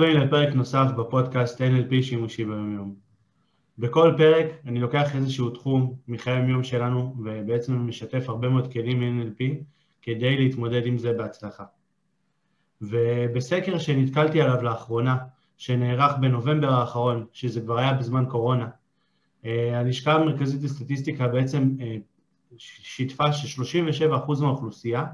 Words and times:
הבאים 0.00 0.20
לפרק 0.20 0.54
נוסף 0.54 0.86
בפודקאסט 0.98 1.60
NLP 1.60 2.02
שימושי 2.02 2.44
ביומיום. 2.44 2.94
בכל 3.78 4.14
פרק 4.16 4.46
אני 4.66 4.80
לוקח 4.80 5.16
איזשהו 5.16 5.50
תחום 5.50 5.94
מחיי 6.08 6.32
היומיום 6.32 6.64
שלנו 6.64 7.14
ובעצם 7.24 7.88
משתף 7.88 8.28
הרבה 8.28 8.48
מאוד 8.48 8.72
כלים 8.72 9.00
מ-NLP 9.00 9.44
כדי 10.02 10.36
להתמודד 10.36 10.86
עם 10.86 10.98
זה 10.98 11.12
בהצלחה. 11.12 11.64
ובסקר 12.82 13.78
שנתקלתי 13.78 14.40
עליו 14.42 14.62
לאחרונה, 14.62 15.16
שנערך 15.56 16.12
בנובמבר 16.20 16.72
האחרון, 16.72 17.26
שזה 17.32 17.60
כבר 17.60 17.78
היה 17.78 17.92
בזמן 17.92 18.24
קורונה, 18.28 18.68
אה, 19.44 19.80
הלשכה 19.80 20.12
המרכזית 20.12 20.62
לסטטיסטיקה 20.62 21.28
בעצם 21.28 21.76
אה, 21.80 21.96
שיתפה 22.58 23.32
ש-37% 23.32 24.40
מהאוכלוסייה 24.40 25.04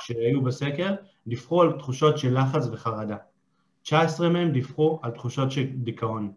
שהיו 0.00 0.42
בסקר 0.42 0.94
דיווחו 1.26 1.62
על 1.62 1.72
תחושות 1.72 2.18
של 2.18 2.38
לחץ 2.40 2.66
וחרדה. 2.72 3.16
19 3.82 4.28
מהם 4.28 4.50
דיווחו 4.50 5.00
על 5.02 5.10
תחושות 5.10 5.50
של 5.50 5.66
דיכאון. 5.74 6.32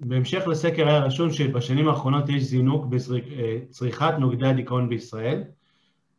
בהמשך 0.00 0.46
לסקר 0.46 0.88
היה 0.88 0.98
רשום 0.98 1.30
שבשנים 1.30 1.88
האחרונות 1.88 2.28
יש 2.28 2.42
זינוק 2.42 2.86
בצריכת 2.86 4.14
נוגדי 4.18 4.46
הדיכאון 4.46 4.88
בישראל. 4.88 5.44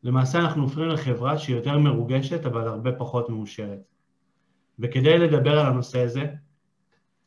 למעשה 0.03 0.39
אנחנו 0.39 0.63
הופכים 0.63 0.87
לחברה 0.87 1.37
שהיא 1.37 1.55
יותר 1.55 1.77
מרוגשת 1.77 2.45
אבל 2.45 2.67
הרבה 2.67 2.91
פחות 2.91 3.29
מאושרת. 3.29 3.79
וכדי 4.79 5.17
לדבר 5.17 5.59
על 5.59 5.65
הנושא 5.65 5.99
הזה, 5.99 6.25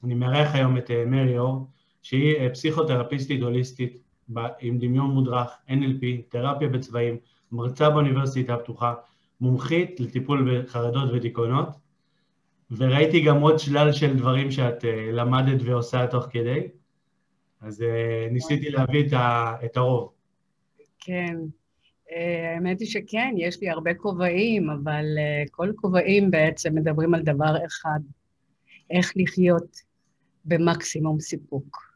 אני 0.05 0.15
מארח 0.15 0.55
היום 0.55 0.79
את 0.79 0.91
אה, 0.91 1.05
מרי 1.07 1.39
אור, 1.39 1.67
שהיא 2.03 2.37
אה, 2.37 2.51
פסיכותרפיסטית 2.51 3.43
הוליסטית 3.43 3.99
עם 4.61 4.79
דמיון 4.79 5.11
מודרך, 5.11 5.51
NLP, 5.69 6.05
תרפיה 6.29 6.69
בצבעים, 6.69 7.17
מרצה 7.53 7.91
באוניברסיטה 7.91 8.55
הפתוחה, 8.55 8.95
מומחית 9.41 10.01
לטיפול 10.01 10.63
בחרדות 10.65 11.11
ודיכאונות, 11.13 11.69
וראיתי 12.71 13.21
גם 13.21 13.41
עוד 13.41 13.59
שלל 13.59 13.93
של 13.93 14.17
דברים 14.17 14.51
שאת 14.51 14.85
uh, 14.85 14.87
למדת 15.13 15.63
ועושה 15.65 16.07
תוך 16.07 16.27
כדי, 16.31 16.69
אז 17.61 17.81
uh, 17.81 18.33
ניסיתי 18.33 18.71
להביא 18.71 19.07
את, 19.07 19.13
ה, 19.13 19.55
את 19.65 19.77
הרוב. 19.77 20.13
כן, 21.01 21.37
uh, 22.09 22.13
האמת 22.55 22.81
היא 22.81 22.89
שכן, 22.89 23.35
יש 23.37 23.61
לי 23.61 23.71
הרבה 23.71 23.95
כובעים, 23.95 24.71
אבל 24.71 25.05
כל 25.51 25.73
כובעים 25.77 26.31
בעצם 26.31 26.75
מדברים 26.75 27.15
על 27.15 27.23
דבר 27.23 27.57
אחד, 27.67 28.01
איך 28.91 29.13
לחיות 29.17 29.77
במקסימום 30.45 31.21
סיפוק. 31.21 31.87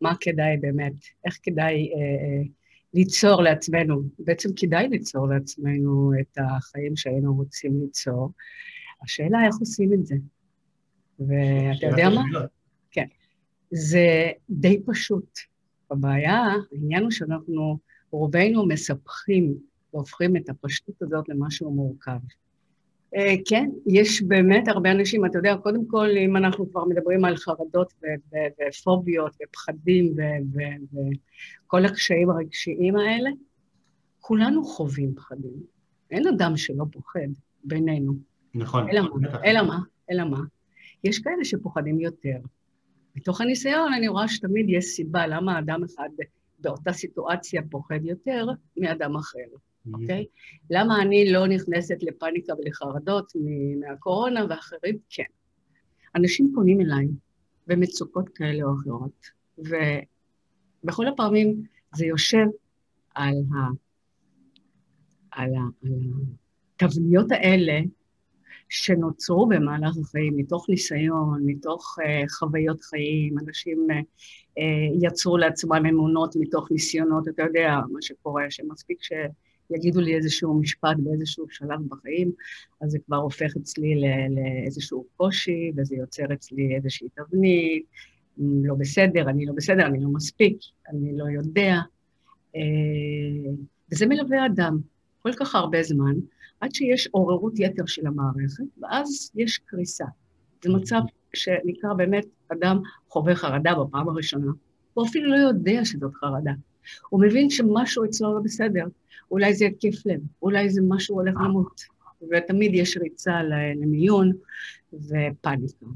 מה 0.00 0.12
כדאי 0.20 0.56
באמת, 0.56 0.92
איך 1.26 1.38
כדאי 1.42 1.90
uh, 1.92 2.48
ליצור 2.94 3.42
לעצמנו, 3.42 4.02
בעצם 4.18 4.48
כדאי 4.56 4.88
ליצור 4.88 5.28
לעצמנו 5.28 6.12
את 6.20 6.38
החיים 6.38 6.96
שהיינו 6.96 7.34
רוצים 7.34 7.80
ליצור. 7.80 8.30
השאלה 9.04 9.46
איך 9.46 9.56
עושים 9.56 9.92
את 9.92 10.06
זה. 10.06 10.14
ואתה 11.18 11.86
יודע 11.86 12.08
מה? 12.10 12.22
כן. 12.90 13.06
זה 13.70 14.30
די 14.50 14.82
פשוט. 14.86 15.38
הבעיה, 15.90 16.44
העניין 16.72 17.02
הוא 17.02 17.10
שאנחנו, 17.10 17.78
רובנו 18.10 18.66
מספחים 18.66 19.54
והופכים 19.94 20.36
את 20.36 20.48
הפשטות 20.48 21.02
הזאת 21.02 21.28
למשהו 21.28 21.70
מורכב. 21.70 22.18
אה, 23.16 23.34
כן, 23.46 23.70
יש 23.86 24.22
באמת 24.22 24.68
הרבה 24.68 24.90
אנשים, 24.90 25.26
אתה 25.26 25.38
יודע, 25.38 25.56
קודם 25.56 25.86
כל, 25.86 26.08
אם 26.16 26.36
אנחנו 26.36 26.70
כבר 26.70 26.84
מדברים 26.84 27.24
על 27.24 27.36
חרדות 27.36 27.92
ופוביות 28.68 29.36
ופחדים 29.42 30.14
וכל 31.66 31.84
הקשיים 31.84 32.30
הרגשיים 32.30 32.96
האלה, 32.96 33.30
כולנו 34.20 34.64
חווים 34.64 35.14
פחדים. 35.14 35.62
אין 36.10 36.28
אדם 36.28 36.56
שלא 36.56 36.84
פוחד 36.92 37.28
בינינו. 37.64 38.12
נכון. 38.54 38.88
אלא 38.90 39.00
מה? 39.00 39.08
אלא 39.44 39.62
מה? 39.62 39.78
אלא 40.10 40.24
מה? 40.24 40.40
יש 41.04 41.18
כאלה 41.18 41.44
שפוחדים 41.44 42.00
יותר. 42.00 42.38
מתוך 43.16 43.40
הניסיון 43.40 43.92
אני 43.92 44.08
רואה 44.08 44.28
שתמיד 44.28 44.66
יש 44.68 44.84
סיבה 44.84 45.26
למה 45.26 45.58
אדם 45.58 45.84
אחד 45.84 46.08
באותה 46.58 46.92
סיטואציה 46.92 47.62
פוחד 47.70 48.04
יותר 48.04 48.46
מאדם 48.76 49.16
אחר. 49.16 49.38
אוקיי? 49.92 50.24
Okay? 50.24 50.66
למה 50.70 51.02
אני 51.02 51.32
לא 51.32 51.46
נכנסת 51.46 52.02
לפאניקה 52.02 52.52
ולחרדות 52.58 53.32
מהקורונה 53.80 54.46
ואחרים? 54.48 54.98
כן. 55.10 55.24
אנשים 56.14 56.52
פונים 56.54 56.80
אליי 56.80 57.08
במצוקות 57.66 58.28
כאלה 58.28 58.64
או 58.64 58.74
אחרות, 58.74 59.26
ובכל 59.58 61.08
הפעמים 61.08 61.62
זה 61.94 62.06
יושב 62.06 62.46
על, 63.14 63.34
ה... 63.34 63.56
על, 65.30 65.50
ה... 65.54 65.60
על 65.84 65.90
התבניות 66.80 67.32
האלה 67.32 67.80
שנוצרו 68.74 69.46
במהלך 69.46 69.96
החיים, 70.02 70.36
מתוך 70.36 70.68
ניסיון, 70.68 71.42
מתוך 71.46 71.96
uh, 71.98 72.32
חוויות 72.38 72.82
חיים, 72.82 73.38
אנשים 73.38 73.86
uh, 73.90 73.94
uh, 73.94 75.06
יצרו 75.06 75.36
לעצמם 75.36 75.86
אמונות 75.88 76.36
מתוך 76.36 76.70
ניסיונות, 76.70 77.28
אתה 77.28 77.42
יודע, 77.42 77.76
מה 77.90 78.02
שקורה, 78.02 78.44
שמספיק 78.50 79.02
ש... 79.02 79.12
יגידו 79.70 80.00
לי 80.00 80.16
איזשהו 80.16 80.60
משפט 80.60 80.96
באיזשהו 80.98 81.46
שלב 81.50 81.80
בחיים, 81.88 82.32
אז 82.80 82.90
זה 82.90 82.98
כבר 83.06 83.16
הופך 83.16 83.56
אצלי 83.56 83.94
לאיזשהו 84.30 85.04
קושי, 85.16 85.72
וזה 85.76 85.96
יוצר 85.96 86.32
אצלי 86.32 86.76
איזושהי 86.76 87.08
תבנית, 87.14 87.84
לא 88.38 88.74
בסדר, 88.74 89.28
אני 89.28 89.46
לא 89.46 89.52
בסדר, 89.56 89.86
אני 89.86 90.00
לא 90.00 90.08
מספיק, 90.08 90.56
אני 90.88 91.16
לא 91.16 91.24
יודע. 91.24 91.76
אה, 92.56 93.52
וזה 93.92 94.06
מלווה 94.06 94.46
אדם 94.46 94.78
כל 95.22 95.32
כך 95.32 95.54
הרבה 95.54 95.82
זמן, 95.82 96.14
עד 96.64 96.74
שיש 96.74 97.08
עוררות 97.10 97.52
יתר 97.56 97.86
של 97.86 98.06
המערכת, 98.06 98.64
ואז 98.82 99.30
יש 99.34 99.58
קריסה. 99.58 100.04
זה 100.62 100.70
מצב 100.70 101.00
שנקרא 101.34 101.94
באמת, 101.96 102.26
אדם 102.52 102.78
חווה 103.08 103.34
חרדה 103.34 103.74
בפעם 103.74 104.08
הראשונה, 104.08 104.52
הוא 104.94 105.06
אפילו 105.06 105.30
לא 105.30 105.36
יודע 105.36 105.84
שזאת 105.84 106.14
חרדה. 106.14 106.52
הוא 107.08 107.22
מבין 107.22 107.50
שמשהו 107.50 108.04
אצלו 108.04 108.34
לא 108.34 108.40
בסדר. 108.40 108.84
אולי 109.30 109.54
זה 109.54 109.64
התקף 109.64 110.06
לב, 110.06 110.20
אולי 110.42 110.70
זה 110.70 110.80
משהו 110.88 111.14
הולך 111.14 111.34
למות, 111.34 111.80
ותמיד 112.30 112.74
יש 112.74 112.96
ריצה 112.96 113.42
למיון 113.76 114.32
ופאניקה. 114.92 115.86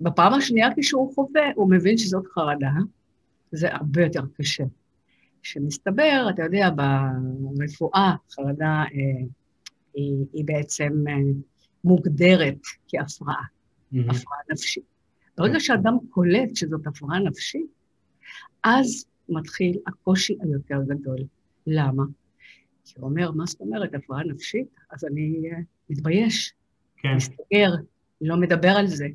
בפעם 0.00 0.34
השנייה 0.34 0.68
כשהוא 0.76 1.14
חווה, 1.14 1.50
הוא 1.54 1.70
מבין 1.70 1.98
שזאת 1.98 2.26
חרדה, 2.26 2.70
זה 3.52 3.74
הרבה 3.74 4.02
יותר 4.02 4.22
קשה. 4.36 4.64
שמסתבר, 5.42 6.26
אתה 6.30 6.42
יודע, 6.42 6.70
ברפואה, 7.56 8.14
חרדה 8.30 8.84
אה, 8.94 9.26
היא, 9.98 10.26
היא 10.32 10.44
בעצם 10.44 11.04
אה, 11.08 11.14
מוגדרת 11.84 12.58
כהפרעה, 12.88 13.42
mm-hmm. 13.42 13.98
הפרעה 13.98 14.38
נפשית. 14.52 14.84
ברגע 15.38 15.60
שאדם 15.60 15.96
קולט 16.10 16.56
שזאת 16.56 16.86
הפרעה 16.86 17.18
נפשית, 17.18 17.66
אז 18.64 19.04
מתחיל 19.28 19.78
הקושי 19.86 20.36
היותר 20.40 20.82
גדול. 20.86 21.18
למה? 21.66 22.02
כי 22.84 22.94
הוא 22.96 23.08
אומר, 23.10 23.30
מה 23.30 23.46
זאת 23.46 23.60
אומרת, 23.60 23.94
הפרעה 23.94 24.24
נפשית? 24.24 24.66
אז 24.90 25.04
אני 25.04 25.42
uh, 25.50 25.54
מתבייש, 25.90 26.54
כן. 26.96 27.16
מסתגר, 27.16 27.70
לא 28.20 28.36
מדבר 28.36 28.68
על 28.68 28.86
זה. 28.86 29.08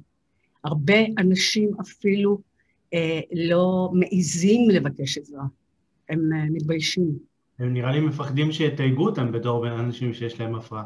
הרבה 0.63 0.97
אנשים 1.17 1.71
אפילו 1.81 2.37
uh, 2.95 2.97
לא 3.31 3.89
מעיזים 3.93 4.69
לבקש 4.69 5.17
עזרה, 5.17 5.43
הם 6.09 6.19
uh, 6.19 6.51
מתביישים. 6.51 7.32
הם 7.59 7.73
נראה 7.73 7.91
לי 7.91 7.99
מפחדים 7.99 8.51
שיתייגו 8.51 9.05
אותם 9.05 9.31
בתור 9.31 9.67
אנשים 9.79 10.13
שיש 10.13 10.39
להם 10.39 10.55
הפרעה. 10.55 10.83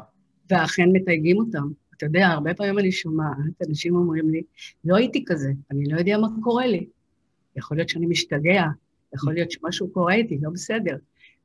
ואכן 0.50 0.88
מתייגים 0.92 1.38
אותם. 1.38 1.68
אתה 1.96 2.06
יודע, 2.06 2.26
הרבה 2.26 2.54
פעמים 2.54 2.78
אני 2.78 2.92
שומעת, 2.92 3.62
אנשים 3.68 3.96
אומרים 3.96 4.30
לי, 4.30 4.42
לא 4.84 4.96
הייתי 4.96 5.24
כזה, 5.26 5.52
אני 5.70 5.84
לא 5.84 5.98
יודע 5.98 6.18
מה 6.18 6.28
קורה 6.42 6.66
לי. 6.66 6.86
יכול 7.56 7.76
להיות 7.76 7.88
שאני 7.88 8.06
משתגע, 8.06 8.64
יכול 9.14 9.34
להיות 9.34 9.50
שמשהו 9.50 9.90
קורה 9.92 10.14
איתי, 10.14 10.38
לא 10.42 10.50
בסדר. 10.50 10.96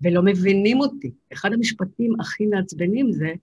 ולא 0.01 0.23
מבינים 0.23 0.79
אותי. 0.79 1.11
אחד 1.33 1.53
המשפטים 1.53 2.19
הכי 2.19 2.45
מעצבנים 2.45 3.11
זה 3.11 3.33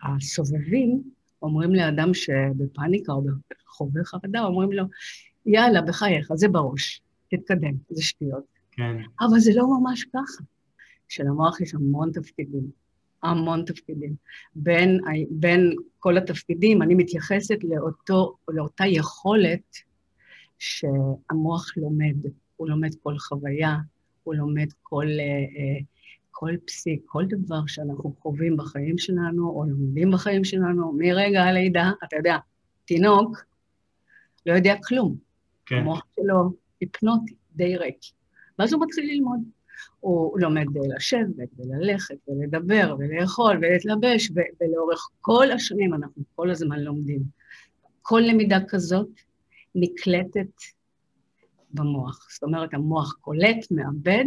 שהסובבים 0.00 1.02
אומרים 1.42 1.74
לאדם 1.74 2.14
שבפאניקה 2.14 3.12
או 3.12 3.22
בחווה 3.22 4.04
חרדה, 4.04 4.44
אומרים 4.44 4.72
לו, 4.72 4.84
יאללה, 5.46 5.82
בחייך, 5.82 6.28
זה 6.34 6.48
בראש, 6.48 7.00
תתקדם, 7.30 7.74
זה 7.90 8.02
שטויות. 8.02 8.57
כן. 8.78 8.96
אבל 9.20 9.38
זה 9.38 9.50
לא 9.54 9.66
ממש 9.80 10.04
ככה. 10.04 10.44
שלמוח 11.08 11.60
יש 11.60 11.74
המון 11.74 12.10
תפקידים, 12.12 12.70
המון 13.22 13.64
תפקידים. 13.64 14.14
בין, 14.54 15.00
בין 15.30 15.74
כל 15.98 16.16
התפקידים, 16.16 16.82
אני 16.82 16.94
מתייחסת 16.94 17.58
לאותו, 17.64 18.36
לאותה 18.48 18.84
יכולת 18.86 19.76
שהמוח 20.58 21.76
לומד. 21.76 22.16
הוא 22.56 22.68
לומד 22.68 22.90
כל 23.02 23.18
חוויה, 23.18 23.76
הוא 24.24 24.34
לומד 24.34 24.68
כל, 24.82 25.06
אה, 25.06 25.24
אה, 25.24 25.80
כל 26.30 26.54
פסיק, 26.66 27.02
כל 27.06 27.24
דבר 27.28 27.66
שאנחנו 27.66 28.14
חווים 28.20 28.56
בחיים 28.56 28.98
שלנו, 28.98 29.50
או 29.50 29.64
לומדים 29.64 30.10
בחיים 30.10 30.44
שלנו, 30.44 30.92
מרגע 30.98 31.42
הלידה, 31.42 31.90
אתה 32.04 32.16
יודע, 32.16 32.36
תינוק 32.84 33.44
לא 34.46 34.52
יודע 34.52 34.74
כלום. 34.88 35.16
כן. 35.66 35.76
המוח 35.76 36.02
שלו 36.16 36.52
היפנוטי, 36.80 37.34
די 37.56 37.76
ריק. 37.76 38.17
ואז 38.58 38.72
הוא 38.72 38.82
מתחיל 38.86 39.10
ללמוד. 39.12 39.40
הוא 40.00 40.40
לומד 40.40 40.66
לשבת 40.96 41.48
וללכת 41.58 42.16
ולדבר 42.28 42.96
ולאכול 42.98 43.56
ולהתלבש, 43.56 44.30
ולאורך 44.60 45.08
כל 45.20 45.50
השנים 45.50 45.94
אנחנו 45.94 46.22
כל 46.34 46.50
הזמן 46.50 46.80
לומדים. 46.80 47.22
כל 48.02 48.22
למידה 48.26 48.58
כזאת 48.68 49.08
נקלטת 49.74 50.50
במוח. 51.70 52.28
זאת 52.32 52.42
אומרת, 52.42 52.74
המוח 52.74 53.14
קולט, 53.20 53.66
מאבד, 53.70 54.24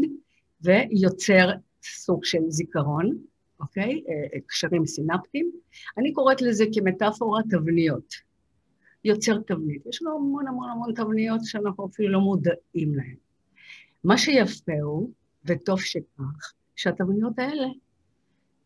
ויוצר 0.62 1.50
סוג 1.84 2.26
של 2.26 2.40
זיכרון, 2.50 3.18
אוקיי? 3.60 4.04
אה, 4.10 4.40
קשרים 4.48 4.86
סינפטיים. 4.86 5.52
אני 5.98 6.14
קוראת 6.14 6.42
לזה 6.42 6.66
כמטאפורה 6.74 7.42
תבניות. 7.50 8.14
יוצר 9.04 9.38
תבנית. 9.48 9.86
יש 9.86 10.02
לו 10.02 10.16
המון 10.16 10.48
המון 10.48 10.70
המון 10.70 10.94
תבניות 10.94 11.40
שאנחנו 11.44 11.88
אפילו 11.88 12.10
לא 12.10 12.20
מודעים 12.20 12.96
להן. 12.96 13.16
מה 14.04 14.18
שיפה 14.18 14.82
הוא, 14.84 15.12
וטוב 15.46 15.82
שכך, 15.82 16.54
שהתבניות 16.76 17.40
האלה 17.40 17.68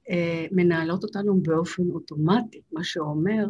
אה, 0.10 0.46
מנהלות 0.52 1.04
אותנו 1.04 1.42
באופן 1.42 1.84
אוטומטי, 1.90 2.62
מה 2.72 2.84
שאומר 2.84 3.46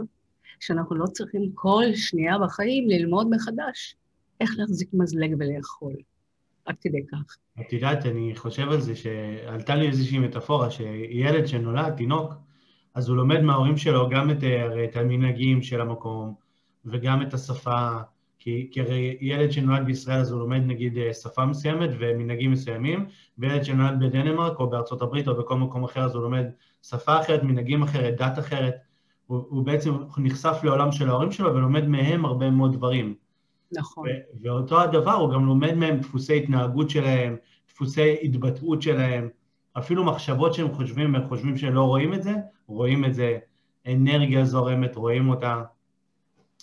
שאנחנו 0.60 0.96
לא 0.96 1.06
צריכים 1.06 1.52
כל 1.54 1.84
שנייה 1.96 2.40
בחיים 2.40 2.90
ללמוד 2.90 3.28
מחדש 3.30 3.96
איך 4.42 4.52
להחזיק 4.58 4.90
מזלג 4.94 5.36
ולאכול. 5.40 5.94
עד 6.66 6.76
כדי 6.82 7.06
כך. 7.12 7.38
את 7.62 7.74
יודעת, 7.74 8.06
אני 8.06 8.36
חושב 8.36 8.70
על 8.70 8.82
זה 8.82 8.96
שעלתה 8.96 9.76
לי 9.76 9.88
איזושהי 9.88 10.20
מטאפורה, 10.20 10.72
שילד 10.72 11.48
שנולד, 11.48 11.94
תינוק, 11.98 12.34
אז 12.94 13.10
הוא 13.10 13.18
לומד 13.18 13.42
מההורים 13.42 13.78
שלו 13.78 14.10
גם 14.10 14.32
את, 14.32 14.44
את 14.84 14.96
המנהגים 14.96 15.62
של 15.62 15.82
המקום 15.82 16.36
וגם 16.86 17.22
את 17.22 17.34
השפה, 17.34 17.98
כי, 18.46 18.68
כי 18.72 18.82
הרי 18.82 19.18
ילד 19.22 19.52
שנולד 19.52 19.86
בישראל 19.86 20.20
אז 20.20 20.32
הוא 20.32 20.40
לומד 20.40 20.62
נגיד 20.66 20.98
שפה 21.14 21.46
מסוימת 21.46 21.90
ומנהגים 22.00 22.52
מסוימים, 22.52 23.06
וילד 23.38 23.64
שנולד 23.64 24.00
בדנמרק 24.00 24.60
או 24.60 24.70
בארצות 24.70 25.02
הברית 25.02 25.28
או 25.28 25.36
בכל 25.36 25.56
מקום 25.56 25.84
אחר 25.84 26.04
אז 26.04 26.16
הוא 26.16 26.24
לומד 26.24 26.46
שפה 26.84 27.22
אחרת, 27.22 27.44
מנהגים 27.44 27.84
אחרת, 27.84 28.18
דת 28.18 28.40
אחרת, 28.40 28.76
הוא, 29.28 29.46
הוא 29.50 29.66
בעצם 29.66 29.94
נחשף 30.18 30.58
לעולם 30.64 30.92
של 30.92 31.10
ההורים 31.10 31.32
שלו 31.32 31.56
ולומד 31.56 31.88
מהם 31.88 32.26
הרבה 32.26 32.50
מאוד 32.50 32.74
דברים. 32.74 33.16
נכון. 33.72 34.08
ואותו 34.42 34.82
הדבר, 34.82 35.14
הוא 35.14 35.34
גם 35.34 35.46
לומד 35.46 35.74
מהם 35.74 35.98
דפוסי 35.98 36.38
התנהגות 36.38 36.90
שלהם, 36.90 37.36
דפוסי 37.70 38.16
התבטאות 38.24 38.82
שלהם, 38.82 39.30
אפילו 39.78 40.04
מחשבות 40.04 40.54
שהם 40.54 40.72
חושבים, 40.74 41.16
הם 41.16 41.28
חושבים 41.28 41.58
שלא 41.58 41.84
רואים 41.84 42.14
את 42.14 42.24
זה, 42.24 42.34
רואים 42.68 43.06
את 43.06 43.14
זה, 43.14 43.38
אנרגיה 43.88 44.46
זורמת, 44.46 44.96
רואים 44.96 45.30
אותה. 45.30 45.64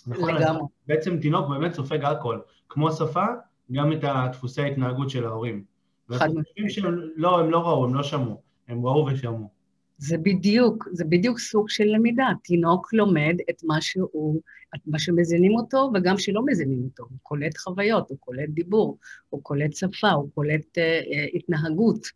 נכון, 0.07 0.35
לגמרי. 0.35 0.63
בעצם 0.87 1.17
תינוק 1.17 1.49
באמת 1.49 1.73
סופג 1.73 2.03
הכל, 2.03 2.39
כמו 2.69 2.91
שפה, 2.91 3.25
גם 3.71 3.91
את 3.91 3.99
דפוסי 4.31 4.61
ההתנהגות 4.61 5.09
של 5.09 5.25
ההורים. 5.25 5.63
חד 6.11 6.29
משמעית. 6.29 6.95
לא, 7.15 7.39
הם 7.39 7.51
לא 7.51 7.59
ראו, 7.59 7.85
הם 7.85 7.95
לא 7.95 8.03
שמעו, 8.03 8.41
הם 8.67 8.85
ראו 8.85 9.05
ושמעו. 9.05 9.49
זה 9.97 10.17
בדיוק, 10.17 10.87
זה 10.91 11.05
בדיוק 11.05 11.39
סוג 11.39 11.69
של 11.69 11.83
למידה. 11.83 12.27
תינוק 12.43 12.93
לומד 12.93 13.35
את 13.49 13.63
מה 13.63 13.81
שהוא, 13.81 14.41
את 14.75 14.79
מה 14.87 14.99
שמזינים 14.99 15.55
אותו, 15.55 15.91
וגם 15.93 16.17
שלא 16.17 16.45
מזינים 16.45 16.83
אותו. 16.83 17.03
הוא 17.03 17.17
קולט 17.21 17.57
חוויות, 17.57 18.09
הוא 18.09 18.17
קולט 18.19 18.49
דיבור, 18.49 18.97
הוא 19.29 19.43
קולט 19.43 19.73
שפה, 19.73 20.09
הוא 20.09 20.29
קולט 20.33 20.77
uh, 20.77 21.05
uh, 21.05 21.37
התנהגות. 21.37 22.07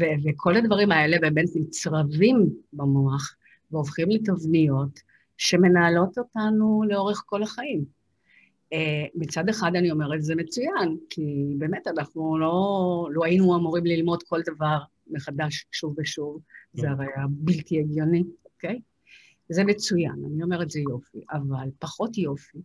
ו- 0.00 0.18
וכל 0.24 0.56
הדברים 0.56 0.92
האלה 0.92 1.16
באמת 1.20 1.48
נצרבים 1.54 2.50
במוח, 2.72 3.36
והופכים 3.70 4.08
לתבניות 4.10 5.00
שמנהלות 5.38 6.18
אותנו 6.18 6.82
לאורך 6.88 7.22
כל 7.26 7.42
החיים. 7.42 7.84
Uh, 8.74 9.10
מצד 9.14 9.48
אחד 9.48 9.76
אני 9.76 9.90
אומרת, 9.90 10.22
זה 10.22 10.34
מצוין, 10.34 10.96
כי 11.10 11.54
באמת 11.58 11.86
אנחנו 11.86 12.38
לא, 12.38 13.08
לא 13.12 13.24
היינו 13.24 13.56
אמורים 13.56 13.86
ללמוד 13.86 14.22
כל 14.22 14.40
דבר 14.46 14.78
מחדש 15.10 15.66
שוב 15.72 15.94
ושוב, 15.98 16.40
זה 16.74 16.82
כן. 16.82 16.88
הרי 16.88 17.06
היה 17.16 17.26
בלתי 17.30 17.80
הגיוני, 17.80 18.24
אוקיי? 18.54 18.80
זה 19.48 19.64
מצוין, 19.64 20.22
אני 20.26 20.42
אומרת 20.42 20.70
זה 20.70 20.80
יופי, 20.80 21.18
אבל 21.32 21.68
פחות 21.78 22.18
יופי 22.18 22.58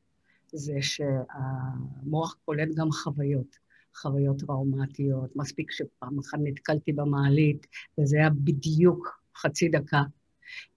זה 0.54 0.74
שהמוח 0.81 2.36
קולט 2.46 2.70
גם 2.75 2.92
חוויות, 2.92 3.58
חוויות 3.96 4.40
טראומטיות. 4.40 5.36
מספיק 5.36 5.72
שפעם 5.72 6.20
אחת 6.20 6.38
נתקלתי 6.44 6.94
במעלית, 6.94 7.68
וזה 8.00 8.18
היה 8.18 8.30
בדיוק 8.30 9.20
חצי 9.38 9.70
דקה, 9.70 10.02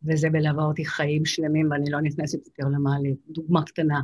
וזה 0.04 0.30
מלווה 0.30 0.64
אותי 0.64 0.84
חיים 0.84 1.24
שלמים 1.24 1.70
ואני 1.70 1.90
לא 1.90 2.00
נכנסת 2.00 2.46
יותר 2.46 2.68
למעלית. 2.68 3.18
דוגמה 3.28 3.62
קטנה. 3.62 4.00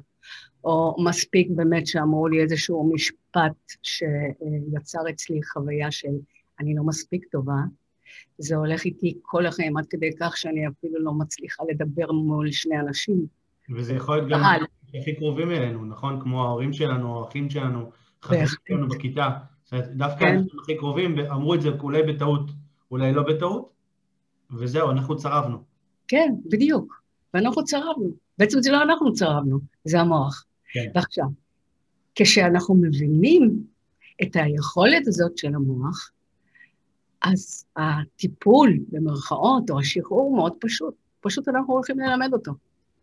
או 0.65 0.97
מספיק 1.05 1.49
באמת 1.51 1.87
שאמרו 1.87 2.29
לי 2.29 2.43
איזשהו 2.43 2.93
משפט 2.95 3.73
שיצר 3.83 5.01
אצלי 5.11 5.41
חוויה 5.43 5.91
של 5.91 6.13
אני 6.61 6.75
לא 6.75 6.85
מספיק 6.85 7.25
טובה, 7.33 7.57
זה 8.39 8.57
הולך 8.57 8.85
איתי 8.85 9.19
כל 9.23 9.47
החיים, 9.47 9.77
עד 9.77 9.87
כדי 9.91 10.11
כך 10.21 10.37
שאני 10.37 10.69
אפילו 10.69 11.05
לא 11.05 11.13
מצליחה 11.13 11.63
לדבר 11.71 12.13
מול 12.13 12.51
שני 12.51 12.81
אנשים. 12.81 13.27
וזה 13.77 13.95
יכול 13.95 14.17
להיות 14.17 14.31
גם 14.31 14.41
הכי 15.01 15.17
קרובים 15.17 15.51
אלינו, 15.51 15.85
נכון? 15.85 16.21
כמו 16.21 16.45
ההורים 16.45 16.73
שלנו, 16.73 17.25
האחים 17.25 17.51
שלנו, 17.51 17.91
חברים 18.23 18.47
שלנו 18.69 18.89
בכיתה. 18.89 19.29
זאת 19.65 19.73
אומרת, 19.73 19.89
דווקא 19.97 20.21
כן. 20.21 20.27
האנשים 20.27 20.61
הכי 20.63 20.77
קרובים 20.77 21.19
אמרו 21.19 21.55
את 21.55 21.63
זה 21.63 21.69
אולי 21.69 22.03
בטעות, 22.03 22.51
אולי 22.91 23.13
לא 23.13 23.23
בטעות, 23.23 23.73
וזהו, 24.59 24.91
אנחנו 24.91 25.17
צרבנו. 25.17 25.59
כן, 26.09 26.35
בדיוק. 26.51 27.03
ואנחנו 27.35 27.65
צרבנו. 27.65 28.11
בעצם 28.39 28.63
זה 28.63 28.71
לא 28.71 28.83
אנחנו 28.83 29.13
צרבנו, 29.13 29.59
זה 29.85 30.01
המוח. 30.01 30.45
כן. 30.73 30.91
ועכשיו, 30.95 31.27
כשאנחנו 32.15 32.75
מבינים 32.75 33.63
את 34.23 34.37
היכולת 34.37 35.07
הזאת 35.07 35.39
של 35.39 35.55
המוח, 35.55 36.11
אז 37.23 37.65
הטיפול, 37.77 38.79
במרכאות, 38.89 39.71
או 39.71 39.81
השחרור 39.81 40.37
מאוד 40.37 40.53
פשוט. 40.61 40.95
פשוט 41.21 41.49
אנחנו 41.49 41.75
הולכים 41.75 41.99
ללמד 41.99 42.33
אותו. 42.33 42.53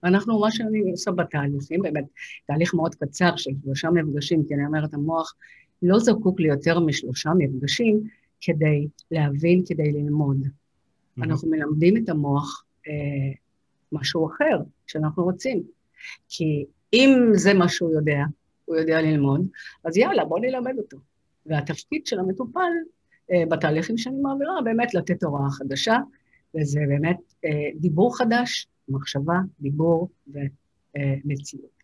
ואנחנו, 0.04 0.40
מה 0.40 0.52
שאני 0.52 0.92
עושה 0.92 1.12
בתהליכים, 1.12 1.82
באמת, 1.82 2.06
תהליך 2.48 2.74
מאוד 2.74 2.96
קצר 2.96 3.36
של 3.36 3.52
שלושה 3.64 3.90
מפגשים, 3.90 4.44
כי 4.48 4.54
אני 4.54 4.66
אומרת, 4.66 4.94
המוח 4.94 5.34
לא 5.82 6.00
זקוק 6.00 6.40
ליותר 6.40 6.80
משלושה 6.80 7.30
מפגשים 7.38 8.04
כדי 8.42 8.88
להבין, 9.12 9.64
כדי 9.68 9.92
ללמוד. 9.92 10.38
Mm-hmm. 11.20 11.24
אנחנו 11.24 11.50
מלמדים 11.50 11.98
את 11.98 12.10
המוח 12.10 12.66
אה, 12.88 12.94
משהו 13.92 14.28
אחר 14.28 14.60
שאנחנו 14.88 15.24
רוצים. 15.24 15.64
כי 16.30 16.66
אם 16.94 17.10
זה 17.34 17.54
מה 17.54 17.70
שהוא 17.70 17.92
יודע, 17.92 18.24
הוא 18.66 18.76
יודע 18.76 19.02
ללמוד, 19.02 19.48
אז 19.84 19.98
יאללה, 19.98 20.26
בוא 20.26 20.40
נלמד 20.40 20.74
אותו. 20.78 20.98
והתפקיד 21.46 22.06
של 22.08 22.20
המטופל 22.20 22.72
אה, 23.32 23.44
בתהליכים 23.50 23.98
שאני 23.98 24.22
מעבירה, 24.22 24.62
באמת 24.64 24.94
לתת 24.94 25.24
הוראה 25.24 25.50
חדשה, 25.52 25.98
וזה 26.56 26.80
באמת 26.88 27.18
אה, 27.46 27.70
דיבור 27.76 28.18
חדש, 28.18 28.68
מחשבה, 28.90 29.40
דיבור 29.60 30.10
ומציאות. 30.28 31.80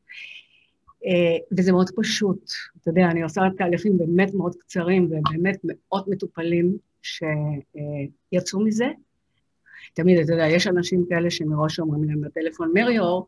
אה, 1.05 1.38
וזה 1.57 1.71
מאוד 1.71 1.89
פשוט. 1.95 2.51
אתה 2.81 2.89
יודע, 2.89 3.05
אני 3.12 3.24
עושה 3.24 3.41
תהליכים 3.57 3.98
באמת 3.98 4.33
מאוד 4.33 4.55
קצרים 4.55 5.05
ובאמת 5.05 5.59
מאות 5.63 6.07
מטופלים 6.07 6.77
שיצאו 7.01 8.59
מזה. 8.59 8.88
תמיד, 9.93 10.19
אתה 10.19 10.33
יודע, 10.33 10.47
יש 10.47 10.67
אנשים 10.67 11.05
כאלה 11.09 11.31
שמראש 11.31 11.79
אומרים 11.79 12.03
להם 12.03 12.21
בטלפון, 12.21 12.71
מרי 12.73 12.99
אור, 12.99 13.27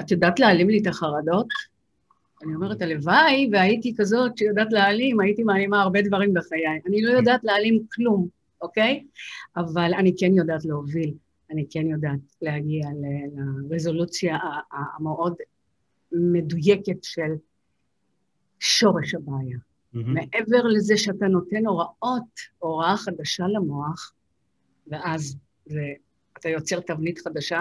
את 0.00 0.10
יודעת 0.10 0.40
להעלים 0.40 0.70
לי 0.70 0.78
את 0.82 0.86
החרדות? 0.86 1.46
אני 2.42 2.54
אומרת, 2.54 2.82
הלוואי 2.82 3.50
והייתי 3.52 3.94
כזאת 3.96 4.38
שיודעת 4.38 4.72
להעלים, 4.72 5.20
הייתי 5.20 5.42
מעלימה 5.42 5.82
הרבה 5.82 6.02
דברים 6.02 6.34
בחיי. 6.34 6.80
אני 6.86 7.02
לא 7.02 7.10
יודעת 7.10 7.44
להעלים 7.44 7.82
כלום, 7.92 8.28
אוקיי? 8.62 9.04
אבל 9.56 9.94
אני 9.94 10.14
כן 10.18 10.34
יודעת 10.34 10.64
להוביל, 10.64 11.14
אני 11.50 11.66
כן 11.70 11.86
יודעת 11.86 12.20
להגיע 12.42 12.88
לרזולוציה 13.70 14.38
המאוד 14.72 15.34
מדויקת 16.12 17.04
של 17.04 17.32
שורש 18.60 19.14
הבעיה. 19.14 19.58
Mm-hmm. 19.58 19.98
מעבר 20.06 20.62
לזה 20.62 20.96
שאתה 20.96 21.26
נותן 21.26 21.66
הוראות, 21.66 22.40
הוראה 22.58 22.96
חדשה 22.96 23.44
למוח, 23.46 24.12
ואז 24.90 25.36
זה, 25.66 25.92
אתה 26.38 26.48
יוצר 26.48 26.80
תבנית 26.80 27.18
חדשה, 27.18 27.60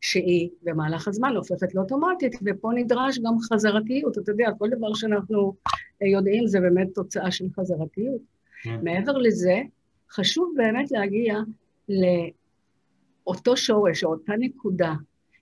שהיא 0.00 0.50
במהלך 0.62 1.08
הזמן 1.08 1.36
הופכת 1.36 1.74
לאוטומטית, 1.74 2.32
ופה 2.46 2.70
נדרש 2.74 3.18
גם 3.18 3.34
חזרתיות. 3.52 4.18
אתה 4.18 4.30
יודע, 4.30 4.50
כל 4.58 4.68
דבר 4.68 4.94
שאנחנו 4.94 5.54
אה, 6.02 6.06
יודעים 6.08 6.46
זה 6.46 6.60
באמת 6.60 6.88
תוצאה 6.94 7.30
של 7.30 7.44
חזרתיות. 7.56 8.20
כן. 8.62 8.80
מעבר 8.82 9.18
לזה, 9.18 9.62
חשוב 10.10 10.54
באמת 10.56 10.90
להגיע 10.90 11.38
לאותו 11.88 13.56
שורש, 13.56 14.04
או 14.04 14.10
אותה 14.10 14.32
נקודה, 14.38 14.94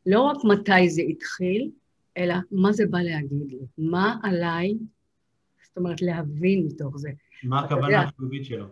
לא 0.07 0.21
רק 0.21 0.37
מתי 0.45 0.91
זה 0.91 1.03
התחיל, 1.03 1.71
אלא 2.17 2.35
מה 2.51 2.73
זה 2.73 2.87
בא 2.87 2.99
להגיד 2.99 3.47
לי, 3.49 3.59
מה 3.79 4.17
עליי, 4.23 4.75
זאת 5.67 5.77
אומרת, 5.77 6.03
להבין 6.03 6.67
מתוך 6.67 6.99
זה. 6.99 7.11
מה 7.45 7.61
הכוונה 7.61 8.03
החיובית 8.03 8.45
שלו? 8.45 8.67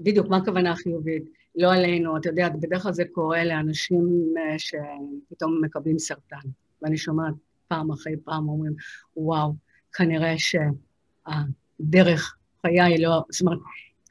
בדיוק, 0.00 0.28
מה 0.28 0.36
הכוונה 0.36 0.72
החיובית. 0.72 1.37
לא 1.58 1.74
עלינו, 1.74 2.16
אתה 2.16 2.28
יודע, 2.28 2.48
בדרך 2.48 2.82
כלל 2.82 2.92
זה 2.92 3.04
קורה 3.12 3.44
לאנשים 3.44 4.34
אה, 4.38 4.58
שפתאום 4.58 5.60
מקבלים 5.64 5.98
סרטן. 5.98 6.48
ואני 6.82 6.96
שומעת 6.96 7.34
פעם 7.68 7.90
אחרי 7.90 8.16
פעם 8.24 8.48
אומרים, 8.48 8.72
וואו, 9.16 9.54
כנראה 9.92 10.34
שהדרך 10.38 12.36
חיי 12.62 12.98
לא, 12.98 13.24
זאת 13.30 13.40
אומרת, 13.40 13.58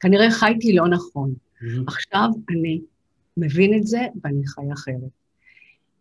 כנראה 0.00 0.30
חייתי 0.30 0.72
לא 0.72 0.88
נכון. 0.88 1.34
Mm-hmm. 1.34 1.64
עכשיו 1.86 2.28
אני 2.50 2.80
מבין 3.36 3.78
את 3.78 3.86
זה 3.86 4.00
ואני 4.24 4.46
חי 4.46 4.72
אחרת. 4.72 5.10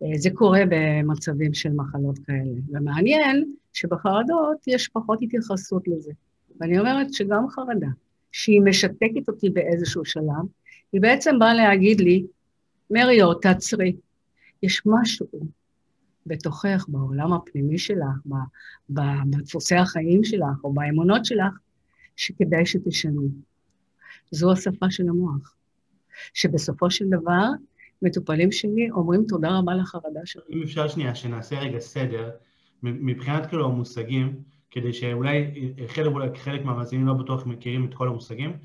אה, 0.03 0.17
זה 0.17 0.29
קורה 0.33 0.61
במצבים 0.69 1.53
של 1.53 1.73
מחלות 1.73 2.19
כאלה. 2.19 2.59
ומעניין 2.69 3.53
שבחרדות 3.73 4.57
יש 4.67 4.87
פחות 4.87 5.19
התייחסות 5.21 5.87
לזה. 5.87 6.11
ואני 6.59 6.79
אומרת 6.79 7.13
שגם 7.13 7.49
חרדה, 7.49 7.87
שהיא 8.31 8.61
משתקת 8.61 9.27
אותי 9.27 9.49
באיזשהו 9.49 10.05
שלב, 10.05 10.45
היא 10.93 11.01
בעצם 11.01 11.39
באה 11.39 11.53
להגיד 11.53 12.01
לי, 12.01 12.25
מריו, 12.91 13.33
תעצרי. 13.33 13.95
יש 14.63 14.81
משהו 14.85 15.27
בתוכך, 16.25 16.85
בעולם 16.87 17.33
הפנימי 17.33 17.77
שלך, 17.77 18.17
בדפוסי 18.89 19.75
החיים 19.75 20.23
שלך 20.23 20.63
או 20.63 20.73
באמונות 20.73 21.25
שלך, 21.25 21.53
שכדאי 22.15 22.65
שתשנו. 22.65 23.27
זו 24.31 24.51
השפה 24.51 24.85
של 24.89 25.09
המוח. 25.09 25.55
שבסופו 26.33 26.91
של 26.91 27.05
דבר, 27.09 27.43
מטופלים 28.01 28.51
שלי 28.51 28.91
אומרים 28.91 29.25
תודה 29.27 29.57
רבה 29.57 29.75
לחרדה 29.75 30.19
שלי. 30.25 30.41
אם 30.49 30.63
אפשר 30.63 30.87
שנייה, 30.87 31.15
שנעשה 31.15 31.59
רגע 31.59 31.79
סדר, 31.79 32.29
מבחינת 32.83 33.45
כאילו 33.45 33.65
המושגים, 33.65 34.41
כדי 34.71 34.93
שאולי 34.93 35.51
חלק, 35.87 36.37
חלק 36.37 36.65
מהמאזינים 36.65 37.07
לא 37.07 37.13
בטוח 37.13 37.45
מכירים 37.45 37.85
את 37.85 37.93
כל 37.93 38.07
המושגים, 38.07 38.57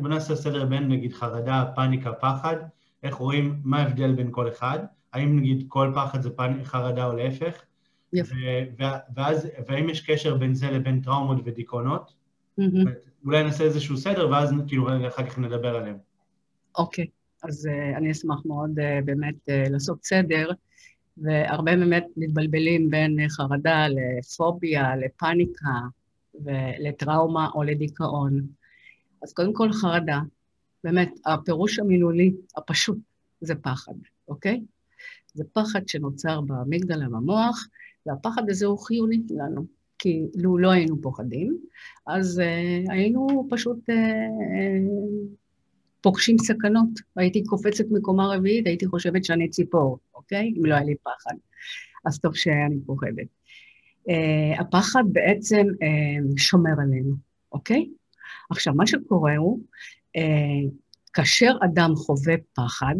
בוא 0.00 0.08
נעשה 0.08 0.36
סדר 0.36 0.64
בין 0.64 0.88
נגיד 0.88 1.12
חרדה, 1.12 1.64
פאניקה, 1.76 2.12
פחד, 2.12 2.56
איך 3.02 3.14
רואים 3.14 3.60
מה 3.64 3.78
ההבדל 3.78 4.12
בין 4.12 4.28
כל 4.30 4.48
אחד, 4.48 4.78
האם 5.12 5.38
נגיד 5.38 5.64
כל 5.68 5.92
פחד 5.94 6.22
זה 6.22 6.30
פאנ... 6.30 6.64
חרדה 6.64 7.06
או 7.06 7.16
להפך, 7.16 7.62
יפה. 8.12 8.34
ואז, 9.16 9.48
והאם 9.68 9.88
יש 9.88 10.00
קשר 10.10 10.34
בין 10.36 10.54
זה 10.54 10.70
לבין 10.70 11.00
טראומות 11.00 11.38
ודיכאונות? 11.44 12.14
Mm-hmm. 12.60 12.88
אולי 13.24 13.44
נעשה 13.44 13.64
איזשהו 13.64 13.96
סדר, 13.96 14.30
ואז 14.30 14.54
כאילו 14.66 15.08
אחר 15.08 15.26
כך 15.26 15.38
נדבר 15.38 15.76
עליהם. 15.76 15.96
אוקיי, 16.78 17.04
okay. 17.04 17.48
אז 17.48 17.66
uh, 17.66 17.96
אני 17.96 18.10
אשמח 18.10 18.42
מאוד 18.46 18.78
uh, 18.78 19.04
באמת 19.04 19.34
uh, 19.34 19.70
לעשות 19.70 20.04
סדר, 20.04 20.50
והרבה 21.16 21.76
באמת 21.76 22.06
מתבלבלים 22.16 22.90
בין 22.90 23.28
חרדה 23.28 23.86
לפוביה, 23.88 24.96
לפאניקה 24.96 25.80
ולטראומה 26.34 27.48
או 27.54 27.62
לדיכאון. 27.62 28.46
אז 29.24 29.32
קודם 29.32 29.52
כל 29.52 29.72
חרדה, 29.72 30.20
באמת, 30.84 31.10
הפירוש 31.26 31.78
המילולי 31.78 32.34
הפשוט 32.56 32.98
זה 33.40 33.54
פחד, 33.54 33.92
אוקיי? 34.28 34.60
זה 35.34 35.44
פחד 35.52 35.88
שנוצר 35.88 36.40
באמיגדלה 36.40 37.08
במוח, 37.08 37.68
והפחד 38.06 38.42
הזה 38.50 38.66
הוא 38.66 38.78
חיוני 38.78 39.22
לנו, 39.30 39.64
כי 39.98 40.22
לו 40.34 40.58
לא 40.58 40.70
היינו 40.70 41.02
פוחדים, 41.02 41.58
אז 42.06 42.38
uh, 42.38 42.92
היינו 42.92 43.46
פשוט 43.50 43.78
uh, 43.90 43.92
uh, 43.92 45.34
פוגשים 46.00 46.38
סכנות. 46.38 46.88
הייתי 47.16 47.44
קופצת 47.44 47.84
מקומה 47.90 48.26
רביעית, 48.26 48.66
הייתי 48.66 48.86
חושבת 48.86 49.24
שאני 49.24 49.48
ציפור, 49.48 49.98
אוקיי? 50.14 50.54
אם 50.58 50.64
לא 50.64 50.74
היה 50.74 50.84
לי 50.84 50.94
פחד. 51.02 51.34
אז 52.04 52.18
טוב 52.18 52.36
שאני 52.36 52.80
פוחדת. 52.86 53.26
אה, 54.08 54.60
הפחד 54.60 55.04
בעצם 55.12 55.66
אה, 55.66 56.32
שומר 56.36 56.80
עלינו, 56.82 57.14
אוקיי? 57.52 57.88
עכשיו, 58.50 58.74
מה 58.74 58.86
שקורה 58.86 59.36
הוא, 59.36 59.60
אה, 60.18 60.70
כאשר 61.12 61.56
אדם 61.64 61.94
חווה 61.96 62.34
פחד, 62.54 62.94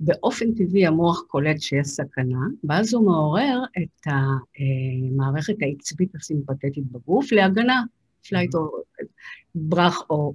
באופן 0.00 0.54
טבעי 0.54 0.86
המוח 0.86 1.22
קולט 1.28 1.60
שיש 1.60 1.86
סכנה, 1.86 2.46
ואז 2.64 2.94
הוא 2.94 3.06
מעורר 3.06 3.62
את 3.78 4.06
המערכת 4.06 5.54
העצבית 5.62 6.14
הסימפתטית 6.14 6.84
בגוף 6.92 7.32
להגנה, 7.32 7.82
flight 8.28 8.54
או 8.54 8.68
ברח 9.54 10.02
או 10.10 10.34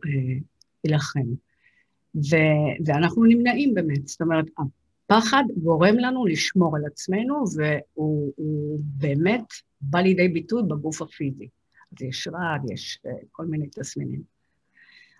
יילחם. 0.84 1.26
ו- 2.16 2.86
ואנחנו 2.86 3.24
נמנעים 3.24 3.74
באמת, 3.74 4.08
זאת 4.08 4.22
אומרת, 4.22 4.46
הפחד 4.58 5.44
גורם 5.58 5.96
לנו 5.96 6.26
לשמור 6.26 6.76
על 6.76 6.86
עצמנו, 6.86 7.44
והוא 7.56 8.34
באמת 8.80 9.46
בא 9.82 10.00
לידי 10.00 10.28
ביטוי 10.28 10.64
בגוף 10.64 11.02
הפיזי. 11.02 11.48
אז 11.92 12.02
יש 12.02 12.28
רעד, 12.28 12.72
יש 12.72 13.00
כל 13.32 13.46
מיני 13.46 13.68
תסמינים. 13.68 14.22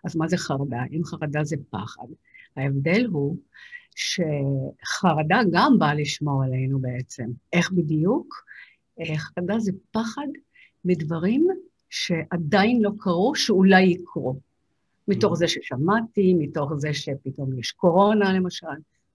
אז 0.04 0.16
מה 0.16 0.28
זה 0.28 0.38
חרדה? 0.38 0.84
אם 0.92 1.02
חרדה 1.06 1.44
זה 1.44 1.56
פחד. 1.70 2.08
ההבדל 2.58 3.06
הוא 3.06 3.38
שחרדה 3.96 5.40
גם 5.52 5.80
באה 5.80 5.94
לשמור 5.94 6.44
עלינו 6.44 6.80
בעצם. 6.80 7.30
איך 7.54 7.72
בדיוק? 7.72 8.46
אה, 9.00 9.18
חרדה 9.18 9.60
זה 9.60 9.72
פחד 9.92 10.28
מדברים 10.86 11.48
שעדיין 11.90 12.82
לא 12.82 12.92
קרו, 13.00 13.36
שאולי 13.36 13.82
יקרו. 13.84 14.40
מתוך 15.08 15.34
זה 15.34 15.48
ששמעתי, 15.48 16.34
מתוך 16.34 16.74
זה 16.78 16.94
שפתאום 16.94 17.60
יש 17.60 17.72
קורונה 17.72 18.34
למשל, 18.34 18.68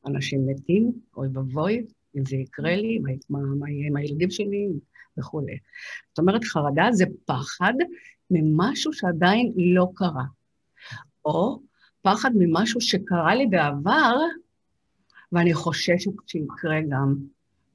אנשים 0.06 0.46
מתים, 0.46 0.92
אוי 1.16 1.28
ואבוי, 1.32 1.86
אם 2.16 2.24
זה 2.24 2.36
יקרה 2.36 2.76
לי, 2.76 2.98
מה, 3.30 3.38
מה 3.58 3.70
יהיה 3.70 3.86
עם 3.86 3.96
הילדים 3.96 4.30
שלי 4.30 4.68
וכולי. 5.18 5.58
זאת 6.08 6.18
אומרת, 6.18 6.44
חרדה 6.44 6.88
זה 6.92 7.04
פחד 7.24 7.74
ממשהו 8.30 8.92
שעדיין 8.92 9.52
לא 9.56 9.88
קרה. 9.94 10.24
או 11.24 11.60
פחד 12.02 12.30
ממשהו 12.34 12.80
שקרה 12.80 13.34
לי 13.34 13.46
בעבר, 13.46 14.16
ואני 15.32 15.54
חוששת 15.54 16.10
שיקרה 16.26 16.80
גם 16.90 17.14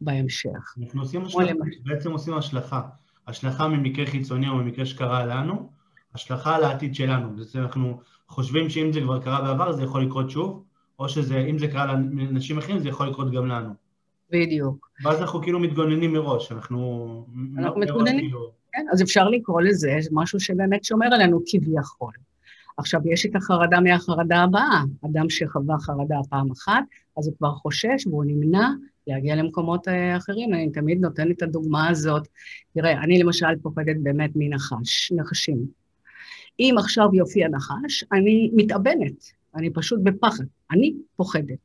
בהמשך. 0.01 0.75
אנחנו 0.83 1.01
עושים 1.01 1.25
השלכה, 1.25 1.53
בעצם 1.83 2.12
עושים 2.12 2.33
השלכה. 2.33 2.81
השלכה 3.27 3.67
ממקרה 3.67 4.05
חיצוני 4.05 4.50
או 4.50 4.55
ממקרה 4.55 4.86
שקרה 4.86 5.25
לנו, 5.25 5.71
השלכה 6.15 6.55
על 6.55 6.63
העתיד 6.63 6.95
שלנו. 6.95 7.43
זה 7.43 7.60
אנחנו 7.60 8.01
חושבים 8.27 8.69
שאם 8.69 8.93
זה 8.93 9.01
כבר 9.01 9.21
קרה 9.21 9.41
בעבר, 9.41 9.71
זה 9.71 9.83
יכול 9.83 10.05
לקרות 10.05 10.29
שוב, 10.29 10.63
או 11.00 11.10
שאם 11.10 11.60
זה 11.60 11.67
קרה 11.67 11.86
לאנשים 11.86 12.57
אחרים, 12.57 12.79
זה 12.79 12.89
יכול 12.89 13.07
לקרות 13.07 13.31
גם 13.31 13.48
לנו. 13.48 13.74
בדיוק. 14.31 14.89
ואז 15.03 15.21
אנחנו 15.21 15.41
כאילו 15.41 15.59
מתגוננים 15.59 16.13
מראש, 16.13 16.51
אנחנו... 16.51 17.25
אנחנו 17.57 17.79
מתגוננים, 17.79 18.19
כאילו... 18.19 18.51
כן, 18.71 18.85
אז 18.91 19.01
אפשר 19.01 19.29
לקרוא 19.29 19.61
לזה 19.61 20.00
משהו 20.11 20.39
שבאמת 20.39 20.83
שומר 20.83 21.05
עלינו 21.05 21.39
כביכול. 21.45 22.13
עכשיו, 22.77 23.01
יש 23.05 23.25
את 23.25 23.35
החרדה 23.35 23.79
מהחרדה 23.79 24.43
הבאה. 24.43 24.83
אדם 25.05 25.29
שחווה 25.29 25.79
חרדה 25.79 26.15
פעם 26.29 26.51
אחת, 26.51 26.83
אז 27.17 27.27
הוא 27.27 27.35
כבר 27.38 27.51
חושש 27.51 28.07
והוא 28.07 28.25
נמנע 28.25 28.69
להגיע 29.07 29.35
למקומות 29.35 29.88
אה, 29.88 30.17
אחרים. 30.17 30.53
אני 30.53 30.71
תמיד 30.71 31.01
נותנת 31.01 31.38
את 31.38 31.41
הדוגמה 31.41 31.89
הזאת. 31.89 32.27
תראה, 32.73 33.03
אני 33.03 33.19
למשל 33.19 33.47
פוחדת 33.61 33.95
באמת 34.03 34.31
מנחש, 34.35 35.11
נחשים. 35.11 35.65
אם 36.59 36.75
עכשיו 36.77 37.09
יופיע 37.13 37.47
נחש, 37.47 38.03
אני 38.11 38.51
מתאבנת, 38.53 39.31
אני 39.55 39.69
פשוט 39.73 40.00
בפחד, 40.03 40.43
אני 40.71 40.93
פוחדת. 41.15 41.57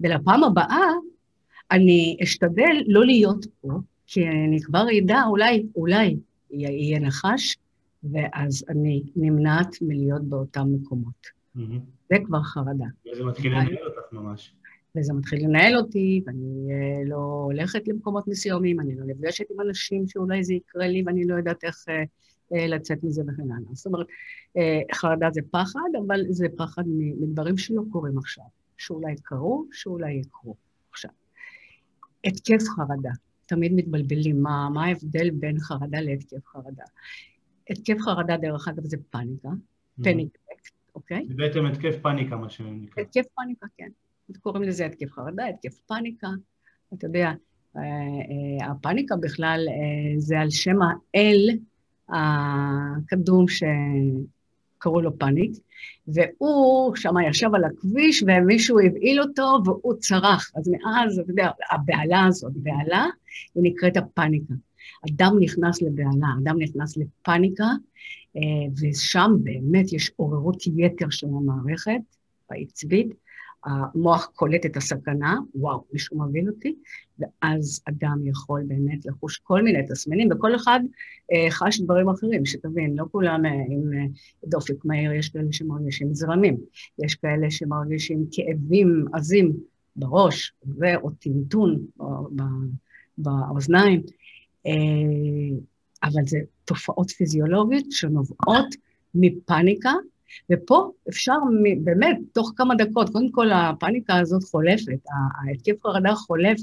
ולפעם 0.00 0.44
הבאה 0.44 0.90
אני 1.70 2.16
אשתדל 2.22 2.76
לא 2.86 3.04
להיות 3.04 3.46
פה, 3.60 3.68
כי 4.06 4.28
אני 4.28 4.60
כבר 4.62 4.84
אדע, 4.98 5.22
אולי, 5.28 5.66
אולי 5.76 6.16
יהיה 6.50 7.00
נחש, 7.00 7.56
ואז 8.12 8.64
אני 8.68 9.02
נמנעת 9.16 9.76
מלהיות 9.82 10.22
באותם 10.22 10.66
מקומות. 10.70 11.26
Mm-hmm. 11.56 11.60
זה 12.10 12.16
כבר 12.24 12.42
חרדה. 12.42 12.86
וזה 13.12 13.24
מתחיל 13.24 13.52
לנהל 13.52 13.76
אותך 13.86 14.12
ממש. 14.12 14.54
וזה 14.96 15.12
מתחיל 15.12 15.44
לנהל 15.44 15.76
אותי, 15.76 16.22
ואני 16.26 16.72
אה, 16.72 17.08
לא 17.08 17.42
הולכת 17.44 17.88
למקומות 17.88 18.28
מסוימים, 18.28 18.80
אני 18.80 18.96
לא 18.96 19.04
נפגשת 19.04 19.44
עם 19.50 19.60
אנשים 19.60 20.08
שאולי 20.08 20.44
זה 20.44 20.54
יקרה 20.54 20.88
לי 20.88 21.02
ואני 21.06 21.26
לא 21.26 21.34
יודעת 21.34 21.64
איך 21.64 21.84
אה, 21.88 22.02
אה, 22.54 22.66
לצאת 22.66 22.98
מזה 23.02 23.22
וכן 23.22 23.42
הלאה. 23.42 23.70
זאת 23.72 23.86
אומרת, 23.86 24.06
חרדה 24.92 25.28
זה 25.32 25.40
פחד, 25.50 25.88
אבל 26.06 26.20
זה 26.28 26.46
פחד 26.56 26.82
מדברים 27.20 27.56
שלא 27.56 27.82
קורים 27.92 28.18
עכשיו, 28.18 28.44
שאולי 28.76 29.14
קרו, 29.22 29.66
שאולי 29.72 30.12
יקרו. 30.12 30.67
התקף 32.24 32.62
חרדה, 32.76 33.10
תמיד 33.46 33.72
מתבלבלים, 33.74 34.42
מה, 34.42 34.68
מה 34.74 34.84
ההבדל 34.84 35.30
בין 35.30 35.60
חרדה 35.60 36.00
להתקף 36.00 36.46
חרדה? 36.46 36.84
התקף 37.70 37.98
חרדה, 38.00 38.36
דרך 38.36 38.68
אגב, 38.68 38.84
זה 38.84 38.96
פאניקה, 39.10 39.48
פניק 40.02 40.38
אוקיי? 40.94 41.26
זה 41.28 41.34
בעצם 41.34 41.66
התקף 41.66 41.94
פאניקה, 42.02 42.36
מה 42.36 42.50
שנקרא. 42.50 43.02
התקף 43.02 43.26
פאניקה, 43.34 43.66
כן. 43.76 43.88
קוראים 44.40 44.62
לזה 44.62 44.86
התקף 44.86 45.12
חרדה, 45.12 45.46
התקף 45.46 45.78
פאניקה. 45.86 46.28
אתה 46.94 47.06
יודע, 47.06 47.32
אה, 47.76 47.82
אה, 47.82 48.70
הפאניקה 48.70 49.16
בכלל 49.16 49.66
אה, 49.68 50.20
זה 50.20 50.40
על 50.40 50.50
שם 50.50 50.78
האל 50.82 51.48
הקדום 52.08 53.44
שקראו 54.78 55.00
לו 55.00 55.18
פאניק, 55.18 55.52
והוא 56.08 56.96
שם 56.96 57.14
ישב 57.30 57.54
על 57.54 57.64
הכביש 57.64 58.24
ומישהו 58.26 58.80
הבהיל 58.80 59.20
אותו 59.20 59.58
והוא 59.64 59.94
צרח. 59.98 60.50
אז 60.56 60.68
מאז, 60.68 61.18
אתה 61.18 61.30
יודע, 61.30 61.50
הבהלה 61.70 62.26
הזאת, 62.26 62.52
בהלה, 62.56 63.06
היא 63.54 63.62
נקראת 63.62 63.96
הפאניקה. 63.96 64.54
אדם 65.08 65.36
נכנס 65.40 65.82
לבהלה, 65.82 66.26
אדם 66.42 66.58
נכנס 66.58 66.96
לפאניקה, 66.96 67.66
ושם 68.80 69.32
באמת 69.42 69.92
יש 69.92 70.10
עוררות 70.16 70.62
יתר 70.66 71.10
של 71.10 71.26
המערכת 71.26 72.00
העצבית, 72.50 73.08
המוח 73.68 74.30
קולט 74.34 74.66
את 74.66 74.76
הסכנה, 74.76 75.38
וואו, 75.54 75.84
מישהו 75.92 76.22
מבין 76.22 76.48
אותי, 76.48 76.74
ואז 77.18 77.80
אדם 77.88 78.18
יכול 78.26 78.62
באמת 78.66 79.06
לחוש 79.06 79.38
כל 79.38 79.62
מיני 79.62 79.86
תסמינים, 79.88 80.28
וכל 80.32 80.56
אחד 80.56 80.80
אה, 81.32 81.50
חש 81.50 81.80
דברים 81.80 82.08
אחרים, 82.08 82.46
שתבין, 82.46 82.96
לא 82.96 83.04
כולם 83.12 83.46
אה, 83.46 83.50
עם 83.50 83.92
אה, 83.92 84.06
דופק 84.44 84.84
מהיר, 84.84 85.12
יש 85.12 85.28
כאלה 85.28 85.52
שמרגישים 85.52 86.14
זרמים, 86.14 86.56
יש 87.04 87.14
כאלה 87.14 87.50
שמרגישים 87.50 88.26
כאבים 88.32 89.04
עזים 89.12 89.52
בראש, 89.96 90.52
או 90.96 91.10
טינטון 91.10 91.86
באוזניים, 93.18 94.02
אה, 94.66 94.72
אבל 96.02 96.22
זה 96.26 96.38
תופעות 96.64 97.10
פיזיולוגיות 97.10 97.84
שנובעות 97.90 98.74
מפאניקה, 99.14 99.92
ופה 100.52 100.90
אפשר 101.08 101.36
באמת, 101.84 102.18
תוך 102.32 102.52
כמה 102.56 102.74
דקות, 102.74 103.08
קודם 103.08 103.30
כל 103.30 103.50
הפאניקה 103.50 104.18
הזאת 104.18 104.44
חולפת, 104.44 104.98
ההתקף 105.42 105.82
חרדה 105.82 106.14
חולף 106.14 106.60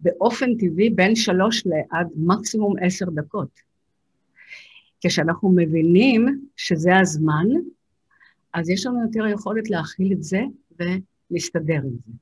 באופן 0.00 0.54
טבעי 0.54 0.90
בין 0.90 1.16
שלוש 1.16 1.66
לעד 1.66 2.08
מקסימום 2.16 2.74
עשר 2.80 3.06
דקות. 3.10 3.60
כשאנחנו 5.00 5.52
מבינים 5.56 6.46
שזה 6.56 6.98
הזמן, 6.98 7.46
אז 8.52 8.70
יש 8.70 8.86
לנו 8.86 9.02
יותר 9.02 9.26
יכולת 9.26 9.70
להכיל 9.70 10.12
את 10.12 10.22
זה 10.22 10.40
ולהסתדר 10.78 11.80
עם 11.84 11.96
זה. 12.06 12.12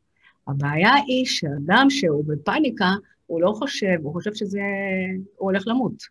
הבעיה 0.49 0.95
היא 0.95 1.27
שאדם 1.27 1.87
שהוא 1.91 2.25
בפאניקה, 2.27 2.91
הוא 3.27 3.41
לא 3.41 3.53
חושב, 3.59 3.97
הוא 4.03 4.13
חושב 4.13 4.35
שזה, 4.35 4.61
הוא 5.37 5.51
הולך 5.51 5.67
למות. 5.67 6.03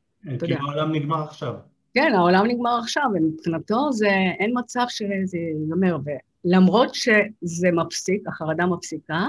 כי 0.46 0.54
העולם 0.54 0.92
נגמר 0.92 1.24
עכשיו. 1.24 1.54
כן, 1.98 2.14
העולם 2.16 2.46
נגמר 2.48 2.80
עכשיו, 2.80 3.04
ומבחינתו 3.16 3.92
זה, 3.92 4.10
אין 4.40 4.52
מצב 4.60 4.86
שזה 4.90 5.38
ייגמר. 5.38 5.98
ולמרות 6.46 6.96
שזה 6.96 7.72
מפסיק, 7.72 8.28
החרדה 8.28 8.66
מפסיקה, 8.66 9.28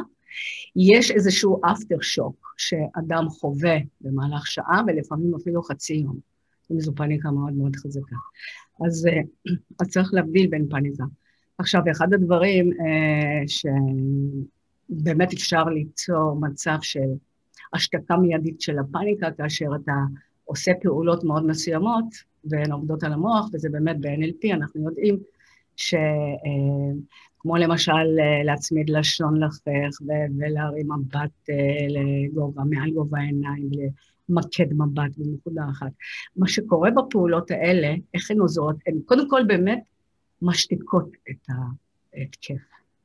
יש 0.77 1.11
איזשהו 1.11 1.61
אפטר 1.73 2.01
שוק 2.01 2.55
שאדם 2.57 3.29
חווה 3.29 3.77
במהלך 4.01 4.47
שעה, 4.47 4.83
ולפעמים 4.87 5.35
אפילו 5.35 5.63
חצי 5.63 5.95
יום, 5.95 6.19
אם 6.73 6.81
זו 6.81 6.93
פאניקה 6.95 7.31
מאוד 7.31 7.53
מאוד 7.53 7.77
חזקה. 7.77 8.17
אז, 8.87 9.07
אה, 9.07 9.21
אז 9.81 9.89
צריך 9.89 10.15
להבדיל 10.15 10.47
בין 10.47 10.67
פאניקה. 10.71 11.05
עכשיו, 11.59 11.83
אחד 11.91 12.13
הדברים 12.15 12.73
אה, 12.73 13.43
שבאמת 14.91 15.33
אפשר 15.33 15.65
ליצור 15.65 16.41
מצב 16.41 16.77
של 16.83 17.09
השתקה 17.73 18.17
מיידית 18.17 18.61
של 18.61 18.79
הפאניקה, 18.79 19.31
כאשר 19.31 19.67
אתה 19.83 19.93
עושה 20.49 20.73
פעולות 20.83 21.25
מאוד 21.25 21.47
מסוימות, 21.47 22.05
והן 22.45 22.73
עובדות 22.73 23.03
על 23.03 23.13
המוח, 23.13 23.49
וזה 23.53 23.69
באמת 23.69 23.97
ב-NLP, 24.01 24.55
אנחנו 24.55 24.85
יודעים 24.85 25.19
שכמו 25.77 27.57
אה, 27.57 27.61
למשל 27.61 27.93
אה, 27.93 28.45
להצמיד 28.45 28.91
לשון 28.91 29.43
לחך 29.43 30.03
ולהרים 30.39 30.89
מבט 30.93 31.51
אה, 31.51 31.87
לגובה, 31.89 32.63
מעל 32.65 32.91
גובה 32.91 33.19
העיניים, 33.19 33.71
למקד 34.29 34.73
מבט 34.73 35.17
בנקודה 35.17 35.63
אחת. 35.71 35.93
מה 36.37 36.49
שקורה 36.49 36.91
בפעולות 36.91 37.51
האלה, 37.51 37.95
איך 38.15 38.31
הן 38.31 38.39
עוזרות? 38.39 38.77
הן 38.87 38.99
קודם 39.05 39.31
כל 39.31 39.41
באמת 39.47 39.83
משתיקות 40.43 41.11
את 41.31 41.47
ההתקף. 42.15 42.63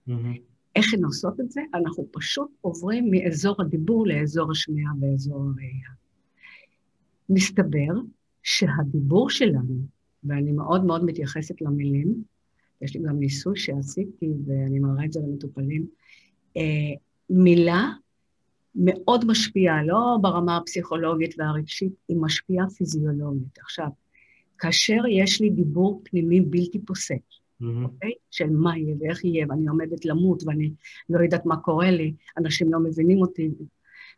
Mm-hmm. 0.10 0.40
איך 0.76 0.94
הן 0.94 1.04
עושות 1.04 1.40
את 1.40 1.52
זה? 1.52 1.62
אנחנו 1.74 2.08
פשוט 2.12 2.50
עוברים 2.62 3.12
מאזור 3.12 3.56
הדיבור 3.62 4.08
לאזור 4.08 4.52
השמיעה 4.52 4.92
ואזור 5.02 5.42
הראייה. 5.42 6.03
מסתבר 7.30 7.94
שהדיבור 8.44 9.30
שלנו, 9.30 9.76
ואני 10.24 10.52
מאוד 10.52 10.86
מאוד 10.86 11.06
מתייחסת 11.06 11.62
למילים, 11.62 12.24
יש 12.82 12.96
לי 12.96 13.02
גם 13.08 13.20
ניסוי 13.20 13.58
שעשיתי 13.58 14.34
ואני 14.46 14.80
מראה 14.80 15.06
את 15.06 15.14
זה 15.14 15.20
למטופלים, 15.20 15.88
אה, 16.58 16.94
מילה 17.30 17.92
מאוד 18.76 19.26
משפיעה, 19.26 19.84
לא 19.84 20.18
ברמה 20.22 20.58
הפסיכולוגית 20.58 21.36
והרגשית, 21.38 21.94
היא 22.08 22.18
משפיעה 22.18 22.70
פיזיולוגית. 22.70 23.60
עכשיו, 23.62 23.88
כאשר 24.58 25.08
יש 25.10 25.42
לי 25.42 25.50
דיבור 25.50 26.02
פנימי 26.04 26.42
בלתי 26.42 26.80
פוסק, 26.80 27.16
mm-hmm. 27.16 27.66
אוקיי? 27.84 28.12
של 28.32 28.50
מה 28.50 28.78
יהיה 28.78 28.96
ואיך 29.00 29.24
יהיה, 29.26 29.46
ואני 29.50 29.68
עומדת 29.68 30.06
למות 30.06 30.44
ואני 30.46 30.72
לא 31.10 31.20
יודעת 31.20 31.46
מה 31.46 31.58
קורה 31.58 31.92
לי, 31.92 32.14
אנשים 32.38 32.74
לא 32.74 32.80
מבינים 32.80 33.22
אותי, 33.22 33.50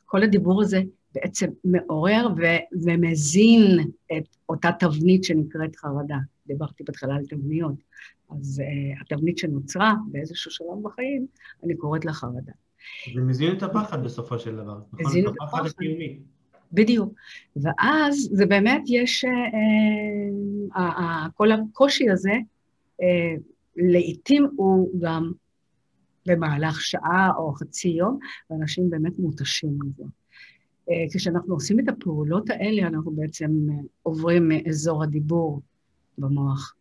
כל 0.06 0.23
הדיבור 0.23 0.62
הזה 0.62 0.82
בעצם 1.15 1.47
מעורר 1.63 2.28
ו- 2.38 2.84
ומזין 2.86 3.80
את 4.17 4.36
אותה 4.49 4.69
תבנית 4.80 5.23
שנקראת 5.23 5.75
חרדה. 5.75 6.17
דיברתי 6.47 6.84
בהתחלה 6.84 7.15
על 7.15 7.25
תבניות. 7.25 7.75
אז 8.30 8.62
uh, 8.62 9.01
התבנית 9.01 9.38
שנוצרה 9.38 9.93
באיזשהו 10.12 10.51
שלב 10.51 10.84
בחיים, 10.84 11.28
אני 11.63 11.75
קוראת 11.75 12.06
לה 12.06 12.13
חרדה. 12.13 12.51
זה 13.15 13.21
מזין 13.21 13.58
את 13.58 13.63
הפחד 13.63 14.04
בסופו 14.04 14.39
של 14.39 14.56
דבר, 14.56 14.80
נכון? 14.93 15.06
מזין 15.06 15.28
את 15.28 15.34
הפחד 15.41 15.65
הקיומי. 15.65 16.19
בדיוק. 16.71 17.13
ואז 17.56 18.30
זה 18.32 18.45
באמת 18.45 18.82
יש, 18.88 19.25
uh, 19.25 20.78
uh, 20.78 21.30
כל 21.34 21.51
הקושי 21.51 22.10
הזה, 22.10 22.34
uh, 23.01 23.06
לעתים 23.75 24.47
הוא 24.56 25.01
גם 25.01 25.32
במהלך 26.28 26.82
שעה 26.82 27.32
או 27.38 27.54
חצי 27.54 27.88
יום, 27.88 28.19
ואנשים 28.49 28.89
באמת 28.89 29.19
מותשים 29.19 29.78
מזה. 29.86 30.04
אה, 30.89 31.06
כשאנחנו 31.13 31.54
עושים 31.54 31.80
את 31.80 31.89
הפעולות 31.89 32.50
האלה, 32.50 32.88
אנחנו 32.88 33.12
בעצם 33.12 33.67
אה, 33.69 33.76
עוברים 34.04 34.50
מאזור 34.50 35.04
הדיבור 35.04 35.62
במוח. 36.17 36.76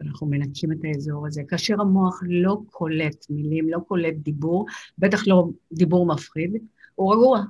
אנחנו 0.00 0.26
מנקים 0.26 0.72
את 0.72 0.78
האזור 0.84 1.26
הזה. 1.26 1.42
כאשר 1.48 1.80
המוח 1.80 2.20
לא 2.26 2.60
קולט 2.70 3.26
מילים, 3.30 3.68
לא 3.68 3.78
קולט 3.78 4.14
דיבור, 4.14 4.66
בטח 4.98 5.26
לא 5.26 5.48
דיבור 5.72 6.06
מפחיד, 6.06 6.56
הוא 6.94 7.14
רגוע. 7.14 7.42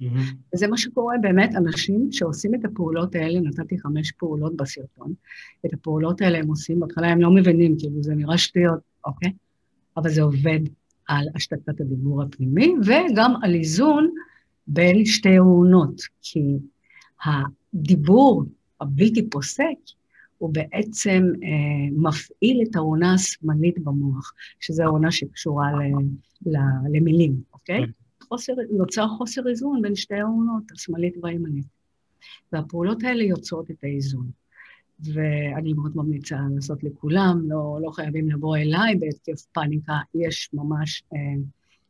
Mm-hmm. 0.00 0.54
וזה 0.54 0.66
מה 0.66 0.78
שקורה 0.78 1.14
באמת, 1.20 1.54
אנשים 1.56 2.08
שעושים 2.12 2.54
את 2.54 2.64
הפעולות 2.64 3.14
האלה, 3.14 3.40
נתתי 3.40 3.78
חמש 3.78 4.12
פעולות 4.12 4.56
בסרטון, 4.56 5.14
את 5.66 5.72
הפעולות 5.72 6.20
האלה 6.20 6.38
הם 6.38 6.48
עושים, 6.48 6.80
בהתחלה 6.80 7.08
הם 7.08 7.20
לא 7.20 7.30
מבינים, 7.30 7.78
כאילו 7.78 8.02
זה 8.02 8.14
נראה 8.14 8.38
שטויות, 8.38 8.80
אוקיי? 9.04 9.32
אבל 9.96 10.10
זה 10.10 10.22
עובד 10.22 10.60
על 11.08 11.26
השתקת 11.34 11.80
הדיבור 11.80 12.22
הפנימי, 12.22 12.74
וגם 12.84 13.34
על 13.42 13.54
איזון 13.54 14.10
בין 14.66 15.04
שתי 15.04 15.36
עונות, 15.36 16.02
כי 16.22 16.58
הדיבור 17.24 18.44
הבלתי 18.80 19.30
פוסק 19.30 19.76
הוא 20.38 20.54
בעצם 20.54 21.24
אה, 21.42 21.90
מפעיל 21.92 22.62
את 22.62 22.76
העונה 22.76 23.14
השמאלית 23.14 23.78
במוח, 23.78 24.32
שזו 24.60 24.82
העונה 24.82 25.12
שקשורה 25.12 25.72
ל, 25.72 25.82
ל, 26.46 26.56
למילים, 26.92 27.40
אוקיי? 27.52 27.86
כן. 27.86 27.92
חוסר, 28.28 28.52
נוצר 28.70 29.08
חוסר 29.08 29.48
איזון 29.48 29.82
בין 29.82 29.94
שתי 29.94 30.14
העונות, 30.14 30.62
השמאלית 30.72 31.14
והימנית. 31.22 31.66
והפעולות 32.52 33.02
האלה 33.02 33.22
יוצרות 33.22 33.70
את 33.70 33.84
האיזון. 33.84 34.30
ואני 35.00 35.72
מאוד 35.72 35.92
ממליצה 35.96 36.36
לעשות 36.54 36.84
לכולם, 36.84 37.40
לא, 37.48 37.78
לא 37.82 37.90
חייבים 37.90 38.30
לבוא 38.30 38.56
אליי 38.56 38.96
בהתקף 38.96 39.46
פאניקה, 39.52 39.98
יש 40.14 40.50
ממש 40.52 41.02
אה, 41.14 41.18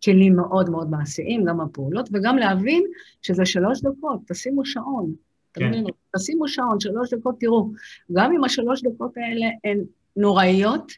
כלים 0.05 0.37
מאוד 0.37 0.71
מאוד 0.71 0.90
מעשיים, 0.90 1.45
גם 1.45 1.61
הפעולות, 1.61 2.09
וגם 2.12 2.37
להבין 2.37 2.85
שזה 3.23 3.47
שלוש 3.47 3.81
דקות, 3.81 4.21
תשימו 4.29 4.64
שעון. 4.64 5.14
כן. 5.55 5.73
תשימו 6.17 6.49
שעון, 6.49 6.81
שלוש 6.81 7.14
דקות, 7.14 7.35
תראו, 7.40 7.71
גם 8.12 8.33
אם 8.33 8.45
השלוש 8.45 8.83
דקות 8.83 9.17
האלה 9.17 9.47
הן 9.64 9.85
נוראיות, 10.17 10.93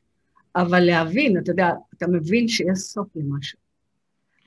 אבל 0.57 0.81
להבין, 0.81 1.39
אתה 1.39 1.51
יודע, 1.51 1.71
אתה 1.97 2.07
מבין 2.07 2.49
שיש 2.49 2.79
סוף 2.79 3.07
למשהו. 3.17 3.59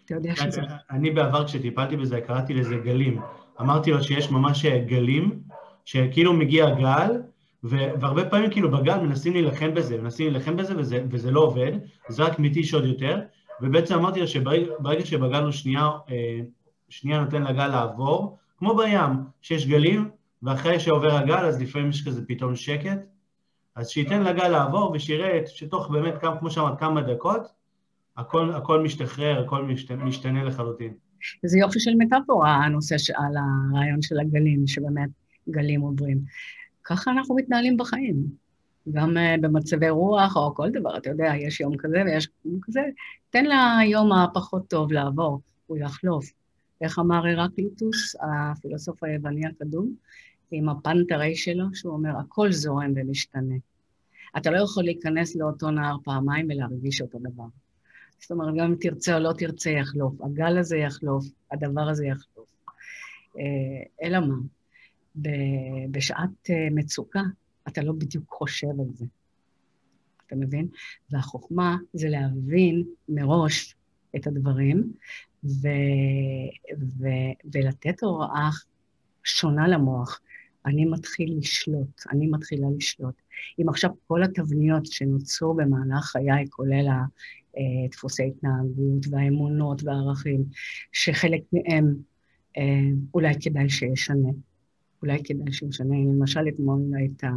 אתה 0.06 0.13
יודע 0.13 0.36
שזה... 0.36 0.62
אני 0.91 1.12
בעבר, 1.12 1.45
כשטיפלתי 1.45 1.98
בזה, 1.98 2.22
קראתי 2.22 2.54
לזה 2.54 2.76
גלים. 2.76 3.22
אמרתי 3.62 3.91
לו 3.91 4.04
שיש 4.04 4.32
ממש 4.32 4.65
גלים, 4.65 5.39
שכאילו 5.86 6.34
מגיע 6.34 6.69
גל, 6.69 7.22
והרבה 7.63 8.30
פעמים 8.30 8.52
כאילו 8.52 8.72
בגל 8.72 8.98
מנסים 8.98 9.34
להילחם 9.34 9.74
בזה, 9.74 9.98
מנסים 9.98 10.32
להילחם 10.32 10.58
בזה 10.58 10.78
וזה, 10.78 11.04
וזה 11.12 11.32
לא 11.32 11.39
עובד, 11.39 11.72
זה 12.10 12.24
רק 12.24 12.39
מתיש 12.39 12.74
עוד 12.74 12.86
יותר, 12.86 13.19
ובעצם 13.62 13.95
אמרתי 13.95 14.19
לו 14.19 14.28
שברגע 14.28 15.06
שבגלנו 15.06 15.54
שנייה, 15.54 15.89
אה, 16.10 16.39
שנייה 16.89 17.19
נותן 17.19 17.43
לגל 17.43 17.67
לעבור, 17.67 18.38
כמו 18.58 18.78
בים, 18.78 19.12
שיש 19.41 19.67
גלים, 19.67 20.10
ואחרי 20.43 20.80
שעובר 20.80 21.15
הגל 21.15 21.45
אז 21.45 21.62
לפעמים 21.62 21.89
יש 21.89 22.08
כזה 22.08 22.22
פתאום 22.28 22.56
שקט, 22.56 23.00
אז 23.76 23.89
שייתן 23.89 24.24
לגל 24.24 24.48
לעבור 24.48 24.91
ושיראה 24.91 25.41
שתוך 25.45 25.89
באמת, 25.91 26.13
כמו 26.39 26.52
שאמרת, 26.52 26.80
כמה 26.80 27.02
דקות, 27.02 27.41
הכל, 28.17 28.52
הכל 28.52 28.84
משתחרר, 28.84 29.43
הכל 29.45 29.63
משתנה, 29.63 30.06
משתנה 30.06 30.43
לחלוטין. 30.43 30.93
זה 31.45 31.60
יופי 31.60 31.80
של 31.80 31.91
מטאפורה, 31.98 32.56
הנושא 32.56 32.95
על 33.15 33.34
הרעיון 33.38 34.02
של 34.02 34.19
הגלים, 34.19 34.67
שבאמת 34.67 35.10
גלים 35.50 35.82
עוברים. 35.82 36.17
ככה 36.84 37.12
אנחנו 37.12 37.36
מתנהלים 37.36 37.78
בחיים. 37.78 38.48
גם 38.91 39.17
uh, 39.17 39.41
במצבי 39.41 39.89
רוח 39.89 40.35
או 40.35 40.55
כל 40.55 40.69
דבר, 40.69 40.97
אתה 40.97 41.09
יודע, 41.09 41.31
יש 41.35 41.59
יום 41.59 41.77
כזה 41.77 42.03
ויש 42.05 42.27
יום 42.45 42.59
כזה, 42.61 42.81
תן 43.29 43.45
ליום 43.45 44.11
הפחות 44.11 44.67
טוב 44.67 44.91
לעבור, 44.91 45.39
הוא 45.67 45.77
יחלוף. 45.77 46.31
איך 46.81 46.99
אמר 46.99 47.27
הרקליטוס, 47.27 48.15
הפילוסוף 48.21 49.03
היווני 49.03 49.47
הקדום, 49.47 49.93
עם 50.51 50.69
הפנתרי 50.69 51.35
שלו, 51.35 51.65
שהוא 51.73 51.93
אומר, 51.93 52.17
הכל 52.19 52.51
זורם 52.51 52.93
ומשתנה. 52.95 53.55
אתה 54.37 54.51
לא 54.51 54.57
יכול 54.57 54.83
להיכנס 54.83 55.35
לאותו 55.35 55.71
נהר 55.71 55.95
פעמיים 56.03 56.47
ולהרגיש 56.49 57.01
אותו 57.01 57.19
דבר. 57.19 57.43
זאת 58.19 58.31
אומרת, 58.31 58.55
גם 58.55 58.65
אם 58.65 58.75
תרצה 58.81 59.15
או 59.15 59.19
לא 59.19 59.33
תרצה, 59.37 59.69
יחלוף. 59.69 60.21
הגל 60.21 60.57
הזה 60.57 60.77
יחלוף, 60.77 61.25
הדבר 61.51 61.81
הזה 61.81 62.05
יחלוף. 62.05 62.49
אה, 63.39 64.05
אלא 64.07 64.19
מה? 64.19 64.35
בשעת 65.91 66.49
אה, 66.49 66.67
מצוקה, 66.71 67.21
אתה 67.69 67.82
לא 67.82 67.93
בדיוק 67.93 68.29
חושב 68.29 68.67
על 68.67 68.93
זה. 68.93 69.05
אתה 70.27 70.36
מבין? 70.36 70.67
והחוכמה 71.12 71.77
זה 71.93 72.10
להבין 72.10 72.84
מראש 73.10 73.75
את 74.15 74.27
הדברים 74.27 74.93
ו, 75.43 75.67
ו, 76.79 77.08
ולתת 77.53 78.03
הוראה 78.03 78.49
שונה 79.23 79.67
למוח. 79.67 80.21
אני 80.65 80.86
מתחיל 80.86 81.38
לשלוט, 81.38 82.01
אני 82.12 82.27
מתחילה 82.27 82.67
לשלוט. 82.77 83.15
אם 83.62 83.69
עכשיו 83.69 83.89
כל 84.08 84.23
התבניות 84.23 84.86
שנוצרו 84.86 85.53
במהלך 85.53 86.05
חיי, 86.05 86.45
כולל 86.49 86.88
דפוסי 87.91 88.23
התנהגות 88.23 89.08
והאמונות 89.10 89.84
והערכים, 89.84 90.43
שחלק 90.91 91.41
מהם 91.53 91.95
אה, 92.58 92.89
אולי 93.13 93.34
כדאי 93.41 93.69
שישנה. 93.69 94.29
אולי 95.01 95.23
כדאי 95.23 95.53
שישנה. 95.53 95.95
למשל, 95.95 96.47
אתמול 96.47 96.79
הייתה 96.95 97.31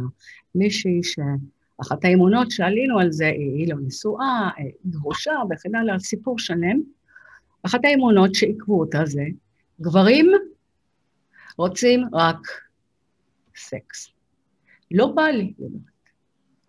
מישהי 0.55 1.01
שאחת 1.03 2.05
האמונות 2.05 2.51
שעלינו 2.51 2.99
על 2.99 3.11
זה, 3.11 3.25
היא 3.27 3.73
לא 3.73 3.79
נשואה, 3.85 4.49
גרושה 4.85 5.33
וכן 5.49 5.75
הלאה, 5.75 5.99
סיפור 5.99 6.39
שלם. 6.39 6.81
אחת 7.63 7.79
האמונות 7.83 8.35
שעיכבו 8.35 8.79
אותה 8.79 9.05
זה, 9.05 9.23
גברים 9.81 10.31
רוצים 11.57 12.01
רק 12.13 12.47
סקס. 13.55 14.09
לא 14.91 15.07
בא 15.15 15.23
לי, 15.23 15.53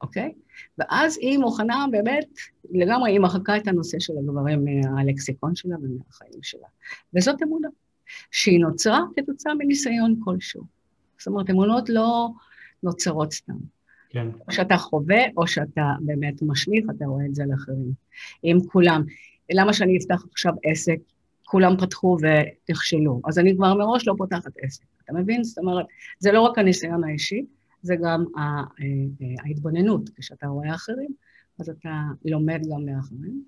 אוקיי? 0.02 0.32
ואז 0.78 1.18
היא 1.20 1.38
מוכנה 1.38 1.86
באמת, 1.90 2.28
לגמרי, 2.70 3.10
היא 3.10 3.20
מחקה 3.20 3.56
את 3.56 3.68
הנושא 3.68 3.98
של 3.98 4.12
הגברים 4.18 4.64
מהלקסיקון 4.64 5.54
שלה 5.54 5.76
ומהחיים 5.82 6.42
שלה. 6.42 6.68
וזאת 7.14 7.42
אמונה, 7.42 7.68
שהיא 8.30 8.60
נוצרה 8.60 9.00
כתוצאה 9.16 9.54
מניסיון 9.54 10.20
כלשהו. 10.24 10.62
זאת 11.18 11.26
אומרת, 11.26 11.50
אמונות 11.50 11.88
לא 11.88 12.28
נוצרות 12.82 13.32
סתם. 13.32 13.54
כן. 14.10 14.28
או 14.48 14.52
שאתה 14.52 14.76
חווה, 14.76 15.22
או 15.36 15.46
שאתה 15.46 15.92
באמת 16.00 16.42
משליך, 16.42 16.84
אתה 16.96 17.04
רואה 17.04 17.26
את 17.26 17.34
זה 17.34 17.42
על 17.42 17.54
אחרים. 17.54 17.92
עם 18.42 18.60
כולם. 18.60 19.02
למה 19.52 19.72
שאני 19.72 19.98
אפתח 19.98 20.24
עכשיו 20.32 20.52
עסק? 20.64 20.98
כולם 21.44 21.76
פתחו 21.76 22.16
ונכשלו. 22.20 23.20
אז 23.24 23.38
אני 23.38 23.56
כבר 23.56 23.74
מראש 23.74 24.08
לא 24.08 24.14
פותחת 24.18 24.52
עסק. 24.62 24.84
אתה 25.04 25.12
מבין? 25.12 25.44
זאת 25.44 25.58
אומרת, 25.58 25.86
זה 26.18 26.32
לא 26.32 26.40
רק 26.40 26.58
הניסיון 26.58 27.04
האישי, 27.04 27.44
זה 27.82 27.96
גם 28.02 28.24
אה, 28.36 28.42
אה, 28.80 29.44
ההתבוננות. 29.44 30.10
כשאתה 30.16 30.46
רואה 30.46 30.74
אחרים, 30.74 31.10
אז 31.60 31.68
אתה 31.68 32.02
לומד 32.24 32.62
גם 32.70 32.84
מאחרים. 32.84 33.42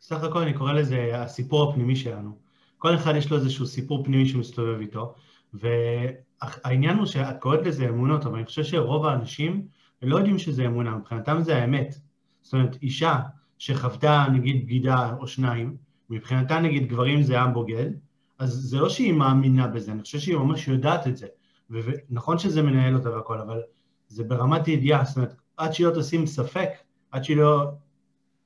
סך 0.00 0.24
הכל 0.24 0.38
אני 0.38 0.54
קורא 0.54 0.72
לזה 0.72 1.22
הסיפור 1.22 1.70
הפנימי 1.70 1.96
שלנו. 1.96 2.36
כל 2.78 2.94
אחד 2.94 3.14
יש 3.16 3.30
לו 3.30 3.36
איזשהו 3.36 3.66
סיפור 3.66 4.04
פנימי 4.04 4.26
שמסתובב 4.26 4.80
איתו, 4.80 5.14
והעניין 5.54 6.98
הוא 6.98 7.06
שאת 7.06 7.40
קוראת 7.40 7.66
לזה 7.66 7.88
אמונות, 7.88 8.26
אבל 8.26 8.36
אני 8.36 8.44
חושב 8.46 8.64
שרוב 8.64 9.06
האנשים 9.06 9.66
לא 10.02 10.16
יודעים 10.16 10.38
שזה 10.38 10.66
אמונה, 10.66 10.96
מבחינתם 10.96 11.42
זה 11.42 11.56
האמת. 11.56 11.94
זאת 12.42 12.52
אומרת, 12.52 12.76
אישה 12.82 13.20
שחוותה 13.58 14.26
נגיד 14.32 14.64
בגידה 14.64 15.14
או 15.18 15.26
שניים, 15.26 15.76
מבחינתה 16.10 16.60
נגיד 16.60 16.88
גברים 16.88 17.22
זה 17.22 17.40
עם 17.40 17.54
בוגד, 17.54 17.90
אז 18.38 18.50
זה 18.50 18.78
לא 18.78 18.88
שהיא 18.88 19.12
מאמינה 19.12 19.66
בזה, 19.66 19.92
אני 19.92 20.02
חושב 20.02 20.18
שהיא 20.18 20.36
ממש 20.36 20.68
יודעת 20.68 21.06
את 21.06 21.16
זה. 21.16 21.26
ונכון 21.70 22.38
שזה 22.38 22.62
מנהל 22.62 22.96
אותה 22.96 23.10
והכל, 23.10 23.40
אבל 23.40 23.62
זה 24.08 24.24
ברמת 24.24 24.68
ידיעה, 24.68 25.04
זאת 25.04 25.16
אומרת, 25.16 25.34
עד 25.56 25.72
שהיא 25.72 25.86
לא 25.86 26.00
תשים 26.00 26.26
ספק, 26.26 26.68
עד 27.10 27.24
שהיא 27.24 27.36
לא 27.36 27.70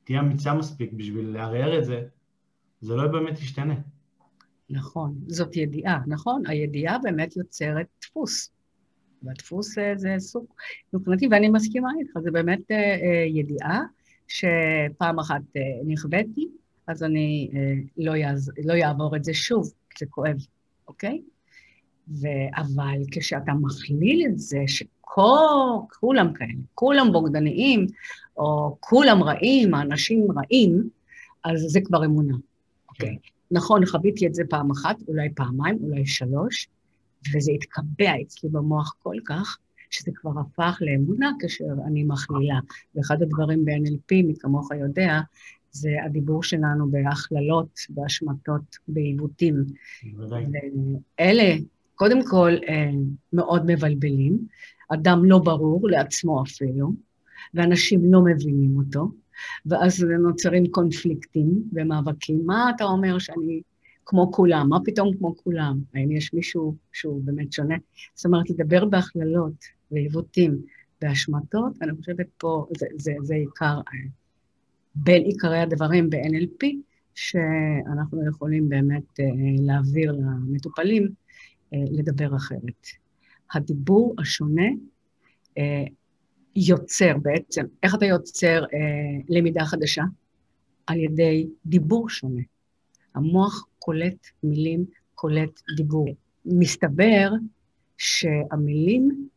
תהיה 0.05 0.21
אמיצה 0.21 0.55
מספיק 0.55 0.93
בשביל 0.93 1.29
לערער 1.29 1.79
את 1.79 1.85
זה, 1.85 2.03
זה 2.81 2.97
לא 2.97 3.07
באמת 3.07 3.41
ישתנה. 3.41 3.75
נכון, 4.71 5.15
זאת 5.27 5.57
ידיעה, 5.57 6.01
נכון? 6.07 6.43
הידיעה 6.47 6.99
באמת 6.99 7.37
יוצרת 7.37 7.87
דפוס. 8.03 8.51
והדפוס 9.23 9.79
אה, 9.79 9.93
זה 9.97 10.15
סוג 10.19 10.47
מבחינתי, 10.93 11.29
ואני 11.31 11.49
מסכימה 11.49 11.89
איתך, 12.01 12.19
זה 12.23 12.31
באמת 12.31 12.71
אה, 12.71 12.77
אה, 12.77 13.25
ידיעה 13.27 13.83
שפעם 14.29 15.19
אחת 15.19 15.43
נכוויתי, 15.87 16.49
אז 16.87 17.03
אני 17.03 17.51
לא, 17.97 18.17
יעז, 18.17 18.53
לא 18.65 18.73
יעבור 18.73 19.17
את 19.17 19.25
זה 19.25 19.35
שוב, 19.35 19.73
זה 19.99 20.07
כואב, 20.07 20.37
אוקיי? 20.89 21.23
ו... 22.09 22.27
אבל 22.57 22.99
כשאתה 23.11 23.53
מכליל 23.53 24.27
את 24.27 24.39
זה, 24.39 24.59
שכולם 24.67 26.33
כאלה, 26.33 26.53
כולם 26.75 27.13
בוגדניים, 27.13 27.87
או 28.37 28.77
כולם 28.81 29.23
רעים, 29.23 29.75
האנשים 29.75 30.27
רעים, 30.31 30.89
אז 31.45 31.61
זה 31.61 31.81
כבר 31.81 32.05
אמונה, 32.05 32.35
אוקיי? 32.89 33.17
Okay. 33.23 33.38
נכון, 33.51 33.87
חוויתי 33.87 34.27
את 34.27 34.35
זה 34.35 34.43
פעם 34.51 34.71
אחת, 34.71 34.97
אולי 35.09 35.29
פעמיים, 35.35 35.79
אולי 35.83 36.07
שלוש, 36.07 36.69
וזה 37.35 37.53
התקבע 37.53 38.13
אצלי 38.23 38.51
במוח 38.51 38.95
כל 38.99 39.17
כך, 39.25 39.59
שזה 39.91 40.11
כבר 40.15 40.31
הפך 40.41 40.79
לאמונה 40.81 41.31
כאשר 41.41 41.65
אני 41.87 42.05
מכלילה. 42.05 42.59
ואחד 42.95 43.23
הדברים 43.23 43.65
ב-NLP, 43.65 44.23
מי 44.25 44.35
כמוך 44.39 44.71
יודע, 44.81 45.21
זה 45.71 45.91
הדיבור 46.05 46.43
שלנו 46.43 46.91
בהכללות, 46.91 47.79
בהשמטות, 47.91 48.77
בעיוותים. 48.89 49.65
אלה, 51.21 51.55
קודם 51.95 52.19
כל, 52.29 52.53
אה, 52.69 52.91
מאוד 53.33 53.63
מבלבלים. 53.67 54.39
אדם 54.89 55.25
לא 55.25 55.39
ברור 55.39 55.89
לעצמו 55.89 56.43
אפילו, 56.43 56.93
ואנשים 57.55 58.13
לא 58.13 58.21
מבינים 58.25 58.77
אותו. 58.77 59.11
ואז 59.67 60.05
נוצרים 60.05 60.67
קונפליקטים 60.67 61.63
ומאבקים. 61.73 62.43
מה 62.47 62.71
אתה 62.77 62.85
אומר 62.85 63.19
שאני 63.19 63.63
כמו 64.07 64.33
כולם? 64.33 64.69
מה 64.69 64.79
פתאום 64.85 65.17
כמו 65.17 65.37
כולם? 65.37 65.79
האם 65.95 66.13
יש 66.13 66.35
מישהו 66.35 66.75
שהוא 66.93 67.23
באמת 67.25 67.53
שונה? 67.53 67.77
זאת 68.15 68.27
אומרת, 68.27 68.51
לדבר 68.51 68.85
בהכללות 68.85 69.65
ועיוותים 69.91 70.59
בהשמטות, 71.01 71.73
אני 71.83 71.93
חושבת 71.97 72.27
פה, 72.39 72.67
זה, 72.79 72.87
זה, 72.97 73.13
זה 73.23 73.35
עיקר, 73.35 73.81
בין 74.95 75.23
עיקרי 75.23 75.59
הדברים 75.59 76.11
ב-NLP, 76.11 76.67
שאנחנו 77.15 78.29
יכולים 78.29 78.69
באמת 78.69 79.21
אה, 79.21 79.25
להעביר 79.67 80.13
למטופלים 80.13 81.09
אה, 81.75 81.79
לדבר 81.91 82.37
אחרת. 82.37 82.87
הדיבור 83.53 84.15
השונה 84.19 84.67
אה, 85.59 85.85
יוצר 86.67 87.13
בעצם, 87.23 87.65
איך 87.83 87.95
אתה 87.95 88.07
יוצר 88.07 88.65
אה, 88.75 88.79
למידה 89.29 89.65
חדשה? 89.65 90.03
על 90.87 90.99
ידי 90.99 91.49
דיבור 91.67 92.09
שונה. 92.09 92.43
המוח 93.15 93.67
קולט 93.79 94.27
מילים, 94.43 94.85
קולט 95.15 95.61
דיבור. 95.77 96.09
מסתבר 96.45 97.31
שהמילים 97.99 99.29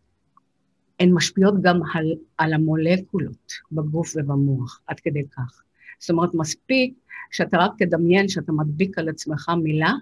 הן 1.00 1.12
משפיעות 1.14 1.62
גם 1.62 1.80
על, 1.94 2.14
על 2.38 2.54
המולקולות 2.54 3.52
בגוף 3.72 4.14
ובמוח, 4.16 4.82
עד 4.88 5.00
כדי 5.00 5.24
כך. 5.32 5.62
זאת 6.00 6.10
אומרת, 6.10 6.30
מספיק 6.34 6.94
שאתה 7.32 7.58
רק 7.58 7.72
תדמיין 7.78 8.28
שאתה 8.28 8.52
מדביק 8.52 8.98
על 8.98 9.10
עצמך 9.10 9.52
מילה, 9.64 9.94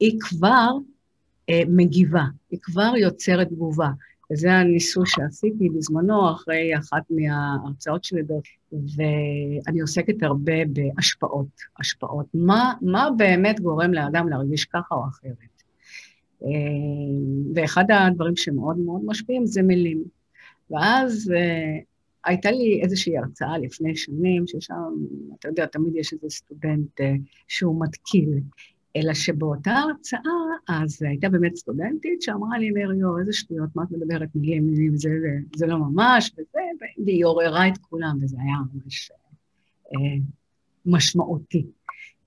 היא 0.00 0.20
כבר 0.20 0.70
אה, 1.48 1.62
מגיבה, 1.68 2.24
היא 2.50 2.58
כבר 2.62 2.92
יוצרת 2.96 3.48
תגובה. 3.48 3.90
וזה 4.32 4.52
הניסוי 4.52 5.04
שעשיתי 5.06 5.68
בזמנו, 5.68 6.30
אחרי 6.30 6.78
אחת 6.78 7.02
מההרצאות 7.10 8.04
שלי, 8.04 8.22
ואני 8.72 9.80
עוסקת 9.80 10.22
הרבה 10.22 10.64
בהשפעות. 10.72 11.46
השפעות. 11.80 12.26
מה, 12.34 12.72
מה 12.82 13.08
באמת 13.16 13.60
גורם 13.60 13.94
לאדם 13.94 14.28
להרגיש 14.28 14.64
ככה 14.64 14.94
או 14.94 15.06
אחרת? 15.08 15.62
אה, 16.44 16.48
ואחד 17.54 17.84
הדברים 17.90 18.36
שמאוד 18.36 18.78
מאוד 18.78 19.00
משפיעים 19.04 19.46
זה 19.46 19.62
מילים. 19.62 20.04
ואז 20.70 21.32
אה, 21.36 21.78
הייתה 22.24 22.50
לי 22.50 22.80
איזושהי 22.82 23.18
הרצאה 23.18 23.58
לפני 23.58 23.96
שנים, 23.96 24.46
ששם, 24.46 24.94
אתה 25.38 25.48
יודע, 25.48 25.66
תמיד 25.66 25.96
יש 25.96 26.12
איזה 26.12 26.26
סטודנט 26.30 27.00
אה, 27.00 27.14
שהוא 27.48 27.84
מתקיל. 27.84 28.40
אלא 28.96 29.14
שבאותה 29.14 29.70
הרצאה, 29.70 30.20
אז 30.68 31.02
הייתה 31.02 31.28
באמת 31.28 31.56
סטודנטית 31.56 32.22
שאמרה 32.22 32.58
לי, 32.58 32.70
מריו, 32.70 33.18
איזה 33.18 33.32
שטויות, 33.32 33.76
מה 33.76 33.82
את 33.82 33.90
מדברת, 33.90 34.28
מילים, 34.34 34.66
מילים, 34.66 34.96
זה, 34.96 35.10
זה, 35.20 35.38
זה 35.56 35.66
לא 35.66 35.78
ממש, 35.78 36.32
וזה, 36.32 36.60
והיא 37.06 37.24
עוררה 37.24 37.68
את 37.68 37.78
כולם, 37.78 38.18
וזה 38.22 38.36
היה 38.40 38.56
ממש 38.74 39.10
אה, 39.94 40.16
משמעותי. 40.86 41.66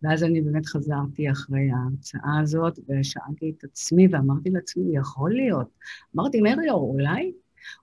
ואז 0.02 0.24
אני 0.24 0.42
באמת 0.42 0.66
חזרתי 0.66 1.32
אחרי 1.32 1.70
ההרצאה 1.72 2.40
הזאת, 2.42 2.80
ושאלתי 2.90 3.54
את 3.58 3.64
עצמי, 3.64 4.08
ואמרתי 4.12 4.50
לעצמי, 4.50 4.98
יכול 4.98 5.34
להיות. 5.34 5.68
אמרתי, 6.16 6.42
מריו, 6.42 6.76
אולי, 6.76 7.32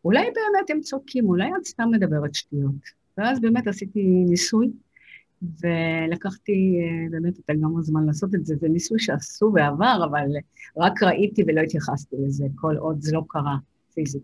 אולי 0.05 0.21
באמת 0.21 0.71
הם 0.71 0.81
צודקים, 0.81 1.29
אולי 1.29 1.51
את 1.61 1.67
סתם 1.67 1.89
מדברת 1.93 2.35
שטויות. 2.35 3.03
ואז 3.19 3.41
באמת 3.41 3.67
עשיתי 3.67 4.03
ניסוי. 4.29 4.71
ולקחתי 5.43 6.81
אה, 6.81 7.11
באמת 7.11 7.39
את 7.39 7.51
גם 7.63 7.79
הזמן 7.79 8.07
לעשות 8.07 8.35
את 8.35 8.47
זה. 8.47 8.55
זה 8.61 8.69
ניסוי 8.69 8.99
שעשו 8.99 9.51
בעבר, 9.51 10.01
אבל 10.11 10.27
רק 10.77 11.03
ראיתי 11.03 11.43
ולא 11.47 11.61
התייחסתי 11.61 12.17
לזה, 12.27 12.47
כל 12.55 12.77
עוד 12.77 12.97
זה 13.01 13.13
לא 13.15 13.23
קרה 13.29 13.57
פיזית. 13.95 14.23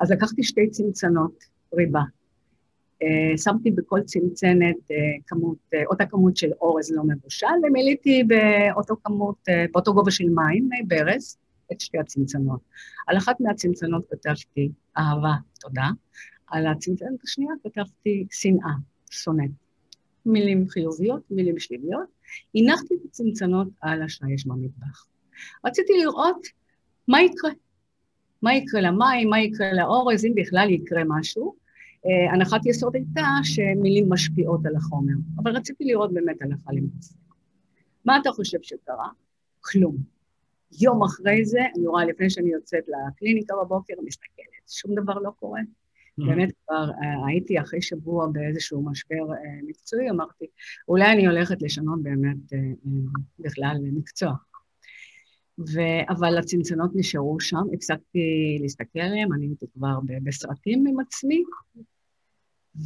אז 0.00 0.10
לקחתי 0.10 0.42
שתי 0.42 0.70
צנצנות 0.70 1.44
ריבה, 1.74 2.02
אה, 3.02 3.38
שמתי 3.38 3.70
בכל 3.70 4.00
צנצנת 4.00 4.90
אה, 4.90 4.96
כמות, 5.26 5.58
אותה 5.86 6.06
כמות 6.06 6.36
של 6.36 6.50
אורז 6.60 6.92
לא 6.92 7.02
מבושל, 7.04 7.46
ומילאתי 7.68 8.24
באותו 8.24 8.94
כמות, 9.04 9.36
באותו 9.72 9.94
גובה 9.94 10.10
של 10.10 10.28
מים, 10.28 10.68
מי 10.68 10.82
ברז, 10.86 11.36
את 11.72 11.80
שתי 11.80 11.98
הצנצנות. 11.98 12.60
על 13.06 13.16
אחת 13.16 13.40
מהצנצנות 13.40 14.04
כתבתי 14.10 14.70
אהבה, 14.98 15.34
תודה, 15.60 15.88
על 16.46 16.66
הצנצנת 16.66 17.24
השנייה 17.24 17.52
כתבתי 17.64 18.26
שנאה, 18.30 18.72
שונאת. 19.10 19.67
מילים 20.28 20.68
חיוביות, 20.68 21.22
מילים 21.30 21.58
שליליות. 21.58 22.08
הנחתי 22.54 22.94
את 22.94 23.00
הצנצנות 23.04 23.68
על 23.80 24.02
השיש 24.02 24.46
במטבח. 24.46 25.06
רציתי 25.66 25.92
לראות 25.98 26.46
מה 27.08 27.22
יקרה. 27.22 27.50
מה 28.42 28.54
יקרה 28.54 28.80
למים, 28.80 29.30
מה 29.30 29.40
יקרה 29.40 29.72
לאורז, 29.72 30.24
אם 30.24 30.32
בכלל 30.34 30.70
יקרה 30.70 31.02
משהו. 31.06 31.54
Uh, 31.98 32.34
הנחת 32.34 32.66
יסוד 32.66 32.94
הייתה 32.94 33.22
שמילים 33.42 34.08
משפיעות 34.08 34.66
על 34.66 34.76
החומר, 34.76 35.12
אבל 35.38 35.56
רציתי 35.56 35.84
לראות 35.84 36.12
באמת 36.12 36.42
הלכה 36.42 36.72
למעשה. 36.72 37.14
מה 38.04 38.18
אתה 38.18 38.30
חושב 38.30 38.58
שקרה? 38.62 39.08
כלום. 39.60 39.96
יום 40.80 41.02
אחרי 41.04 41.44
זה, 41.44 41.60
אני 41.76 41.86
רואה 41.86 42.04
לפני 42.04 42.30
שאני 42.30 42.50
יוצאת 42.50 42.84
לקליניקה 42.88 43.54
בבוקר, 43.62 43.94
מסתכלת, 44.04 44.68
שום 44.68 44.94
דבר 44.94 45.18
לא 45.18 45.30
קורה. 45.30 45.60
באמת 46.26 46.52
כבר 46.66 46.90
uh, 46.90 47.28
הייתי 47.28 47.60
אחרי 47.60 47.82
שבוע 47.82 48.26
באיזשהו 48.32 48.84
משבר 48.84 49.14
uh, 49.16 49.68
מקצועי, 49.68 50.10
אמרתי, 50.10 50.44
אולי 50.88 51.12
אני 51.12 51.26
הולכת 51.26 51.62
לשנות 51.62 52.02
באמת 52.02 52.52
uh, 52.52 52.88
בכלל 53.38 53.76
מקצוע. 53.92 54.32
ו... 55.58 55.80
אבל 56.08 56.38
הצנצנות 56.38 56.90
נשארו 56.94 57.40
שם, 57.40 57.62
הפסקתי 57.74 58.58
להסתכל 58.60 58.98
עליהן, 59.00 59.32
אני 59.32 59.46
הייתי 59.46 59.66
כבר 59.74 59.98
בסרטים 60.22 60.86
עם 60.86 61.00
עצמי, 61.00 61.42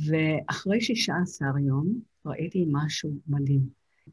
ואחרי 0.07 0.81
16 0.81 1.49
יום 1.61 2.01
ראיתי 2.27 2.65
משהו 2.73 3.11
מדהים. 3.29 3.61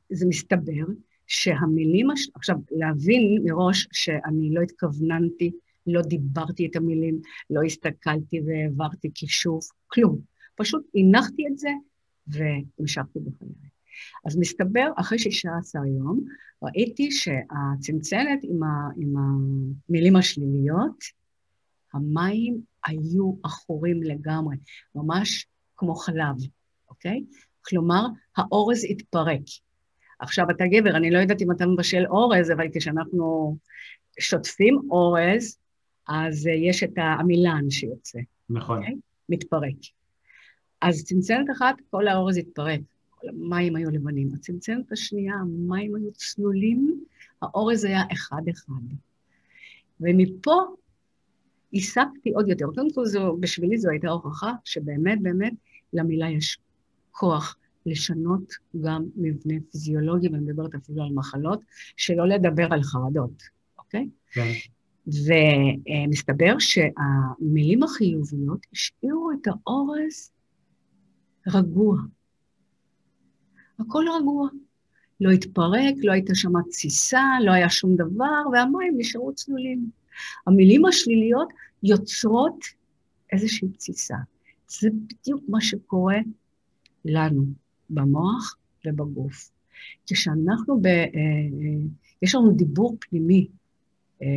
זה 0.09 0.25
מסתבר 0.27 0.85
שהמילים, 1.27 2.11
הש... 2.11 2.29
עכשיו, 2.35 2.55
להבין 2.71 3.41
מראש 3.43 3.87
שאני 3.91 4.53
לא 4.53 4.61
התכווננתי, 4.61 5.51
לא 5.93 6.01
דיברתי 6.01 6.65
את 6.65 6.75
המילים, 6.75 7.21
לא 7.49 7.61
הסתכלתי 7.63 8.41
והעברתי 8.45 9.11
כישוף, 9.15 9.69
כלום. 9.87 10.19
פשוט 10.55 10.85
הנחתי 10.95 11.47
את 11.47 11.57
זה 11.57 11.69
והמשכתי 12.27 13.19
בחיי. 13.19 13.69
אז 14.25 14.37
מסתבר, 14.37 14.91
אחרי 14.95 15.19
16 15.19 15.87
יום, 15.87 16.25
ראיתי 16.63 17.11
שהצנצנת 17.11 18.39
עם, 18.43 18.63
ה, 18.63 18.89
עם 18.97 19.13
המילים 19.17 20.15
השליליות, 20.15 21.03
המים 21.93 22.61
היו 22.85 23.33
עכורים 23.43 24.03
לגמרי, 24.03 24.57
ממש 24.95 25.47
כמו 25.77 25.95
חלב, 25.95 26.35
אוקיי? 26.89 27.23
כלומר, 27.61 28.07
האורז 28.37 28.85
התפרק. 28.89 29.41
עכשיו, 30.19 30.49
אתה 30.49 30.63
גבר, 30.71 30.97
אני 30.97 31.11
לא 31.11 31.17
יודעת 31.17 31.41
אם 31.41 31.51
אתה 31.51 31.65
מבשל 31.65 32.05
אורז, 32.05 32.51
אבל 32.51 32.65
כשאנחנו 32.73 33.57
שוטפים 34.19 34.79
אורז, 34.89 35.57
אז 36.09 36.47
יש 36.47 36.83
את 36.83 36.97
העמילן 36.97 37.69
שיוצא. 37.69 38.19
נכון. 38.49 38.77
Okay? 38.77 38.81
אוקיי? 38.81 38.95
מתפרק. 39.29 39.75
אז 40.81 41.03
צנצנת 41.03 41.45
אחת, 41.57 41.75
כל 41.89 42.07
האורז 42.07 42.37
התפרק. 42.37 42.79
המים 43.23 43.75
היו 43.75 43.89
לבנים. 43.89 44.29
הצנצנת 44.35 44.91
השנייה, 44.91 45.35
המים 45.35 45.95
היו 45.95 46.11
צלולים, 46.13 47.03
האורז 47.41 47.83
היה 47.83 48.01
אחד-אחד. 48.13 48.73
ומפה 50.01 50.61
הסקתי 51.73 52.29
עוד 52.33 52.47
יותר. 52.47 52.65
קודם 52.65 52.93
כל, 52.93 53.05
זו, 53.05 53.37
בשבילי 53.39 53.77
זו 53.77 53.89
הייתה 53.89 54.09
הוכחה 54.09 54.53
שבאמת, 54.65 55.21
באמת, 55.21 55.53
למילה 55.93 56.29
יש 56.29 56.57
כוח 57.11 57.57
לשנות 57.85 58.53
גם 58.81 59.05
מבנה 59.15 59.53
פיזיולוגי, 59.71 60.27
ואני 60.27 60.43
מדברת 60.43 60.75
אפילו 60.75 61.03
על 61.03 61.09
מחלות, 61.13 61.61
שלא 61.97 62.27
לדבר 62.27 62.67
על 62.71 62.83
חרדות, 62.83 63.43
אוקיי? 63.79 64.09
כן. 64.31 64.51
ומסתבר 65.09 66.55
שהמילים 66.59 67.83
החיוביות 67.83 68.65
השאירו 68.73 69.31
את 69.31 69.47
האורז 69.47 70.31
רגוע. 71.47 71.97
הכל 73.79 74.05
רגוע. 74.19 74.49
לא 75.21 75.29
התפרק, 75.31 75.93
לא 76.03 76.11
הייתה 76.11 76.35
שם 76.35 76.51
תסיסה, 76.69 77.23
לא 77.45 77.51
היה 77.51 77.69
שום 77.69 77.95
דבר, 77.95 78.43
והמים 78.53 78.93
נשארו 78.97 79.33
צלולים. 79.33 79.89
המילים 80.47 80.85
השליליות 80.85 81.49
יוצרות 81.83 82.65
איזושהי 83.31 83.67
תסיסה. 83.69 84.15
זה 84.67 84.89
בדיוק 84.91 85.43
מה 85.47 85.61
שקורה 85.61 86.17
לנו, 87.05 87.45
במוח 87.89 88.55
ובגוף. 88.85 89.51
כשאנחנו 90.05 90.81
ב... 90.81 90.85
אה, 90.85 91.01
אה, 91.15 91.87
יש 92.21 92.35
לנו 92.35 92.51
דיבור 92.51 92.97
פנימי, 92.99 93.47
אה, 94.21 94.27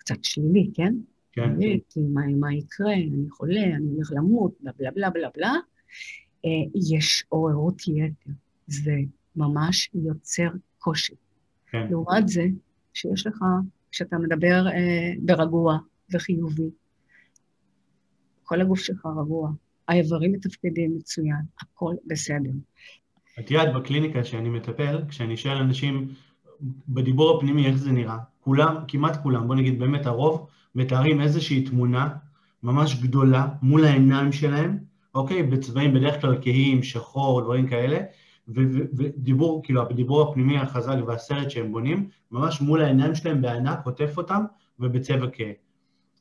קצת 0.00 0.24
שלילי, 0.24 0.70
כן? 0.74 0.94
כן. 1.32 1.60
כי 1.90 2.00
מה, 2.00 2.20
מה 2.40 2.54
יקרה, 2.54 2.94
אני 2.94 3.30
חולה, 3.30 3.64
אני 3.64 3.94
הולך 3.94 4.12
למות, 4.16 4.54
בלה 4.60 4.72
בלה 4.78 4.90
בלה 4.90 5.10
בלה 5.10 5.28
בלה, 5.36 5.54
יש 6.90 7.24
עוררות 7.28 7.82
יתר. 7.88 8.30
זה 8.66 8.96
ממש 9.36 9.90
יוצר 9.94 10.48
קושי. 10.78 11.14
כן. 11.70 11.86
לעומת 11.90 12.28
זה, 12.28 12.44
שיש 12.94 13.26
לך, 13.26 13.38
כשאתה 13.90 14.18
מדבר 14.18 14.66
אה, 14.68 15.12
ברגוע 15.20 15.78
וחיובי, 16.14 16.70
כל 18.42 18.60
הגוף 18.60 18.78
שלך 18.78 19.06
רגוע, 19.06 19.50
האיברים 19.88 20.32
מתפקדים 20.32 20.96
מצוין, 20.96 21.42
הכל 21.60 21.94
בסדר. 22.06 22.50
את 23.38 23.50
יודעת, 23.50 23.74
בקליניקה 23.74 24.24
שאני 24.24 24.48
מטפל, 24.48 25.02
כשאני 25.08 25.36
שואל 25.36 25.56
אנשים 25.56 26.08
בדיבור 26.88 27.36
הפנימי 27.36 27.66
איך 27.66 27.76
זה 27.76 27.92
נראה, 27.92 28.16
כולם, 28.40 28.76
כמעט 28.88 29.22
כולם, 29.22 29.48
בוא 29.48 29.54
נגיד 29.54 29.78
באמת 29.78 30.06
הרוב, 30.06 30.46
מתארים 30.74 31.20
איזושהי 31.20 31.64
תמונה 31.64 32.08
ממש 32.62 33.02
גדולה 33.02 33.48
מול 33.62 33.84
העיניים 33.84 34.32
שלהם, 34.32 34.78
אוקיי? 35.14 35.42
בצבעים 35.42 35.94
בדרך 35.94 36.20
כלל 36.20 36.38
כהים, 36.42 36.82
שחור, 36.82 37.40
דברים 37.40 37.66
כאלה, 37.66 37.98
ודיבור, 38.48 39.62
כאילו, 39.64 39.82
הדיבור 39.82 40.22
הפנימי 40.22 40.58
החזק 40.58 40.96
והסרט 41.06 41.50
שהם 41.50 41.72
בונים, 41.72 42.08
ממש 42.30 42.60
מול 42.60 42.82
העיניים 42.82 43.14
שלהם 43.14 43.42
בענק, 43.42 43.78
עוטף 43.84 44.14
אותם, 44.16 44.44
ובצבע 44.80 45.26
כהה. 45.32 45.52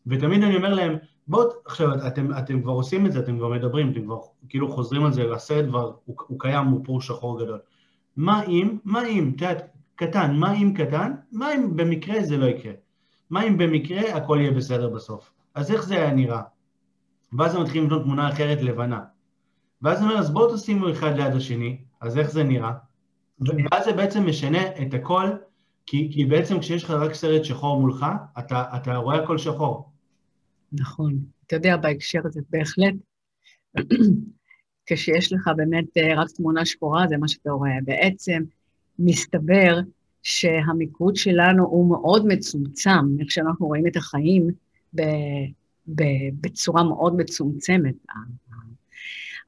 ותמיד 0.07 0.43
אני 0.43 0.55
אומר 0.55 0.73
להם, 0.73 0.95
בואו, 1.27 1.49
עכשיו, 1.65 2.07
אתם, 2.07 2.37
אתם 2.37 2.61
כבר 2.61 2.71
עושים 2.71 3.05
את 3.05 3.11
זה, 3.11 3.19
אתם 3.19 3.37
כבר 3.37 3.49
מדברים, 3.49 3.91
אתם 3.91 4.03
כבר 4.03 4.19
כאילו 4.49 4.71
חוזרים 4.71 5.05
על 5.05 5.13
זה, 5.13 5.33
הסרט 5.33 5.65
כבר, 5.65 5.91
הוא, 6.05 6.15
הוא 6.27 6.39
קיים, 6.39 6.67
הוא 6.67 6.85
פור 6.85 7.01
שחור 7.01 7.43
גדול. 7.43 7.59
מה 8.17 8.43
אם, 8.43 8.77
מה 8.85 9.07
אם, 9.07 9.31
את 9.35 9.41
יודעת, 9.41 9.78
קטן, 9.99 10.35
מה 10.35 10.53
אם 10.53 10.73
קטן, 10.77 11.11
מה 11.31 11.55
אם 11.55 11.75
במקרה 11.75 12.23
זה 12.23 12.37
לא 12.37 12.45
יקרה? 12.45 12.73
מה 13.29 13.43
אם 13.43 13.57
במקרה 13.57 14.15
הכל 14.17 14.37
יהיה 14.41 14.51
בסדר 14.51 14.89
בסוף? 14.89 15.31
אז 15.55 15.71
איך 15.71 15.83
זה 15.83 15.95
היה 15.95 16.13
נראה? 16.13 16.41
ואז 17.37 17.55
הם 17.55 17.61
מתחילים 17.61 17.85
לבנות 17.85 18.03
תמונה 18.03 18.29
אחרת 18.29 18.61
לבנה. 18.61 18.99
ואז 19.81 19.97
אני 19.97 20.07
אומר, 20.07 20.19
אז 20.19 20.31
בואו 20.31 20.55
תשימו 20.55 20.91
אחד 20.91 21.15
ליד 21.15 21.33
השני, 21.33 21.77
אז 22.01 22.17
איך 22.17 22.31
זה 22.31 22.43
נראה? 22.43 22.71
ואז 23.39 23.85
זה 23.85 23.93
בעצם 23.93 24.25
משנה 24.25 24.67
את 24.81 24.93
הכל, 24.93 25.29
כי, 25.85 26.09
כי 26.13 26.25
בעצם 26.25 26.59
כשיש 26.59 26.83
לך 26.83 26.91
רק 26.91 27.13
סרט 27.13 27.43
שחור 27.43 27.81
מולך, 27.81 28.05
אתה, 28.39 28.63
אתה 28.75 28.95
רואה 28.95 29.23
הכל 29.23 29.37
שחור. 29.37 29.91
נכון. 30.71 31.17
אתה 31.47 31.55
יודע, 31.55 31.77
בהקשר 31.77 32.19
הזה, 32.25 32.41
בהחלט, 32.49 32.95
כשיש 34.85 35.33
לך 35.33 35.49
באמת 35.55 35.97
אה, 35.97 36.21
רק 36.21 36.27
תמונה 36.29 36.65
שחורה, 36.65 37.07
זה 37.09 37.17
מה 37.17 37.27
שאתה 37.27 37.51
רואה. 37.51 37.71
בעצם, 37.85 38.43
מסתבר 38.99 39.79
שהמיקוד 40.23 41.15
שלנו 41.15 41.65
הוא 41.65 41.89
מאוד 41.89 42.27
מצומצם, 42.27 43.05
איך 43.19 43.31
שאנחנו 43.31 43.67
רואים 43.67 43.87
את 43.87 43.95
החיים 43.95 44.49
ב, 44.95 45.01
ב, 45.95 46.03
בצורה 46.41 46.83
מאוד 46.83 47.15
מצומצמת. 47.15 47.95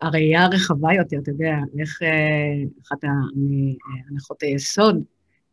הראייה 0.01 0.45
הרחבה 0.45 0.93
יותר, 0.93 1.17
אתה 1.17 1.31
יודע, 1.31 1.55
איך 1.79 2.01
אה, 2.01 2.63
אחת 2.83 3.03
הנחות 4.09 4.43
היסוד 4.43 5.03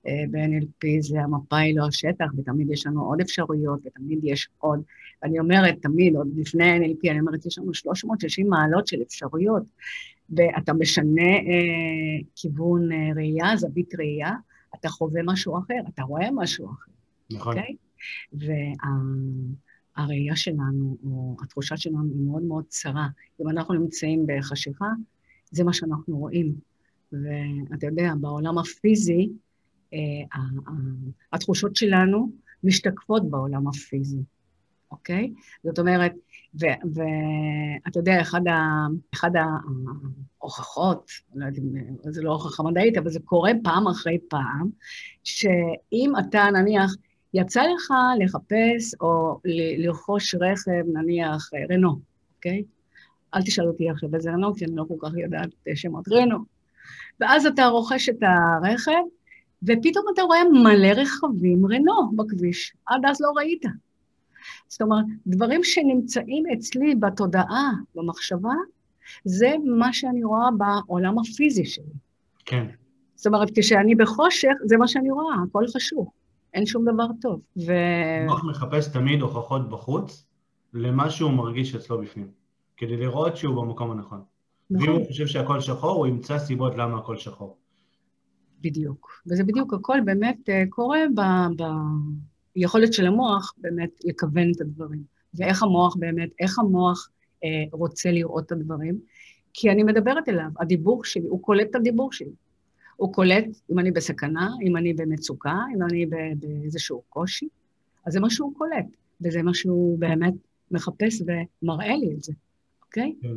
אה, 0.07 0.25
ב-NLP 0.31 0.87
זה 1.01 1.21
המפה 1.21 1.57
היא 1.57 1.77
לא 1.77 1.87
השטח, 1.87 2.27
ותמיד 2.39 2.71
יש 2.71 2.87
לנו 2.87 3.05
עוד 3.05 3.21
אפשרויות, 3.21 3.81
ותמיד 3.85 4.19
יש 4.23 4.49
עוד. 4.59 4.83
ואני 5.23 5.39
אומרת, 5.39 5.75
תמיד, 5.83 6.17
עוד 6.17 6.29
לפני 6.37 6.79
NLP, 6.79 7.11
אני 7.11 7.21
אומרת, 7.21 7.47
יש 7.47 7.59
לנו 7.59 7.75
360 7.75 8.49
מעלות 8.49 8.87
של 8.87 9.03
אפשרויות, 9.03 9.63
ואתה 10.31 10.73
משנה 10.73 11.23
אה, 11.23 12.27
כיוון 12.37 12.93
אה, 12.93 13.11
ראייה, 13.17 13.57
זווית 13.57 13.95
ראייה, 13.99 14.33
אתה 14.75 14.89
חווה 14.89 15.23
משהו 15.25 15.59
אחר, 15.59 15.81
אתה 15.95 16.03
רואה 16.03 16.29
משהו 16.35 16.71
אחר. 16.71 16.93
נכון. 17.31 17.57
Okay? 17.57 17.59
אוקיי? 17.59 17.77
והראייה 19.97 20.37
שלנו, 20.37 20.97
או 21.05 21.37
התחושה 21.43 21.77
שלנו 21.77 22.05
היא 22.15 22.27
מאוד 22.27 22.43
מאוד 22.43 22.65
צרה. 22.69 23.09
אם 23.41 23.49
אנחנו 23.49 23.75
נמצאים 23.75 24.27
בחשיכה, 24.27 24.89
זה 25.51 25.65
מה 25.65 25.73
שאנחנו 25.73 26.17
רואים. 26.19 26.55
ואתה 27.13 27.87
יודע, 27.87 28.13
בעולם 28.21 28.59
הפיזי, 28.59 29.29
אה, 29.93 29.99
התחושות 31.33 31.77
שלנו 31.77 32.33
משתקפות 32.65 33.31
בעולם 33.31 33.69
הפיזי. 33.69 34.23
אוקיי? 34.91 35.33
זאת 35.65 35.79
אומרת, 35.79 36.13
ואתה 36.55 37.99
יודע, 37.99 38.21
אחד, 38.21 38.49
ה, 38.49 38.87
אחד 39.15 39.31
ההוכחות, 40.41 41.11
לא 41.35 41.45
יודעת 41.45 41.59
אם 41.59 42.13
זה 42.13 42.23
לא 42.23 42.33
הוכחה 42.33 42.63
מדעית, 42.63 42.97
אבל 42.97 43.11
זה 43.11 43.21
קורה 43.25 43.53
פעם 43.63 43.89
אחרי 43.89 44.19
פעם, 44.29 44.71
שאם 45.25 46.13
אתה 46.19 46.49
נניח, 46.53 46.95
יצא 47.35 47.63
לך 47.63 47.93
לחפש 48.19 48.95
או 49.01 49.41
לרכוש 49.79 50.35
רכב, 50.35 50.85
נניח 50.93 51.51
רנו, 51.71 51.99
אוקיי? 52.37 52.65
אל 53.35 53.43
תשאל 53.43 53.67
אותי 53.67 53.91
עכשיו 53.91 54.15
איזה 54.15 54.31
רנו, 54.31 54.55
כי 54.55 54.65
אני 54.65 54.77
לא 54.77 54.85
כל 54.89 55.09
כך 55.09 55.17
יודעת 55.17 55.51
שמות 55.75 56.09
רנו. 56.09 56.39
ואז 57.21 57.47
אתה 57.47 57.67
רוכש 57.67 58.09
את 58.09 58.23
הרכב, 58.23 59.03
ופתאום 59.63 60.05
אתה 60.15 60.23
רואה 60.23 60.45
מלא 60.53 60.89
רכבים 60.89 61.67
רנו 61.67 62.17
בכביש. 62.17 62.75
עד 62.87 63.01
אז 63.07 63.21
לא 63.21 63.33
ראית. 63.37 63.63
זאת 64.69 64.83
אומרת, 64.83 65.05
דברים 65.27 65.65
שנמצאים 65.65 66.45
אצלי 66.53 66.95
בתודעה, 66.95 67.71
במחשבה, 67.95 68.55
זה 69.25 69.55
מה 69.79 69.93
שאני 69.93 70.25
רואה 70.25 70.49
בעולם 70.59 71.19
הפיזי 71.19 71.65
שלי. 71.65 71.93
כן. 72.45 72.67
זאת 73.15 73.27
אומרת, 73.27 73.49
כשאני 73.55 73.95
בחושך, 73.95 74.53
זה 74.65 74.77
מה 74.77 74.89
שאני 74.89 75.11
רואה, 75.11 75.35
הכל 75.49 75.65
חשוך, 75.77 76.13
אין 76.55 76.67
שום 76.67 76.85
דבר 76.85 77.07
טוב. 77.21 77.41
ו... 77.67 77.73
המוח 78.23 78.45
מחפש 78.45 78.89
תמיד 78.89 79.21
הוכחות 79.21 79.71
בחוץ 79.71 80.27
למה 80.73 81.11
שהוא 81.11 81.31
מרגיש 81.31 81.75
אצלו 81.75 82.01
בפנים, 82.01 82.31
כדי 82.77 82.97
לראות 82.97 83.37
שהוא 83.37 83.57
במקום 83.57 83.91
הנכון. 83.91 84.23
נכון. 84.71 84.89
ואם 84.89 84.97
הוא 84.97 85.07
חושב 85.07 85.27
שהכל 85.27 85.61
שחור, 85.61 85.91
הוא 85.91 86.07
ימצא 86.07 86.39
סיבות 86.39 86.75
למה 86.77 86.99
הכל 86.99 87.17
שחור. 87.17 87.57
בדיוק. 88.61 89.23
וזה 89.27 89.45
בדיוק, 89.45 89.75
הכל 89.75 89.99
באמת 90.05 90.49
אה, 90.49 90.63
קורה 90.69 90.99
ב... 91.15 91.21
ב... 91.63 91.65
יכולת 92.59 92.93
של 92.93 93.07
המוח 93.07 93.55
באמת 93.59 93.91
לכוון 94.05 94.51
את 94.57 94.61
הדברים. 94.61 95.03
ואיך 95.35 95.63
המוח 95.63 95.97
באמת, 95.97 96.29
איך 96.41 96.59
המוח 96.59 97.09
אה, 97.45 97.65
רוצה 97.73 98.11
לראות 98.11 98.47
את 98.47 98.53
הדברים. 98.53 98.99
כי 99.55 99.71
אני 99.71 99.83
מדברת 99.83 100.29
אליו, 100.29 100.51
הדיבור 100.61 101.05
שלי, 101.05 101.27
הוא 101.29 101.43
קולט 101.43 101.71
את 101.71 101.75
הדיבור 101.75 102.13
שלי. 102.13 102.33
הוא 102.97 103.13
קולט 103.13 103.45
אם 103.73 103.79
אני 103.79 103.91
בסכנה, 103.91 104.49
אם 104.63 104.77
אני 104.77 104.95
במצוקה, 104.95 105.57
אם 105.75 105.83
אני 105.83 106.07
באיזשהו 106.37 107.03
קושי, 107.09 107.49
אז 108.07 108.13
זה 108.13 108.21
מה 108.21 108.31
שהוא 108.31 108.55
קולט, 108.55 108.87
וזה 109.21 109.43
מה 109.43 109.55
שהוא 109.55 109.99
באמת 109.99 110.35
מחפש 110.71 111.23
ומראה 111.63 111.97
לי 111.97 112.15
את 112.15 112.23
זה, 112.23 112.33
אוקיי? 112.83 113.15
כן. 113.23 113.29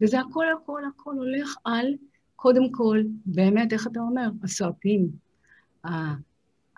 וזה 0.00 0.20
הכל, 0.20 0.44
הכל, 0.62 0.82
הכל 0.84 1.14
הולך 1.14 1.56
על, 1.64 1.86
קודם 2.36 2.72
כל, 2.72 3.02
באמת, 3.26 3.72
איך 3.72 3.86
אתה 3.86 4.00
אומר, 4.00 4.30
הסרטים, 4.42 5.08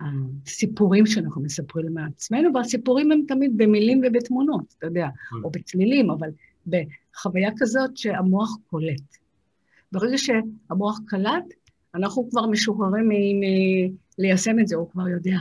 הסיפורים 0.00 1.06
שאנחנו 1.06 1.42
מספרים 1.42 1.94
מעצמנו, 1.94 2.54
והסיפורים 2.54 3.12
הם 3.12 3.20
תמיד 3.28 3.52
במילים 3.56 4.00
ובתמונות, 4.06 4.74
אתה 4.78 4.86
יודע, 4.86 5.06
mm. 5.06 5.44
או 5.44 5.50
בצלילים, 5.50 6.10
אבל 6.10 6.28
בחוויה 6.66 7.50
כזאת 7.58 7.96
שהמוח 7.96 8.56
קולט. 8.66 9.16
ברגע 9.92 10.18
שהמוח 10.18 11.00
קלט, 11.06 11.44
אנחנו 11.94 12.30
כבר 12.30 12.46
משוחררים 12.46 13.08
מליישם 14.18 14.58
את 14.58 14.68
זה, 14.68 14.76
הוא 14.76 14.90
כבר 14.90 15.08
יודע. 15.08 15.36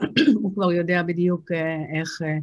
הוא 0.42 0.54
כבר 0.54 0.72
יודע 0.72 1.02
בדיוק 1.02 1.52
אה, 1.52 1.98
איך 1.98 2.22
אה, 2.22 2.38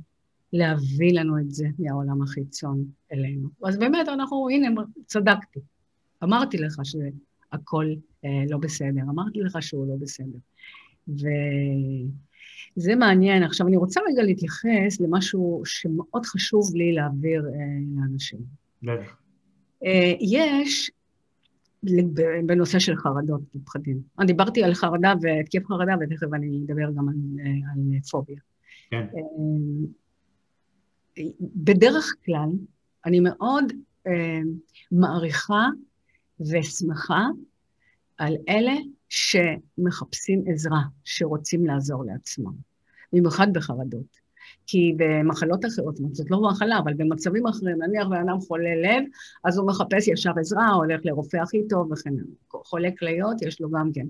להביא 0.54 1.20
לנו 1.20 1.40
את 1.40 1.52
זה 1.52 1.68
מהעולם 1.80 2.22
החיצון 2.22 2.86
אלינו. 3.12 3.50
אז 3.66 3.78
באמת, 3.78 4.08
אנחנו, 4.08 4.50
הנה, 4.50 4.82
צדקתי. 5.06 5.60
אמרתי 6.24 6.58
לך 6.58 6.82
שהכל 6.84 7.86
אה, 8.26 8.44
לא 8.50 8.58
בסדר, 8.58 9.02
אמרתי 9.02 9.40
לך 9.40 9.58
שהוא 9.62 9.88
לא 9.88 9.94
בסדר. 10.00 10.38
וזה 11.08 12.96
מעניין. 12.96 13.44
עכשיו, 13.44 13.68
אני 13.68 13.78
רוצה 13.78 14.00
רגע 14.12 14.24
להתייחס 14.24 15.00
למשהו 15.00 15.62
שמאוד 15.66 16.26
חשוב 16.26 16.76
לי 16.76 16.94
להעביר 16.94 17.46
אה, 17.46 17.52
לאנשים. 17.96 18.40
בטח. 18.84 19.18
אה, 19.84 20.14
יש, 20.20 20.92
בנושא 22.46 22.80
של 22.80 22.96
חרדות 22.96 23.42
ופחדים. 23.56 24.02
אני 24.20 24.28
דיברתי 24.28 24.64
על 24.64 24.74
חרדה 24.74 25.14
והתקף 25.22 25.66
חרדה, 25.66 25.94
ותכף 26.02 26.28
אני 26.34 26.62
אדבר 26.66 26.92
גם 26.92 27.10
על, 27.10 27.16
אה, 27.40 27.52
על 27.74 28.00
פוביה. 28.12 28.40
כן. 28.90 29.06
בדרך 31.42 32.16
כלל, 32.26 32.50
אני 33.06 33.20
מאוד 33.20 33.74
מעריכה 34.92 35.68
ושמחה 36.40 37.28
על 38.18 38.36
אלה 38.50 38.74
שמחפשים 39.12 40.44
עזרה, 40.48 40.82
שרוצים 41.04 41.66
לעזור 41.66 42.06
לעצמם, 42.06 42.54
במיוחד 43.14 43.48
בחרדות. 43.54 44.22
כי 44.68 44.96
במחלות 44.98 45.66
אחרות, 45.66 45.98
זאת 46.12 46.32
לא 46.32 46.42
מחלה, 46.42 46.80
אבל 46.80 46.94
במצבים 46.94 47.48
אחרים, 47.48 47.82
נניח 47.82 48.08
בן 48.08 48.30
אדם 48.30 48.40
חולה 48.40 48.76
לב, 48.76 49.04
אז 49.44 49.58
הוא 49.58 49.68
מחפש 49.68 50.08
ישר 50.08 50.32
עזרה, 50.40 50.70
הולך 50.70 51.02
לרופא 51.04 51.38
הכי 51.38 51.68
טוב 51.70 51.92
וכן 51.92 52.10
הלאה. 52.10 52.64
חולה 52.66 52.90
כליות, 53.00 53.42
יש 53.42 53.62
לו 53.62 53.70
גם 53.70 53.92
כן. 53.94 54.06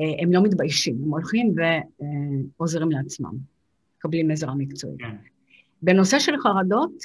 אה, 0.00 0.22
הם 0.22 0.32
לא 0.32 0.42
מתביישים, 0.42 0.98
הם 1.04 1.10
הולכים 1.10 1.54
ועוזרים 2.58 2.90
לעצמם, 2.90 3.32
מקבלים 3.98 4.30
עזרה 4.30 4.54
מקצועית. 4.54 5.00
כן. 5.00 5.16
בנושא 5.82 6.18
של 6.18 6.32
חרדות, 6.42 7.04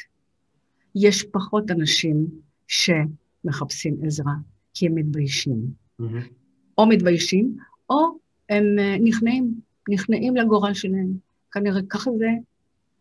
יש 0.95 1.23
פחות 1.23 1.71
אנשים 1.71 2.27
שמחפשים 2.67 3.97
עזרה, 4.05 4.33
כי 4.73 4.87
הם 4.87 4.95
מתביישים. 4.95 5.61
Mm-hmm. 6.01 6.38
או 6.79 6.85
מתביישים, 6.85 7.57
או 7.89 8.17
הם 8.49 8.79
אה, 8.79 8.95
נכנעים, 9.03 9.53
נכנעים 9.89 10.35
לגורל 10.35 10.73
שלהם. 10.73 11.07
כנראה 11.51 11.81
ככה 11.89 12.11
זה, 12.17 12.29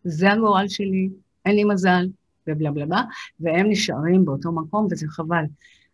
זה 0.05 0.33
הגורל 0.33 0.69
שלי, 0.69 1.09
אין 1.47 1.57
לי 1.57 1.65
מזל, 1.65 2.07
ובלה 2.47 2.71
בלה 2.71 2.87
בלה, 2.87 3.03
והם 3.41 3.67
נשארים 3.69 4.25
באותו 4.25 4.53
מקום, 4.53 4.87
וזה 4.91 5.07
חבל. 5.09 5.45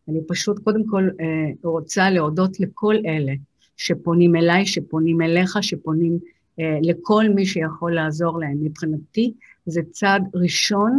אני 0.08 0.18
פשוט 0.28 0.58
קודם 0.58 0.86
כל 0.86 1.08
אה, 1.20 1.50
רוצה 1.64 2.10
להודות 2.10 2.60
לכל 2.60 2.94
אלה 3.06 3.32
שפונים 3.76 4.36
אליי, 4.36 4.66
שפונים 4.66 5.22
אליך, 5.22 5.58
שפונים 5.60 6.18
אה, 6.60 6.78
לכל 6.82 7.24
מי 7.34 7.46
שיכול 7.46 7.94
לעזור 7.94 8.40
להם. 8.40 8.56
מבחינתי, 8.60 9.32
זה 9.66 9.80
צעד 9.90 10.22
ראשון 10.34 10.98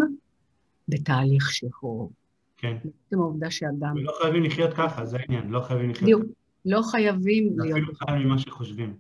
בתהליך 0.87 1.51
שחרור. 1.51 2.11
כן. 2.57 2.77
זאת 2.83 3.13
העובדה 3.13 3.51
שאדם... 3.51 3.95
ולא 3.95 4.11
חייבים 4.21 4.43
לחיות 4.43 4.73
ככה, 4.73 5.05
זה 5.05 5.17
העניין, 5.17 5.49
לא 5.49 5.59
חייבים 5.59 5.89
לחיות. 5.89 6.21
בדיוק. 6.21 6.44
לא 6.65 6.81
חייבים 6.81 7.59
להיות... 7.59 7.77
אפילו 7.77 7.95
חייב 7.95 8.25
ממה 8.25 8.37
שחושבים. 8.39 8.97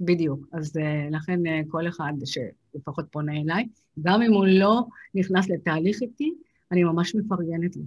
בדיוק. 0.00 0.46
אז 0.52 0.76
uh, 0.76 0.80
לכן 1.10 1.40
uh, 1.46 1.68
כל 1.68 1.88
אחד 1.88 2.12
שלפחות 2.24 3.06
פונה 3.10 3.32
אליי, 3.32 3.68
גם 4.02 4.22
אם 4.22 4.32
הוא 4.32 4.46
לא 4.46 4.84
נכנס 5.14 5.48
לתהליך 5.48 6.02
איתי, 6.02 6.34
אני 6.72 6.84
ממש 6.84 7.14
מפרגנת 7.14 7.76
לו. 7.76 7.82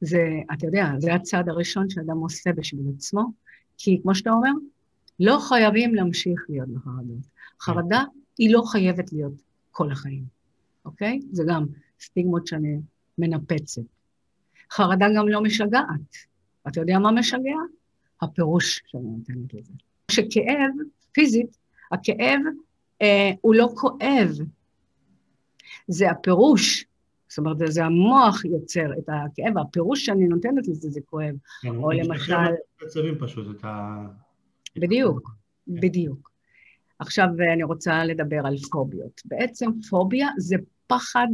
זה, 0.00 0.40
אתה 0.52 0.66
יודע, 0.66 0.90
זה 0.98 1.14
הצעד 1.14 1.48
הראשון 1.48 1.90
שאדם 1.90 2.18
עושה 2.18 2.52
בשביל 2.52 2.86
עצמו, 2.96 3.32
כי 3.78 4.00
כמו 4.02 4.14
שאתה 4.14 4.30
אומר, 4.30 4.50
לא 5.20 5.38
חייבים 5.48 5.94
להמשיך 5.94 6.46
להיות 6.48 6.68
בחרדות. 6.68 7.26
חרדה 7.60 8.04
היא 8.38 8.52
לא 8.52 8.62
חייבת 8.66 9.12
להיות 9.12 9.42
כל 9.70 9.90
החיים, 9.92 10.24
אוקיי? 10.84 11.20
זה 11.32 11.42
גם 11.48 11.66
סטיגמות 12.00 12.46
שאני 12.46 12.80
מנפצת. 13.18 13.82
חרדה 14.70 15.06
גם 15.16 15.28
לא 15.28 15.42
משגעת. 15.42 16.16
אתה 16.68 16.80
יודע 16.80 16.98
מה 16.98 17.10
משגע? 17.10 17.56
הפירוש 18.24 18.82
שאני 18.86 19.02
נותנת 19.02 19.54
לזה. 19.54 19.72
שכאב, 20.10 20.70
פיזית, 21.12 21.56
הכאב 21.92 22.40
אה, 23.02 23.30
הוא 23.40 23.54
לא 23.54 23.68
כואב, 23.74 24.30
זה 25.88 26.10
הפירוש. 26.10 26.84
זאת 27.28 27.38
אומרת, 27.38 27.56
זה 27.66 27.84
המוח 27.84 28.44
יוצר 28.44 28.92
את 28.98 29.08
הכאב, 29.08 29.58
הפירוש 29.58 30.06
שאני 30.06 30.26
נותנת 30.26 30.68
לזה 30.68 30.90
זה 30.90 31.00
כואב. 31.00 31.34
כן, 31.62 31.68
או 31.68 31.90
למשל... 31.90 32.34
מצבים 32.84 33.14
פשוט, 33.20 33.56
את 33.56 33.64
ה... 33.64 34.06
בדיוק, 34.76 35.30
כן. 35.66 35.80
בדיוק. 35.80 36.30
עכשיו 36.98 37.28
אני 37.52 37.62
רוצה 37.62 38.04
לדבר 38.04 38.46
על 38.46 38.56
פוביות. 38.72 39.22
בעצם 39.24 39.70
פוביה 39.90 40.28
זה 40.38 40.56
פחד 40.86 41.26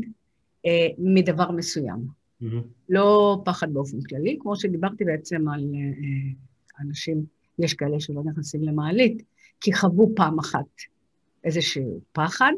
אה, 0.66 0.88
מדבר 0.98 1.50
מסוים. 1.50 2.06
Mm-hmm. 2.42 2.62
לא 2.88 3.38
פחד 3.44 3.72
באופן 3.72 4.00
כללי, 4.08 4.38
כמו 4.40 4.56
שדיברתי 4.56 5.04
בעצם 5.04 5.48
על 5.48 5.60
אה, 5.60 6.32
אנשים, 6.80 7.24
יש 7.58 7.74
כאלה 7.74 8.00
שלא 8.00 8.22
נכנסים 8.24 8.62
למעלית, 8.62 9.22
כי 9.60 9.72
חוו 9.72 10.12
פעם 10.16 10.38
אחת 10.38 10.66
איזשהו 11.44 12.00
פחד, 12.12 12.52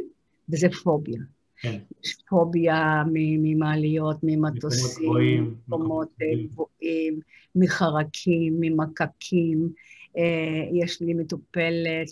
וזה 0.48 0.66
פוביה. 0.82 1.20
כן. 1.62 1.78
יש 2.04 2.16
פוביה 2.28 3.02
ממעליות, 3.08 4.16
ממטוסים, 4.22 5.54
מקומות 5.68 6.08
גבוהים, 6.44 7.20
מחרקים, 7.54 8.56
ממקקים. 8.60 9.68
אה, 10.16 10.68
יש 10.72 11.00
לי 11.00 11.14
מטופלת, 11.14 12.08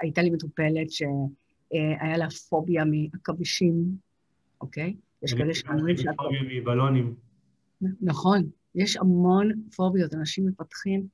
הייתה 0.00 0.22
לי 0.22 0.30
מטופלת 0.30 0.90
שהיה 0.90 2.16
לה 2.16 2.26
פוביה 2.48 2.84
מעכבישים, 2.84 3.84
אוקיי? 4.60 4.94
יש 5.22 5.34
כאלה 5.34 5.54
שאומרים 5.54 5.96
שאת... 5.96 6.14
פוביה 6.16 6.60
מבלונים. 6.60 7.14
נכון, 8.00 8.48
יש 8.74 8.96
המון 8.96 9.52
פוביות, 9.76 10.14
אנשים 10.14 10.46
מפתחים 10.46 11.00
אה, 11.00 11.06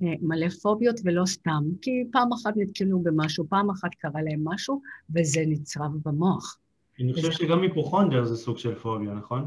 מלא 0.00 0.48
פוביות 0.48 1.00
ולא 1.04 1.26
סתם, 1.26 1.62
כי 1.82 1.90
פעם 2.12 2.32
אחת 2.32 2.54
נתקלו 2.56 2.98
במשהו, 2.98 3.44
פעם 3.48 3.70
אחת 3.70 3.94
קרה 3.98 4.22
להם 4.22 4.40
משהו, 4.44 4.80
וזה 5.14 5.44
נצרב 5.46 5.90
במוח. 6.04 6.58
אני 7.00 7.12
חושב 7.14 7.30
שגם 7.30 7.62
היפוכונדר 7.62 8.24
זה 8.24 8.36
סוג 8.36 8.58
של 8.58 8.74
פוביה, 8.74 9.14
נכון? 9.14 9.46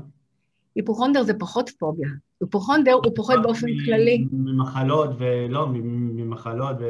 היפוכונדר 0.76 1.24
זה 1.24 1.34
פחות 1.34 1.70
פוביה. 1.80 2.10
היפוכונדר 2.42 2.94
הוא 2.94 3.16
פוחד 3.16 3.36
באופן 3.44 3.68
כללי. 3.86 4.28
ממחלות 4.32 5.10
ולא, 5.20 5.68
ממחלות 5.72 6.76
ו... 6.80 6.84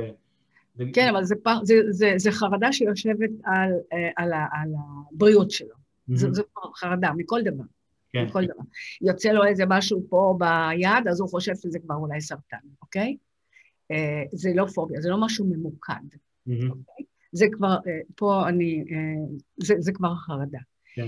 כן, 0.93 1.07
אבל 1.10 1.24
זה, 1.24 1.36
זה, 1.64 1.76
זה, 1.89 2.14
זה 2.18 2.32
חרדה 2.32 2.74
שיושבת 2.74 3.30
על, 3.43 3.72
אה, 3.93 4.10
על, 4.18 4.34
על 4.34 4.74
הבריאות 5.12 5.51
שלו. 5.51 5.76
Mm-hmm. 6.10 6.16
זו 6.16 6.43
חרדה 6.76 7.12
מכל 7.18 7.41
דבר. 7.41 7.64
כן. 8.10 8.26
מכל 8.26 8.45
דבר. 8.45 8.64
יוצא 9.01 9.30
לו 9.30 9.43
איזה 9.43 9.64
משהו 9.68 10.05
פה 10.10 10.38
ביד, 10.39 11.07
אז 11.10 11.20
הוא 11.20 11.30
חושב 11.30 11.55
שזה 11.55 11.80
כבר 11.80 11.95
אולי 11.95 12.22
סרטן, 12.22 12.57
אוקיי? 12.82 13.18
אה, 13.92 14.24
זה 14.32 14.52
לא 14.56 14.66
פוביה, 14.66 15.02
זה 15.02 15.10
לא 15.10 15.22
משהו 15.22 15.46
ממוקד. 15.46 15.94
Mm-hmm. 15.94 16.70
אוקיי? 16.70 17.06
זה 17.32 17.46
כבר, 17.52 17.78
אה, 17.88 18.00
פה 18.16 18.50
אני, 18.50 18.84
זה, 19.58 19.76
זה 19.80 19.92
כבר 19.92 20.16
חרדה. 20.16 20.60
כן. 20.96 21.08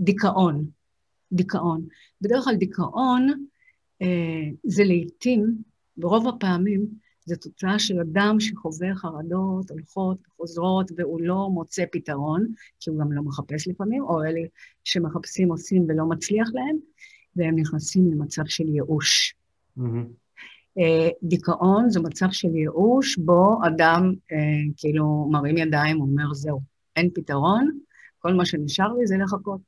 דיכאון, 0.00 0.64
דיכאון. 1.32 1.86
בדרך 2.20 2.44
כלל 2.44 2.54
דיכאון 2.54 3.44
זה 4.64 4.84
לעיתים, 4.84 5.56
ברוב 5.96 6.28
הפעמים, 6.28 6.86
זו 7.24 7.36
תוצאה 7.36 7.78
של 7.78 8.00
אדם 8.00 8.40
שחווה 8.40 8.94
חרדות 8.94 9.70
הולכות 9.70 10.18
וחוזרות 10.26 10.90
והוא 10.96 11.20
לא 11.20 11.48
מוצא 11.50 11.84
פתרון, 11.92 12.46
כי 12.80 12.90
הוא 12.90 13.00
גם 13.00 13.12
לא 13.12 13.22
מחפש 13.22 13.68
לפעמים, 13.68 14.02
או 14.02 14.24
אלה 14.24 14.40
שמחפשים 14.84 15.50
עושים 15.50 15.86
ולא 15.88 16.06
מצליח 16.06 16.48
להם, 16.54 16.76
והם 17.36 17.58
נכנסים 17.58 18.12
למצב 18.12 18.42
של 18.46 18.68
ייאוש. 18.68 19.34
Mm-hmm. 19.78 20.21
דיכאון 21.22 21.90
זה 21.90 22.00
מצב 22.00 22.26
של 22.30 22.54
ייאוש, 22.54 23.18
בו 23.18 23.58
אדם 23.66 24.12
אה, 24.32 24.36
כאילו 24.76 25.28
מרים 25.30 25.56
ידיים, 25.56 26.00
אומר, 26.00 26.34
זהו, 26.34 26.60
אין 26.96 27.10
פתרון, 27.14 27.78
כל 28.18 28.34
מה 28.34 28.46
שנשאר 28.46 28.92
לי 28.92 29.06
זה 29.06 29.16
לחכות. 29.24 29.60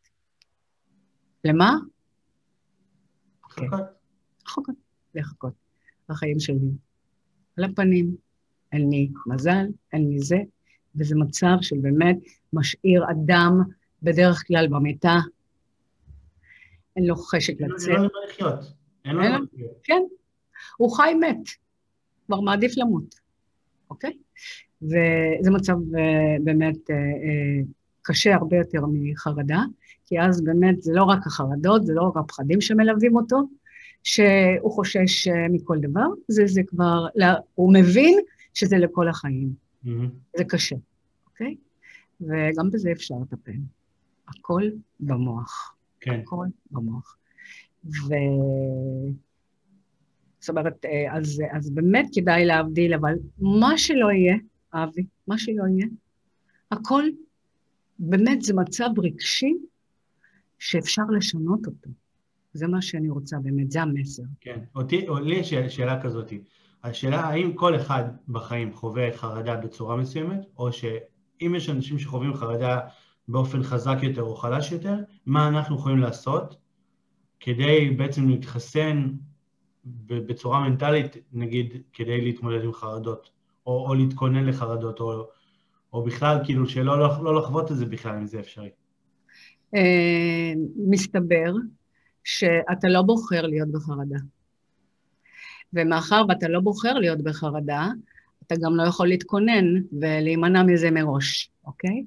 למה? 1.45 1.77
לחכות. 3.47 3.81
לחכות, 4.47 4.75
לחכות. 5.15 5.53
החיים 6.09 6.41
שלי. 6.41 6.71
על 7.59 7.65
הפנים, 7.65 8.17
אין 8.73 8.91
לי 8.91 9.11
מזל, 9.27 9.67
אין 9.93 10.09
לי 10.09 10.19
זה, 10.19 10.39
וזה 10.97 11.15
מצב 11.17 11.57
של 11.61 11.77
באמת 11.83 12.17
משאיר 12.53 13.05
אדם 13.11 13.61
בדרך 14.03 14.45
כלל 14.47 14.69
במיטה, 14.69 15.19
אין 16.97 17.07
לו 17.07 17.17
חשק 17.17 17.61
לצאת. 17.61 17.89
אין 17.89 18.01
לו 18.01 18.09
לחיות. 18.29 18.75
אין 19.05 19.17
לו 19.17 19.23
לחיות. 19.23 19.79
כן, 19.83 20.03
הוא 20.77 20.97
חי 20.97 21.15
מת, 21.21 21.49
כבר 22.27 22.41
מעדיף 22.41 22.73
למות, 22.77 23.15
אוקיי? 23.91 24.13
וזה 24.83 25.51
מצב 25.51 25.73
אה, 25.73 26.37
באמת 26.45 26.91
אה, 26.91 26.97
אה, 26.97 27.63
קשה 28.03 28.35
הרבה 28.35 28.57
יותר 28.57 28.81
מחרדה, 28.93 29.63
כי 30.07 30.21
אז 30.21 30.45
באמת 30.45 30.83
זה 30.83 30.93
לא 30.95 31.05
רק 31.05 31.27
החרדות, 31.27 31.87
זה 31.87 31.95
לא 31.95 32.03
רק 32.03 32.17
הפחדים 32.17 32.61
שמלווים 32.61 33.17
אותו, 33.17 33.43
שהוא 34.03 34.73
חושש 34.73 35.29
מכל 35.51 35.79
דבר, 35.79 36.07
זה, 36.29 36.47
זה 36.47 36.63
כבר, 36.67 37.07
הוא 37.55 37.73
מבין 37.75 38.19
שזה 38.55 38.79
לכל 38.79 39.09
החיים. 39.09 39.53
Mm-hmm. 39.85 39.89
זה 40.37 40.45
קשה, 40.45 40.77
אוקיי? 41.27 41.57
וגם 42.21 42.71
בזה 42.71 42.93
אפשר 42.93 43.15
לטפל. 43.23 43.53
הכל 44.29 44.63
במוח. 45.01 45.75
כן. 46.01 46.21
הכל 46.21 46.47
במוח. 46.71 47.17
ו... 47.85 48.15
זאת 50.45 50.49
אומרת, 50.49 50.85
אה, 50.85 51.17
אז, 51.17 51.43
אז 51.53 51.71
באמת 51.71 52.07
כדאי 52.15 52.45
להבדיל, 52.45 52.95
אבל 52.95 53.15
מה 53.39 53.79
שלא 53.79 54.11
יהיה, 54.11 54.37
אבי, 54.75 55.05
מה 55.27 55.39
שלא 55.39 55.65
יהיה, 55.71 55.87
הכל, 56.71 57.05
באמת 57.99 58.43
זה 58.43 58.55
מצב 58.55 58.89
רגשי 58.99 59.55
שאפשר 60.59 61.03
לשנות 61.17 61.67
אותו. 61.67 61.91
זה 62.53 62.67
מה 62.67 62.83
שאני 62.83 63.11
רוצה 63.11 63.37
באמת, 63.39 63.71
זה 63.71 63.83
המסר. 63.83 64.23
כן, 64.41 64.59
אותי, 64.75 65.07
לי 65.25 65.35
יש 65.35 65.55
שאלה 65.55 66.03
כזאת. 66.03 66.33
השאלה 66.83 67.21
האם 67.21 67.53
כל 67.53 67.77
אחד 67.77 68.05
בחיים 68.29 68.73
חווה 68.73 69.13
חרדה 69.17 69.57
בצורה 69.57 69.97
מסוימת, 69.97 70.41
או 70.59 70.73
שאם 70.73 71.55
יש 71.57 71.71
אנשים 71.71 71.99
שחווים 71.99 72.35
חרדה 72.35 72.81
באופן 73.29 73.63
חזק 73.63 73.97
יותר 74.03 74.23
או 74.23 74.35
חלש 74.35 74.73
יותר, 74.73 74.97
מה 75.27 75.49
אנחנו 75.49 75.77
יכולים 75.77 75.99
לעשות 75.99 76.57
כדי 77.41 77.91
בעצם 77.91 78.29
להתחסן 78.29 79.11
בצורה 80.09 80.69
מנטלית, 80.69 81.17
נגיד, 81.33 81.83
כדי 81.93 82.21
להתמודד 82.21 82.65
עם 82.65 82.73
חרדות, 82.73 83.31
או, 83.67 83.89
או 83.89 83.95
להתכונן 83.95 84.45
לחרדות, 84.45 85.01
או, 85.01 85.27
או 85.93 86.03
בכלל, 86.03 86.39
כאילו, 86.45 86.69
שלא 86.69 86.99
לא, 86.99 87.25
לא 87.25 87.37
לחוות 87.37 87.73
את 87.73 87.77
זה 87.77 87.87
בכלל, 87.87 88.17
אם 88.17 88.27
זה 88.27 88.41
אפשרי. 88.41 88.71
אה, 89.75 90.53
מסתבר 90.77 91.53
שאתה 92.25 92.89
לא 92.89 93.03
בוחר 93.03 93.47
להיות 93.47 93.69
בחרדה. 93.73 94.19
ומאחר 95.73 96.23
ואתה 96.29 96.49
לא 96.49 96.61
בוחר 96.61 96.93
להיות 96.93 97.23
בחרדה, 97.23 97.89
אתה 98.47 98.55
גם 98.63 98.77
לא 98.77 98.83
יכול 98.83 99.09
להתכונן 99.09 99.65
ולהימנע 100.01 100.63
מזה 100.63 100.91
מראש, 100.91 101.51
אוקיי? 101.67 102.05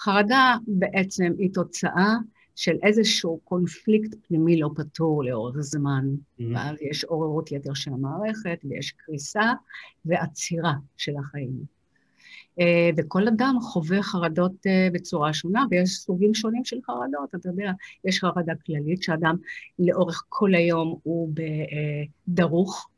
חרדה 0.00 0.56
בעצם 0.66 1.32
היא 1.38 1.50
תוצאה 1.54 2.14
של 2.58 2.76
איזשהו 2.82 3.40
קונפליקט 3.44 4.14
פנימי 4.28 4.60
לא 4.60 4.70
פתור 4.76 5.24
לאורך 5.24 5.56
זמן. 5.60 6.04
Mm-hmm. 6.06 6.42
ואז 6.54 6.76
יש 6.80 7.04
עוררות 7.04 7.52
יתר 7.52 7.74
של 7.74 7.92
המערכת, 7.92 8.58
ויש 8.64 8.90
קריסה 8.90 9.52
ועצירה 10.04 10.72
של 10.96 11.12
החיים. 11.16 11.64
אה, 12.60 12.90
וכל 12.96 13.28
אדם 13.28 13.56
חווה 13.62 14.02
חרדות 14.02 14.66
אה, 14.66 14.88
בצורה 14.92 15.32
שונה, 15.32 15.64
ויש 15.70 15.90
סוגים 15.90 16.34
שונים 16.34 16.64
של 16.64 16.76
חרדות. 16.86 17.34
אתה 17.34 17.48
יודע, 17.48 17.72
יש 18.04 18.20
חרדה 18.20 18.52
כללית, 18.66 19.02
שאדם 19.02 19.36
לאורך 19.78 20.24
כל 20.28 20.54
היום 20.54 20.98
הוא 21.02 21.32
דרוך, 22.28 22.88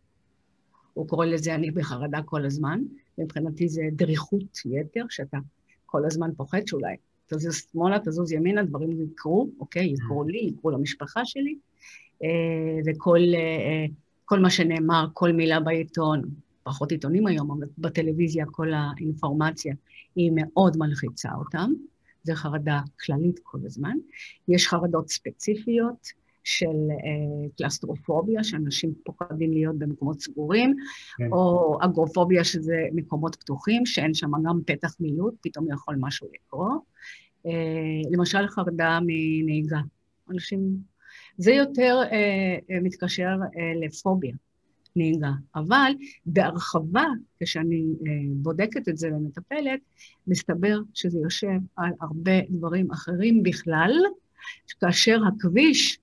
הוא 0.94 1.08
קורא 1.08 1.26
לזה 1.26 1.54
אני 1.54 1.70
בחרדה 1.70 2.22
כל 2.22 2.46
הזמן, 2.46 2.80
מבחינתי 3.18 3.68
זה 3.68 3.82
דריכות 3.92 4.58
יתר, 4.64 5.04
שאתה 5.08 5.38
כל 5.86 6.04
הזמן 6.04 6.30
פוחד 6.36 6.60
שאולי 6.66 6.96
תזוז 7.34 7.56
שמאלה, 7.72 7.98
תזוז 7.98 8.32
ימינה, 8.32 8.62
דברים 8.62 9.02
יקרו, 9.02 9.50
אוקיי? 9.60 9.84
יקרו 9.84 10.24
לי, 10.24 10.38
יקרו 10.38 10.70
למשפחה 10.70 11.20
שלי, 11.24 11.58
אה, 12.22 12.92
וכל 12.92 14.38
מה 14.40 14.50
שנאמר, 14.50 15.06
כל 15.12 15.32
מילה 15.32 15.60
בעיתון, 15.60 16.22
פחות 16.62 16.92
עיתונים 16.92 17.26
היום, 17.26 17.50
אבל 17.50 17.66
בטלוויזיה 17.78 18.46
כל 18.46 18.72
האינפורמציה 18.72 19.74
היא 20.16 20.32
מאוד 20.34 20.76
מלחיצה 20.76 21.28
אותם. 21.34 21.72
זו 22.24 22.34
חרדה 22.34 22.80
כללית 23.04 23.40
כל 23.42 23.58
הזמן. 23.64 23.96
יש 24.48 24.68
חרדות 24.68 25.08
ספציפיות 25.08 26.08
של 26.44 26.66
אה, 26.90 27.48
קלסטרופוביה, 27.58 28.44
שאנשים 28.44 28.94
פוחדים 29.04 29.52
להיות 29.52 29.78
במקומות 29.78 30.20
סגורים, 30.20 30.76
כן. 31.16 31.28
או 31.32 31.78
אגרופוביה, 31.80 32.44
שזה 32.44 32.88
מקומות 32.92 33.36
פתוחים, 33.36 33.86
שאין 33.86 34.14
שם 34.14 34.30
גם 34.44 34.60
פתח 34.66 34.96
מילוט, 35.00 35.34
פתאום 35.40 35.66
יכול 35.72 35.96
משהו 36.00 36.28
לקרות. 36.34 36.80
אה, 37.46 37.52
למשל, 38.10 38.46
חרדה 38.48 38.98
מנהיגה. 39.02 39.80
אנשים... 40.30 40.90
זה 41.38 41.52
יותר 41.52 41.96
אה, 42.12 42.80
מתקשר 42.82 43.36
לפוביה. 43.82 44.34
נהיגה. 44.96 45.30
אבל 45.54 45.92
בהרחבה, 46.26 47.04
כשאני 47.42 47.84
בודקת 48.34 48.88
את 48.88 48.96
זה 48.96 49.08
ומטפלת, 49.08 49.80
מסתבר 50.26 50.78
שזה 50.94 51.18
יושב 51.18 51.58
על 51.76 51.90
הרבה 52.00 52.40
דברים 52.50 52.90
אחרים 52.90 53.42
בכלל, 53.42 53.92
כאשר 54.80 55.20
הכביש 55.28 55.99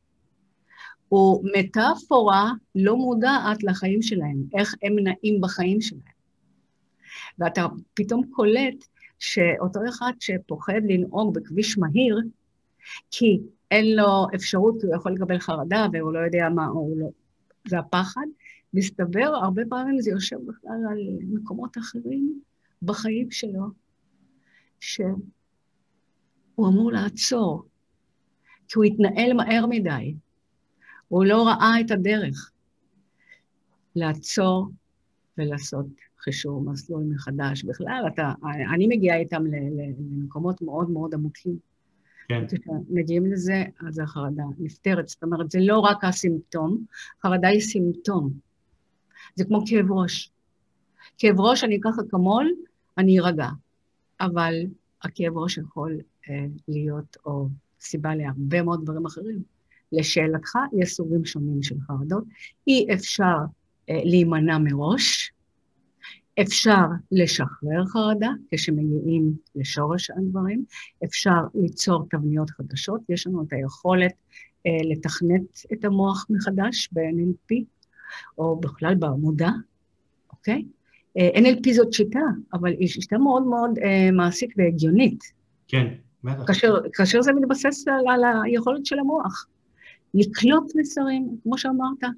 הוא 1.09 1.49
מטאפורה 1.57 2.51
לא 2.75 2.97
מודעת 2.97 3.63
לחיים 3.63 4.01
שלהם, 4.01 4.43
איך 4.57 4.75
הם 4.81 4.95
נעים 4.99 5.41
בחיים 5.41 5.81
שלהם. 5.81 6.17
ואתה 7.39 7.65
פתאום 7.93 8.23
קולט 8.31 8.85
שאותו 9.19 9.79
אחד 9.89 10.11
שפוחד 10.19 10.81
לנהוג 10.83 11.33
בכביש 11.33 11.77
מהיר, 11.77 12.19
כי 13.11 13.39
אין 13.71 13.95
לו 13.95 14.27
אפשרות, 14.35 14.83
הוא 14.83 14.95
יכול 14.95 15.11
לקבל 15.11 15.39
חרדה 15.39 15.85
והוא 15.93 16.13
לא 16.13 16.19
יודע 16.19 16.49
מה, 16.55 16.65
הוא 16.65 16.97
לא... 16.97 17.07
זה 17.67 17.79
הפחד, 17.79 18.25
מסתבר, 18.73 19.35
הרבה 19.41 19.61
פעמים 19.69 20.01
זה 20.01 20.11
יושב 20.11 20.37
בכלל 20.45 20.77
על 20.91 20.99
מקומות 21.29 21.77
אחרים 21.77 22.41
בחיים 22.81 23.31
שלו, 23.31 23.63
שהוא 24.79 25.07
אמור 26.59 26.91
לעצור, 26.91 27.63
כי 28.67 28.73
הוא 28.75 28.83
התנהל 28.83 29.33
מהר 29.33 29.65
מדי, 29.69 30.15
הוא 31.07 31.25
לא 31.25 31.47
ראה 31.47 31.81
את 31.81 31.91
הדרך. 31.91 32.51
לעצור 33.95 34.67
ולעשות 35.37 35.85
חישור 36.19 36.61
מסלול 36.61 37.03
מחדש. 37.03 37.63
בכלל, 37.63 38.03
אתה, 38.13 38.33
אני 38.73 38.87
מגיעה 38.87 39.17
איתם 39.17 39.43
למקומות 39.45 40.61
מאוד 40.61 40.89
מאוד 40.89 41.13
עמוקים. 41.13 41.57
כן. 42.27 42.43
כשמגיעים 42.47 43.25
לזה, 43.25 43.63
אז 43.87 43.99
החרדה 43.99 44.43
נפתרת. 44.59 45.07
זאת 45.07 45.23
אומרת, 45.23 45.51
זה 45.51 45.59
לא 45.61 45.79
רק 45.79 46.03
הסימפטום, 46.03 46.85
חרדה 47.23 47.47
היא 47.47 47.61
סימפטום. 47.61 48.33
זה 49.35 49.45
כמו 49.45 49.63
כאב 49.67 49.91
ראש. 49.91 50.31
כאב 51.17 51.39
ראש, 51.39 51.63
אני 51.63 51.77
אקח 51.77 51.99
אקמול, 52.07 52.51
אני 52.97 53.19
ארגע. 53.19 53.47
אבל 54.21 54.53
הכאב 55.01 55.37
ראש 55.37 55.57
יכול 55.57 55.97
אה, 56.29 56.45
להיות, 56.67 57.17
או 57.25 57.47
סיבה 57.79 58.15
להרבה 58.15 58.61
מאוד 58.61 58.83
דברים 58.83 59.05
אחרים. 59.05 59.56
לשאלתך, 59.91 60.55
יש 60.73 60.93
סוגים 60.93 61.25
שונים 61.25 61.63
של 61.63 61.75
חרדות. 61.87 62.23
אי 62.67 62.87
אפשר 62.93 63.35
אה, 63.89 64.01
להימנע 64.03 64.57
מראש, 64.57 65.31
אפשר 66.41 66.85
לשחרר 67.11 67.85
חרדה 67.85 68.29
כשמגיעים 68.51 69.33
לשורש 69.55 70.11
הדברים, 70.11 70.65
אפשר 71.03 71.41
ליצור 71.55 72.05
תבניות 72.09 72.49
חדשות, 72.49 73.01
יש 73.09 73.27
לנו 73.27 73.43
את 73.43 73.53
היכולת 73.53 74.13
אה, 74.65 74.91
לתכנת 74.91 75.59
את 75.73 75.85
המוח 75.85 76.25
מחדש 76.29 76.89
ב-NLP, 76.91 77.63
או 78.37 78.59
בכלל 78.59 78.95
במודע, 78.95 79.49
אוקיי? 80.31 80.65
אה, 81.17 81.29
NLP 81.35 81.73
זאת 81.73 81.93
שיטה, 81.93 82.19
אבל 82.53 82.71
היא 82.71 82.87
שיטה 82.87 83.17
מאוד 83.17 83.43
מאוד 83.43 83.79
אה, 83.79 84.11
מעשית 84.11 84.49
והגיונית. 84.57 85.23
כן, 85.67 85.93
בטח. 86.23 86.43
כאשר, 86.47 86.75
כאשר 86.93 87.21
זה 87.21 87.33
מתבסס 87.33 87.87
על, 87.87 88.07
על 88.07 88.21
היכולת 88.45 88.85
של 88.85 88.99
המוח. 88.99 89.47
לקלוט 90.17 90.71
מסרים, 90.75 91.37
כמו 91.43 91.57
שאמרת, 91.57 92.13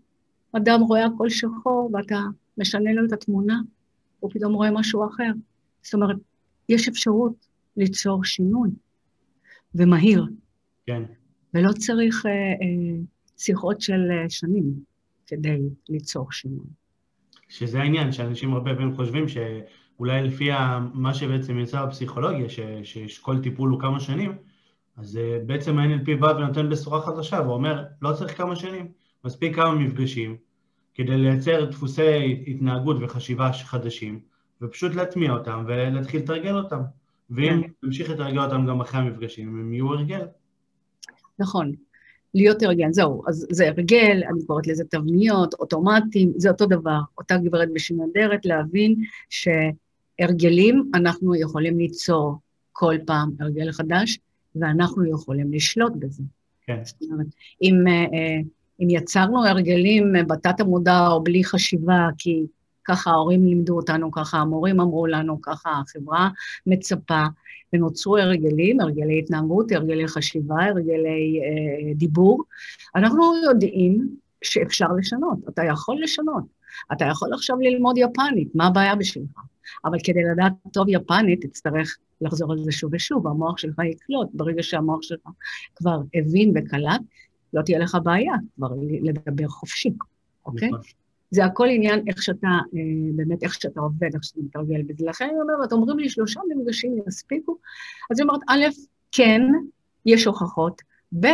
אדם 0.51 0.81
רואה 0.81 1.05
הכל 1.05 1.29
שחור 1.29 1.89
ואתה 1.93 2.19
משנה 2.57 2.93
לו 2.93 3.05
את 3.05 3.11
התמונה, 3.11 3.59
הוא 4.19 4.31
פתאום 4.33 4.53
רואה 4.53 4.71
משהו 4.71 5.07
אחר. 5.07 5.31
זאת 5.81 5.93
אומרת, 5.93 6.17
יש 6.69 6.87
אפשרות 6.87 7.47
ליצור 7.77 8.23
שינוי, 8.23 8.69
ומהיר. 9.75 10.25
כן. 10.85 11.03
ולא 11.53 11.71
צריך 11.71 12.25
אה, 12.25 12.31
אה, 12.31 13.01
שיחות 13.37 13.81
של 13.81 14.11
אה, 14.11 14.29
שנים 14.29 14.73
כדי 15.27 15.59
ליצור 15.89 16.31
שינוי. 16.31 16.65
שזה 17.49 17.79
העניין, 17.79 18.11
שאנשים 18.11 18.53
הרבה 18.53 18.75
פעמים 18.75 18.95
חושבים 18.95 19.25
שאולי 19.27 20.23
לפי 20.23 20.49
מה 20.93 21.13
שבעצם 21.13 21.59
יצא 21.59 21.85
בפסיכולוגיה, 21.85 22.49
ש, 22.49 22.59
שיש 22.83 23.19
כל 23.19 23.41
טיפול 23.43 23.69
הוא 23.69 23.81
כמה 23.81 23.99
שנים, 23.99 24.31
אז 24.99 25.17
אה, 25.17 25.39
בעצם 25.45 25.77
ה-NLP 25.77 26.15
בא 26.19 26.33
ונותן 26.37 26.69
בשורה 26.69 27.01
חדשה, 27.01 27.41
ואומר, 27.47 27.83
לא 28.01 28.13
צריך 28.13 28.37
כמה 28.37 28.55
שנים, 28.55 28.91
מספיק 29.25 29.55
כמה 29.55 29.75
מפגשים, 29.75 30.37
כדי 30.95 31.17
לייצר 31.17 31.65
דפוסי 31.65 32.43
התנהגות 32.47 32.97
וחשיבה 33.01 33.51
חדשים, 33.53 34.19
ופשוט 34.61 34.95
להטמיע 34.95 35.31
אותם 35.31 35.63
ולהתחיל 35.67 36.21
לתרגל 36.21 36.55
אותם. 36.55 36.81
ואם 37.29 37.61
כן. 37.61 37.69
נמשיך 37.83 38.09
לתרגל 38.09 38.39
אותם 38.39 38.65
גם 38.65 38.81
אחרי 38.81 38.99
המפגשים, 39.01 39.47
הם 39.47 39.73
יהיו 39.73 39.93
הרגל. 39.93 40.21
נכון. 41.39 41.71
להיות 42.33 42.63
הרגל, 42.63 42.87
זהו, 42.91 43.23
אז 43.27 43.47
זה 43.49 43.67
הרגל, 43.67 44.21
אני 44.29 44.45
קוראת 44.45 44.67
לזה 44.67 44.83
תבניות, 44.83 45.53
אוטומטים, 45.53 46.33
זה 46.37 46.49
אותו 46.49 46.65
דבר. 46.65 46.99
אותה 47.17 47.37
גברת 47.37 47.69
בשינוי 47.73 48.07
אדרת, 48.11 48.45
להבין 48.45 48.95
שהרגלים 49.29 50.91
אנחנו 50.93 51.35
יכולים 51.35 51.77
ליצור 51.77 52.37
כל 52.71 52.95
פעם 53.05 53.31
הרגל 53.39 53.71
חדש, 53.71 54.19
ואנחנו 54.55 55.05
יכולים 55.05 55.53
לשלוט 55.53 55.93
בזה. 55.95 56.23
כן. 56.65 56.79
זאת 56.83 57.01
אומרת, 57.11 57.27
אם, 57.61 57.87
אה, 57.87 58.39
אם 58.79 58.89
יצרנו 58.89 59.45
הרגלים 59.45 60.13
בתת 60.27 60.59
המודע 60.59 61.07
או 61.07 61.23
בלי 61.23 61.43
חשיבה, 61.43 62.07
כי 62.17 62.45
ככה 62.83 63.11
ההורים 63.11 63.45
לימדו 63.45 63.75
אותנו, 63.75 64.11
ככה 64.11 64.37
המורים 64.37 64.79
אמרו 64.81 65.07
לנו, 65.07 65.41
ככה 65.41 65.69
החברה 65.71 66.29
מצפה, 66.67 67.23
ונוצרו 67.73 68.17
הרגלים, 68.17 68.79
הרגלי 68.79 69.19
התנהגות, 69.19 69.71
הרגלי 69.71 70.07
חשיבה, 70.07 70.63
הרגלי 70.65 71.41
אה, 71.43 71.93
דיבור. 71.93 72.43
אנחנו 72.95 73.23
יודעים 73.43 74.09
שאפשר 74.41 74.87
לשנות, 74.97 75.37
אתה 75.49 75.63
יכול 75.63 75.97
לשנות. 76.03 76.43
אתה 76.91 77.05
יכול 77.05 77.33
עכשיו 77.33 77.57
ללמוד 77.59 77.97
יפנית, 77.97 78.55
מה 78.55 78.67
הבעיה 78.67 78.95
בשבילך? 78.95 79.39
אבל 79.85 79.97
כדי 80.03 80.23
לדעת 80.31 80.53
טוב 80.73 80.85
יפנית, 80.89 81.45
תצטרך 81.45 81.97
לחזור 82.21 82.51
על 82.51 82.63
זה 82.63 82.71
שוב 82.71 82.93
ושוב, 82.93 83.27
המוח 83.27 83.57
שלך 83.57 83.79
יקלוט. 83.79 84.27
ברגע 84.33 84.63
שהמוח 84.63 85.01
שלך 85.01 85.27
כבר 85.75 85.99
הבין 86.13 86.53
וקלט, 86.55 87.01
לא 87.53 87.61
תהיה 87.61 87.79
לך 87.79 87.97
בעיה 88.03 88.33
כבר 88.55 88.69
לדבר 89.01 89.47
חופשי, 89.47 89.91
אוקיי? 90.45 90.69
נכון. 90.69 90.81
זה 91.31 91.45
הכל 91.45 91.67
עניין 91.69 92.07
איך 92.07 92.23
שאתה, 92.23 92.47
אה, 92.47 93.11
באמת 93.15 93.43
איך 93.43 93.53
שאתה 93.53 93.79
עובד, 93.79 94.09
איך 94.13 94.23
שאתה 94.23 94.39
מתרגל 94.41 94.81
בזה. 94.81 95.05
לכן 95.05 95.25
אני 95.25 95.53
אומרת, 95.53 95.71
אומרים 95.71 95.99
לי 95.99 96.09
שלושה 96.09 96.39
מפגשים 96.49 96.99
יספיקו, 97.07 97.57
אז 98.11 98.19
אני 98.19 98.27
אומרת, 98.27 98.41
א', 98.47 98.65
כן, 99.11 99.41
יש 100.05 100.25
הוכחות, 100.25 100.81
ב', 101.19 101.27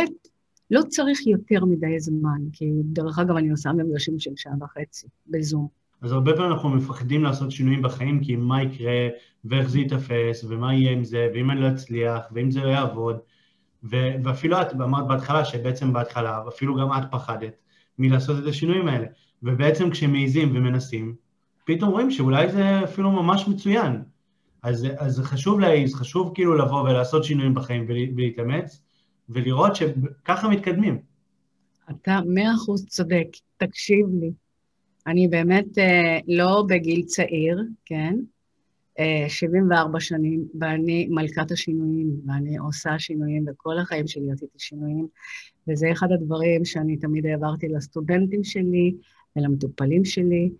לא 0.70 0.82
צריך 0.88 1.26
יותר 1.26 1.64
מדי 1.64 2.00
זמן, 2.00 2.40
כי 2.52 2.70
דרך 2.84 3.18
אגב, 3.18 3.36
אני 3.36 3.50
עושה 3.50 3.72
מפגשים 3.72 4.18
של 4.18 4.30
שעה 4.36 4.52
וחצי 4.60 5.06
בזום. 5.26 5.68
אז 6.00 6.12
הרבה 6.12 6.32
פעמים 6.36 6.52
אנחנו 6.52 6.68
מפחדים 6.68 7.24
לעשות 7.24 7.50
שינויים 7.50 7.82
בחיים, 7.82 8.24
כי 8.24 8.36
מה 8.36 8.62
יקרה, 8.62 9.08
ואיך 9.44 9.68
זה 9.68 9.78
ייתפס, 9.78 10.44
ומה 10.48 10.74
יהיה 10.74 10.92
עם 10.92 11.04
זה, 11.04 11.28
ואם 11.34 11.50
אני 11.50 11.60
לא 11.60 11.68
אצליח, 11.68 12.22
ואם 12.32 12.50
זה 12.50 12.60
לא 12.60 12.68
יעבוד. 12.68 13.16
ו- 13.84 14.14
ואפילו 14.24 14.62
את 14.62 14.72
אמרת 14.72 15.06
בהתחלה, 15.06 15.44
שבעצם 15.44 15.92
בהתחלה, 15.92 16.42
אפילו 16.48 16.76
גם 16.76 16.88
את 16.92 17.04
פחדת 17.10 17.56
מלעשות 17.98 18.42
את 18.42 18.48
השינויים 18.48 18.88
האלה. 18.88 19.06
ובעצם 19.42 19.90
כשמעיזים 19.90 20.56
ומנסים, 20.56 21.14
פתאום 21.64 21.90
רואים 21.90 22.10
שאולי 22.10 22.52
זה 22.52 22.84
אפילו 22.84 23.10
ממש 23.10 23.48
מצוין. 23.48 24.02
אז, 24.62 24.86
אז 24.98 25.20
חשוב 25.20 25.60
להעיז, 25.60 25.94
חשוב 25.94 26.32
כאילו 26.34 26.54
לבוא 26.54 26.82
ולעשות 26.82 27.24
שינויים 27.24 27.54
בחיים 27.54 27.86
ולהתאמץ, 27.88 28.82
ולראות 29.28 29.76
שככה 29.76 30.48
מתקדמים. 30.48 30.98
אתה 31.90 32.20
מאה 32.26 32.54
אחוז 32.54 32.86
צודק, 32.86 33.26
תקשיב 33.56 34.06
לי. 34.20 34.32
אני 35.06 35.28
באמת 35.28 35.78
אה, 35.78 36.18
לא 36.28 36.64
בגיל 36.68 37.02
צעיר, 37.02 37.62
כן? 37.84 38.16
אה, 38.98 39.24
74 39.28 40.00
שנים, 40.00 40.44
ואני 40.60 41.08
מלכת 41.10 41.50
השינויים, 41.50 42.10
ואני 42.26 42.56
עושה 42.56 42.98
שינויים, 42.98 43.44
וכל 43.48 43.78
החיים 43.78 44.06
שלי 44.06 44.32
עשיתי 44.32 44.58
שינויים, 44.58 45.06
וזה 45.68 45.92
אחד 45.92 46.12
הדברים 46.12 46.64
שאני 46.64 46.96
תמיד 46.96 47.26
העברתי 47.26 47.68
לסטודנטים 47.68 48.44
שלי, 48.44 48.94
ולמטופלים 49.36 50.04
שלי, 50.04 50.50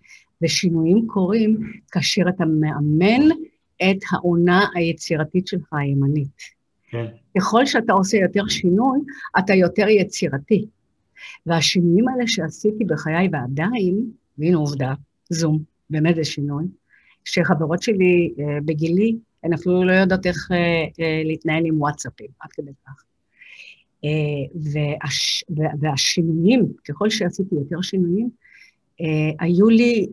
ושינויים 0.43 1.07
קורים 1.07 1.61
כאשר 1.91 2.23
אתה 2.29 2.45
מאמן 2.45 3.29
את 3.77 3.99
העונה 4.11 4.67
היצירתית 4.75 5.47
שלך 5.47 5.73
הימנית. 5.73 6.57
כן. 6.91 7.07
ככל 7.39 7.67
שאתה 7.67 7.93
עושה 7.93 8.17
יותר 8.17 8.47
שינוי, 8.49 8.99
אתה 9.39 9.55
יותר 9.55 9.89
יצירתי. 9.89 10.67
והשינויים 11.47 12.09
האלה 12.09 12.27
שעשיתי 12.27 12.85
בחיי 12.85 13.29
ועדיין, 13.33 14.11
והנה 14.39 14.57
עובדה, 14.57 14.95
זום, 15.31 15.63
באמת 15.91 16.15
זה 16.15 16.25
שינוי, 16.25 16.65
שחברות 17.25 17.83
שלי 17.83 18.35
אה, 18.39 18.59
בגילי, 18.65 19.17
הן 19.43 19.53
אפילו 19.53 19.85
לא 19.85 19.93
יודעות 19.93 20.27
איך 20.27 20.49
אה, 20.53 20.57
אה, 21.05 21.23
להתנהל 21.25 21.67
עם 21.67 21.81
וואטסאפים, 21.81 22.29
עד 22.41 22.51
כדי 22.53 22.71
כך. 22.87 23.03
והש, 24.55 25.45
והשינויים, 25.81 26.67
ככל 26.89 27.11
שעשיתי 27.11 27.55
יותר 27.55 27.81
שינויים, 27.83 28.31
היו 29.41 29.69
לי 29.69 30.07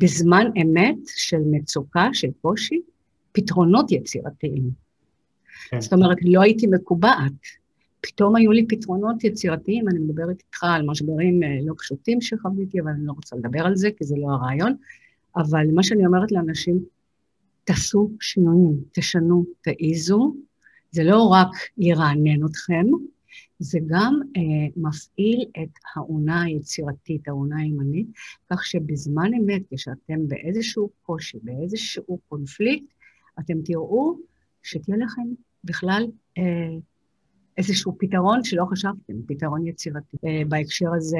בזמן 0.00 0.46
אמת 0.62 0.96
של 1.06 1.40
מצוקה, 1.50 2.08
של 2.12 2.28
קושי, 2.42 2.80
פתרונות 3.32 3.92
יצירתיים. 3.92 4.70
כן. 5.68 5.80
זאת 5.80 5.92
אומרת, 5.92 6.16
לא 6.22 6.42
הייתי 6.42 6.66
מקובעת. 6.66 7.32
פתאום 8.02 8.36
היו 8.36 8.52
לי 8.52 8.66
פתרונות 8.68 9.24
יצירתיים, 9.24 9.88
אני 9.88 9.98
מדברת 9.98 10.40
איתך 10.46 10.64
על 10.64 10.82
משברים 10.86 11.42
אה, 11.42 11.58
לא 11.64 11.74
פשוטים 11.78 12.20
שחוויתי, 12.20 12.80
אבל 12.80 12.90
אני 12.90 13.06
לא 13.06 13.12
רוצה 13.12 13.36
לדבר 13.36 13.66
על 13.66 13.76
זה, 13.76 13.88
כי 13.96 14.04
זה 14.04 14.16
לא 14.18 14.26
הרעיון. 14.26 14.76
אבל 15.36 15.66
מה 15.74 15.82
שאני 15.82 16.06
אומרת 16.06 16.32
לאנשים, 16.32 16.84
תעשו 17.64 18.10
שינויים, 18.20 18.80
תשנו, 18.92 19.44
תעיזו. 19.60 20.34
זה 20.90 21.04
לא 21.04 21.22
רק 21.22 21.48
ירענן 21.78 22.46
אתכם, 22.46 22.86
זה 23.58 23.78
גם 23.86 24.20
אה, 24.36 24.42
מפעיל 24.76 25.44
את 25.62 25.78
העונה 25.94 26.42
היצירתית, 26.42 27.28
העונה 27.28 27.60
הימנית, 27.60 28.06
כך 28.50 28.66
שבזמן 28.66 29.30
אמת, 29.34 29.62
כשאתם 29.74 30.28
באיזשהו 30.28 30.90
קושי, 31.02 31.38
באיזשהו 31.42 32.18
קונפליקט, 32.28 32.86
אתם 33.40 33.62
תראו 33.64 34.18
שתהיה 34.62 34.96
לכם 34.96 35.22
בכלל 35.64 36.06
אה, 36.38 36.76
איזשהו 37.58 37.96
פתרון 37.98 38.44
שלא 38.44 38.64
חשבתם, 38.70 39.22
פתרון 39.26 39.66
יצירתי. 39.66 40.16
אה, 40.24 40.42
בהקשר 40.48 40.94
הזה, 40.96 41.18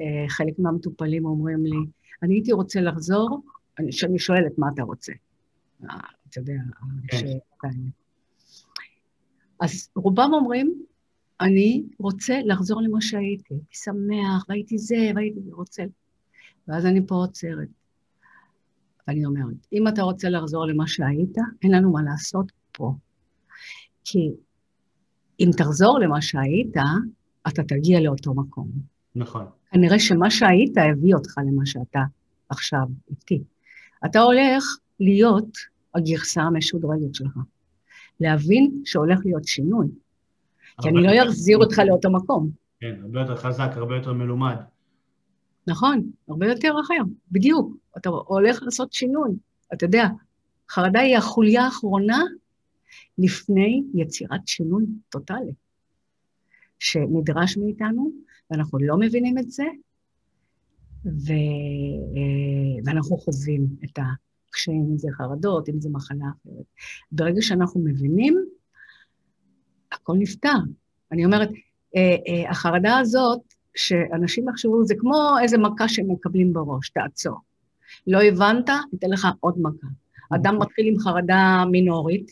אה, 0.00 0.24
חלק 0.28 0.58
מהמטופלים 0.58 1.24
אומרים 1.24 1.66
לי, 1.66 1.78
אני 2.22 2.34
הייתי 2.34 2.52
רוצה 2.52 2.80
לחזור, 2.80 3.42
אני, 3.78 3.90
אני 4.04 4.18
שואלת, 4.18 4.58
מה 4.58 4.66
אתה 4.74 4.82
רוצה? 4.82 5.12
אה, 5.90 5.98
אתה 6.30 6.40
יודע, 6.40 6.54
כן. 7.08 7.18
ש... 7.18 7.24
אז 9.60 9.88
רובם 9.96 10.30
אומרים, 10.32 10.82
אני 11.40 11.82
רוצה 11.98 12.40
לחזור 12.44 12.82
למה 12.82 13.00
שהייתי, 13.00 13.54
הייתי 13.54 13.74
שמח, 13.74 14.44
והייתי 14.48 14.78
זה, 14.78 15.10
והייתי 15.14 15.40
רוצה. 15.52 15.82
ואז 16.68 16.86
אני 16.86 17.06
פה 17.06 17.14
עוצרת. 17.14 17.68
ואני 19.08 19.24
אומרת, 19.24 19.66
אם 19.72 19.88
אתה 19.88 20.02
רוצה 20.02 20.28
לחזור 20.28 20.66
למה 20.66 20.86
שהיית, 20.86 21.36
אין 21.62 21.74
לנו 21.74 21.92
מה 21.92 22.02
לעשות 22.02 22.52
פה. 22.72 22.94
כי 24.04 24.30
אם 25.40 25.50
תחזור 25.56 25.98
למה 25.98 26.22
שהיית, 26.22 26.76
אתה 27.48 27.62
תגיע 27.62 28.00
לאותו 28.00 28.34
מקום. 28.34 28.68
נכון. 29.14 29.46
כנראה 29.70 29.98
שמה 29.98 30.30
שהיית 30.30 30.78
הביא 30.78 31.14
אותך 31.14 31.38
למה 31.38 31.66
שאתה 31.66 32.00
עכשיו 32.48 32.86
איתי. 33.10 33.42
אתה 34.06 34.20
הולך 34.20 34.64
להיות 35.00 35.58
הגרסה 35.94 36.42
המשודרגת 36.42 37.14
שלך. 37.14 37.36
להבין 38.20 38.82
שהולך 38.84 39.18
להיות 39.24 39.44
שינוי. 39.44 39.86
כי 40.82 40.88
אני 40.88 41.02
לא 41.02 41.28
אחזיר 41.28 41.58
אותך 41.58 41.78
לאותו 41.78 42.10
מקום. 42.10 42.50
כן, 42.80 42.94
הרבה 43.02 43.20
יותר 43.20 43.36
חזק, 43.36 43.70
הרבה 43.74 43.96
יותר 43.96 44.12
מלומד. 44.12 44.56
נכון, 45.66 46.10
הרבה 46.28 46.46
יותר 46.46 46.74
אחר, 46.84 47.02
בדיוק. 47.32 47.76
אתה 47.96 48.08
הולך 48.08 48.62
לעשות 48.62 48.92
שינוי. 48.92 49.30
אתה 49.72 49.84
יודע, 49.84 50.08
חרדה 50.70 51.00
היא 51.00 51.16
החוליה 51.16 51.64
האחרונה 51.64 52.22
לפני 53.18 53.82
יצירת 53.94 54.48
שינוי 54.48 54.84
טוטאלי, 55.08 55.52
שנדרש 56.78 57.56
מאיתנו, 57.56 58.10
ואנחנו 58.50 58.78
לא 58.78 58.96
מבינים 58.98 59.38
את 59.38 59.50
זה, 59.50 59.64
ו... 61.06 61.32
ואנחנו 62.84 63.18
חווים 63.18 63.66
את 63.84 63.98
הקשיים, 64.48 64.86
אם 64.92 64.98
זה 64.98 65.08
חרדות, 65.12 65.68
אם 65.68 65.80
זה 65.80 65.88
מחלה 65.92 66.24
אחרת. 66.24 66.64
ברגע 67.12 67.42
שאנחנו 67.42 67.80
מבינים, 67.80 68.44
הכל 69.92 70.16
נפתר. 70.18 70.58
אני 71.12 71.24
אומרת, 71.24 71.48
אה, 71.96 72.16
אה, 72.28 72.50
החרדה 72.50 72.98
הזאת, 72.98 73.40
שאנשים 73.76 74.48
יחשבו, 74.48 74.84
זה 74.84 74.94
כמו 74.98 75.36
איזה 75.42 75.58
מכה 75.58 75.88
שהם 75.88 76.10
מקבלים 76.10 76.52
בראש, 76.52 76.88
תעצור. 76.88 77.38
לא 78.06 78.22
הבנת, 78.22 78.70
ניתן 78.92 79.10
לך 79.10 79.28
עוד 79.40 79.54
מכה. 79.58 79.86
אדם 80.34 80.58
מתחיל 80.58 80.86
עם 80.86 80.98
חרדה 80.98 81.64
מינורית, 81.70 82.30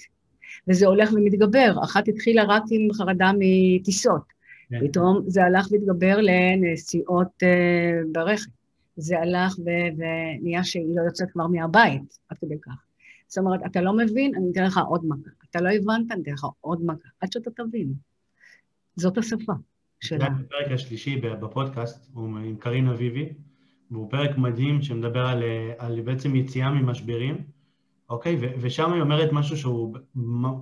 וזה 0.69 0.87
הולך 0.87 1.13
ומתגבר. 1.13 1.75
אחת 1.85 2.09
התחילה 2.09 2.45
רק 2.45 2.63
עם 2.71 2.93
חרדה 2.93 3.31
מטיסות. 3.39 4.33
כן. 4.71 4.89
פתאום 4.89 5.23
זה 5.27 5.45
הלך 5.45 5.67
והתגבר 5.73 6.17
לנסיעות 6.21 7.43
uh, 7.43 8.07
ברכב. 8.13 8.51
זה 8.97 9.21
הלך 9.21 9.59
ו- 9.59 9.97
ונהיה 9.97 10.65
שהיא 10.65 10.97
לא 10.97 11.03
יוצאת 11.03 11.31
כבר 11.31 11.47
מהבית, 11.47 12.19
עד 12.29 12.39
כדי 12.39 12.55
כך. 12.63 12.73
זאת 13.27 13.39
אומרת, 13.39 13.61
אתה 13.67 13.81
לא 13.81 13.97
מבין, 13.97 14.35
אני 14.35 14.51
אתן 14.53 14.65
לך 14.65 14.81
עוד 14.89 15.05
מכה. 15.05 15.31
אתה 15.51 15.61
לא 15.61 15.69
הבנת, 15.69 16.13
אני 16.13 16.23
אתן 16.23 16.33
לך 16.33 16.47
עוד 16.61 16.85
מכה, 16.85 17.09
עד 17.21 17.33
שאתה 17.33 17.51
תבין. 17.51 17.93
זאת 18.97 19.19
השפה 19.19 19.53
שלה. 20.01 20.27
הפרק 20.27 20.73
השלישי 20.75 21.17
בפודקאסט 21.17 22.09
הוא 22.15 22.25
עם 22.25 22.57
קרין 22.57 22.89
אביבי, 22.89 23.29
והוא 23.91 24.11
פרק 24.11 24.39
מדהים 24.39 24.83
שמדבר 24.83 25.27
על, 25.27 25.43
על 25.79 26.01
בעצם 26.01 26.37
יציאה 26.37 26.71
ממשברים, 26.71 27.45
אוקיי? 28.13 28.39
ושם 28.61 28.93
היא 28.93 29.03
אומרת 29.03 29.33
משהו 29.33 29.57
שהוא, 29.57 29.97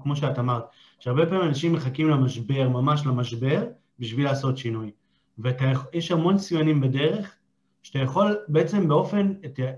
כמו 0.02 0.16
שאת 0.16 0.38
אמרת, 0.38 0.64
שהרבה 0.98 1.26
פעמים 1.26 1.42
אנשים 1.42 1.72
מחכים 1.72 2.08
למשבר, 2.08 2.68
ממש 2.68 3.06
למשבר, 3.06 3.64
בשביל 3.98 4.24
לעשות 4.24 4.58
שינוי. 4.58 4.90
ויש 5.38 6.10
המון 6.10 6.38
סימנים 6.38 6.80
בדרך, 6.80 7.34
שאתה 7.82 7.98
יכול 7.98 8.36
בעצם 8.48 8.88
באופן 8.88 9.32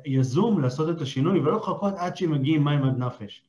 יזום 0.07 0.61
לעשות 0.61 0.97
את 0.97 1.01
השינוי, 1.01 1.41
ולא 1.41 1.57
לחכות 1.57 1.95
עד 1.97 2.17
שמגיעים 2.17 2.65
מים 2.65 2.85
עד 2.85 2.99
נפש. 2.99 3.43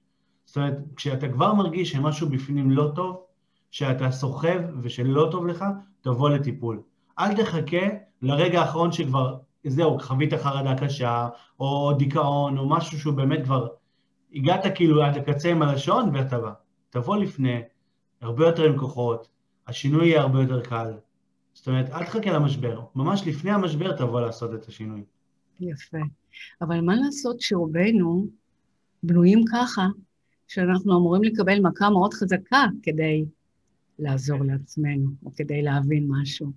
זאת 0.46 0.58
אומרת, 0.58 0.78
כשאתה 0.96 1.30
כבר 1.30 1.54
מרגיש 1.54 1.92
שמשהו 1.92 2.30
בפנים 2.30 2.72
לא 2.72 2.92
טוב, 2.96 3.22
שאתה 3.72 4.12
סוחב 4.12 4.60
ושלא 4.82 5.28
טוב 5.32 5.48
לך, 5.48 5.66
תבוא 6.02 6.30
לטיפול. 6.30 6.82
אל 7.20 7.34
תחכה 7.36 7.88
לרגע 8.22 8.62
האחרון 8.62 8.92
שכבר, 8.92 9.38
זהו, 9.68 10.00
חווית 10.00 10.34
חרדה 10.34 10.76
קשה, 10.76 11.30
או 11.60 11.94
דיכאון, 11.98 12.58
או 12.58 12.70
משהו 12.70 13.00
שהוא 13.00 13.14
באמת 13.14 13.44
כבר, 13.44 13.68
הגעת 14.34 14.64
כאילו 14.76 15.04
עד 15.04 15.18
הקצה 15.18 15.50
עם 15.50 15.62
הלשון 15.62 16.16
ואתה 16.16 16.40
בא. 16.40 16.54
תבוא 16.90 17.18
לפני, 17.18 17.62
הרבה 18.22 18.46
יותר 18.46 18.64
עם 18.64 18.78
כוחות, 18.78 19.28
השינוי 19.68 20.08
יהיה 20.08 20.22
הרבה 20.22 20.42
יותר 20.42 20.62
קל. 20.62 20.94
זאת 21.54 21.68
אומרת, 21.68 21.90
אל 21.90 22.06
תחכה 22.06 22.32
למשבר, 22.32 22.82
ממש 22.96 23.24
לפני 23.28 23.52
המשבר 23.52 23.98
תבוא 23.98 24.22
לעשות 24.22 24.54
את 24.54 24.68
השינוי. 24.68 25.04
יפה. 25.60 25.98
אבל 26.62 26.82
מה 26.82 26.96
לעשות 26.96 27.42
שרובנו 27.42 28.28
בנויים 29.04 29.42
ככה, 29.52 29.88
שאנחנו 30.48 30.98
אמורים 30.98 31.24
לקבל 31.24 31.60
מכה 31.60 31.90
מאוד 31.90 32.14
חזקה 32.14 32.66
כדי 32.84 33.26
לעזור 34.00 34.40
לעצמנו, 34.44 35.10
או 35.26 35.32
כדי 35.36 35.62
להבין 35.62 36.08
משהו. 36.10 36.52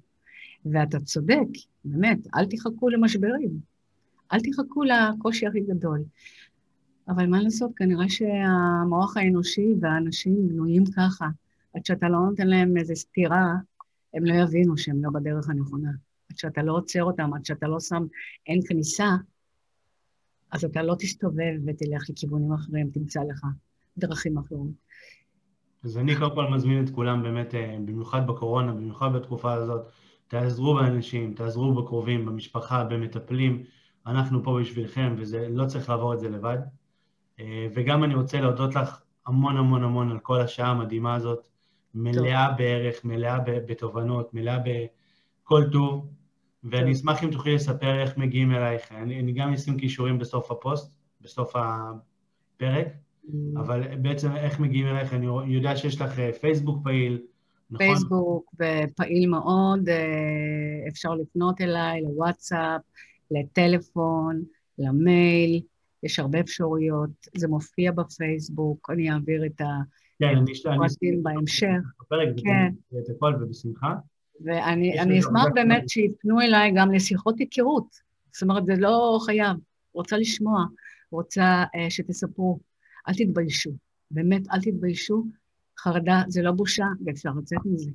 ואתה 0.72 1.00
צודק, 1.00 1.46
באמת, 1.84 2.18
אל 2.34 2.44
תחכו 2.50 2.88
למשברים. 2.88 3.50
אל 4.32 4.38
תחכו 4.40 4.82
לקושי 4.84 5.46
הכי 5.46 5.60
גדול. 5.60 6.04
אבל 7.08 7.26
מה 7.26 7.42
לעשות, 7.42 7.70
כנראה 7.76 8.08
שהמוח 8.08 9.16
האנושי 9.16 9.74
והאנשים 9.80 10.48
בנויים 10.48 10.84
ככה, 10.96 11.28
עד 11.74 11.86
שאתה 11.86 12.08
לא 12.08 12.18
נותן 12.18 12.46
להם 12.46 12.76
איזו 12.76 12.96
סתירה, 12.96 13.54
הם 14.14 14.24
לא 14.24 14.34
יבינו 14.34 14.78
שהם 14.78 15.04
לא 15.04 15.10
בדרך 15.10 15.50
הנכונה. 15.50 15.90
עד 16.30 16.38
שאתה 16.38 16.62
לא 16.62 16.72
עוצר 16.72 17.04
אותם, 17.04 17.34
עד 17.34 17.44
שאתה 17.44 17.68
לא 17.68 17.80
שם 17.80 18.06
אין 18.46 18.60
כניסה, 18.68 19.08
אז 20.52 20.64
אתה 20.64 20.82
לא 20.82 20.94
תסתובב 20.98 21.54
ותלך 21.66 22.10
לכיוונים 22.10 22.52
אחרים, 22.52 22.90
תמצא 22.90 23.20
לך 23.20 23.46
דרכים 23.98 24.38
אחרות. 24.38 24.70
אז 25.84 25.98
אני 25.98 26.16
קודם 26.16 26.34
כל 26.34 26.46
מזמין 26.50 26.84
את 26.84 26.90
כולם 26.90 27.22
באמת, 27.22 27.54
אה, 27.54 27.78
במיוחד 27.84 28.26
בקורונה, 28.26 28.72
במיוחד 28.72 29.12
בתקופה 29.12 29.52
הזאת, 29.52 29.86
תעזרו 30.28 30.74
באנשים, 30.74 31.34
תעזרו 31.34 31.74
בקרובים, 31.74 32.26
במשפחה, 32.26 32.84
במטפלים. 32.84 33.62
אנחנו 34.06 34.44
פה 34.44 34.58
בשבילכם, 34.60 35.14
ולא 35.18 35.66
צריך 35.66 35.88
לעבור 35.88 36.14
את 36.14 36.20
זה 36.20 36.28
לבד. 36.28 36.58
אה, 37.40 37.66
וגם 37.74 38.04
אני 38.04 38.14
רוצה 38.14 38.40
להודות 38.40 38.74
לך 38.74 39.00
המון 39.26 39.56
המון 39.56 39.84
המון 39.84 40.10
על 40.10 40.18
כל 40.18 40.40
השעה 40.40 40.70
המדהימה 40.70 41.14
הזאת. 41.14 41.48
מלאה 41.94 42.48
טוב. 42.48 42.58
בערך, 42.58 43.04
מלאה 43.04 43.38
בתובנות, 43.44 44.34
מלאה 44.34 44.58
בכל 44.58 45.64
טוב, 45.72 46.08
ואני 46.64 46.92
אשמח 46.92 47.24
אם 47.24 47.30
תוכלי 47.30 47.54
לספר 47.54 48.00
איך 48.02 48.18
מגיעים 48.18 48.52
אלייך. 48.52 48.92
אני, 48.92 49.20
אני 49.20 49.32
גם 49.32 49.52
אשים 49.52 49.76
קישורים 49.76 50.18
בסוף 50.18 50.50
הפוסט, 50.50 50.92
בסוף 51.20 51.56
הפרק, 51.56 52.86
mm. 52.86 53.30
אבל 53.56 53.96
בעצם 53.96 54.36
איך 54.36 54.60
מגיעים 54.60 54.86
אלייך, 54.86 55.12
אני 55.12 55.26
יודע 55.46 55.76
שיש 55.76 56.00
לך 56.00 56.18
אה, 56.18 56.30
פייסבוק 56.40 56.84
פעיל, 56.84 57.22
נכון? 57.70 57.86
פייסבוק 57.86 58.54
פעיל 58.96 59.28
מאוד, 59.28 59.88
אה, 59.88 60.88
אפשר 60.88 61.14
לפנות 61.14 61.60
אליי, 61.60 62.02
לוואטסאפ, 62.02 62.80
לטלפון, 63.30 64.42
למייל, 64.78 65.60
יש 66.06 66.18
הרבה 66.18 66.40
אפשרויות, 66.40 67.10
זה 67.36 67.48
מופיע 67.48 67.92
בפייסבוק, 67.92 68.90
אני 68.90 69.10
אעביר 69.10 69.46
את 69.46 69.60
ה... 69.60 69.64
כן, 70.18 70.36
אני. 70.36 70.52
פרטים 70.62 71.22
בהמשך. 71.22 71.78
כן. 72.44 72.72
את 72.98 73.10
הכל 73.16 73.34
ובשמחה. 73.40 73.94
ואני 74.44 75.20
אשמח 75.20 75.46
באמת 75.54 75.88
שיפנו 75.88 76.40
אליי 76.40 76.72
גם 76.76 76.92
לשיחות 76.92 77.38
היכרות. 77.38 77.96
זאת 78.32 78.42
אומרת, 78.42 78.66
זה 78.66 78.74
לא 78.76 79.18
חייב. 79.24 79.56
רוצה 79.94 80.16
לשמוע, 80.16 80.64
רוצה 81.10 81.64
uh, 81.64 81.90
שתספרו. 81.90 82.58
אל 83.08 83.14
תתביישו. 83.14 83.70
באמת, 84.10 84.42
אל 84.52 84.60
תתביישו. 84.60 85.24
חרדה 85.78 86.22
זה 86.28 86.42
לא 86.42 86.52
בושה, 86.52 86.86
ואפשר 87.04 87.30
לצאת 87.38 87.58
מזה. 87.64 87.90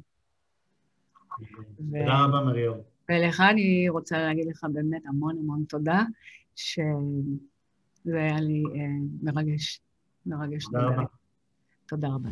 תודה. 1.93 2.25
רבה, 2.25 2.41
מריאור. 2.45 2.83
ולך 3.09 3.43
אני 3.51 3.89
רוצה 3.89 4.17
להגיד 4.17 4.45
לך 4.47 4.65
באמת 4.73 5.01
המון 5.05 5.37
המון 5.37 5.63
תודה, 5.69 6.03
שזה 8.03 8.17
היה 8.17 8.41
לי 8.41 8.63
uh, 8.63 8.77
מרגש. 9.23 9.81
מרגש. 10.25 10.65
תודה 10.65 10.87
רבה. 10.87 11.03
תודה 11.85 12.07
רבה. 12.07 12.29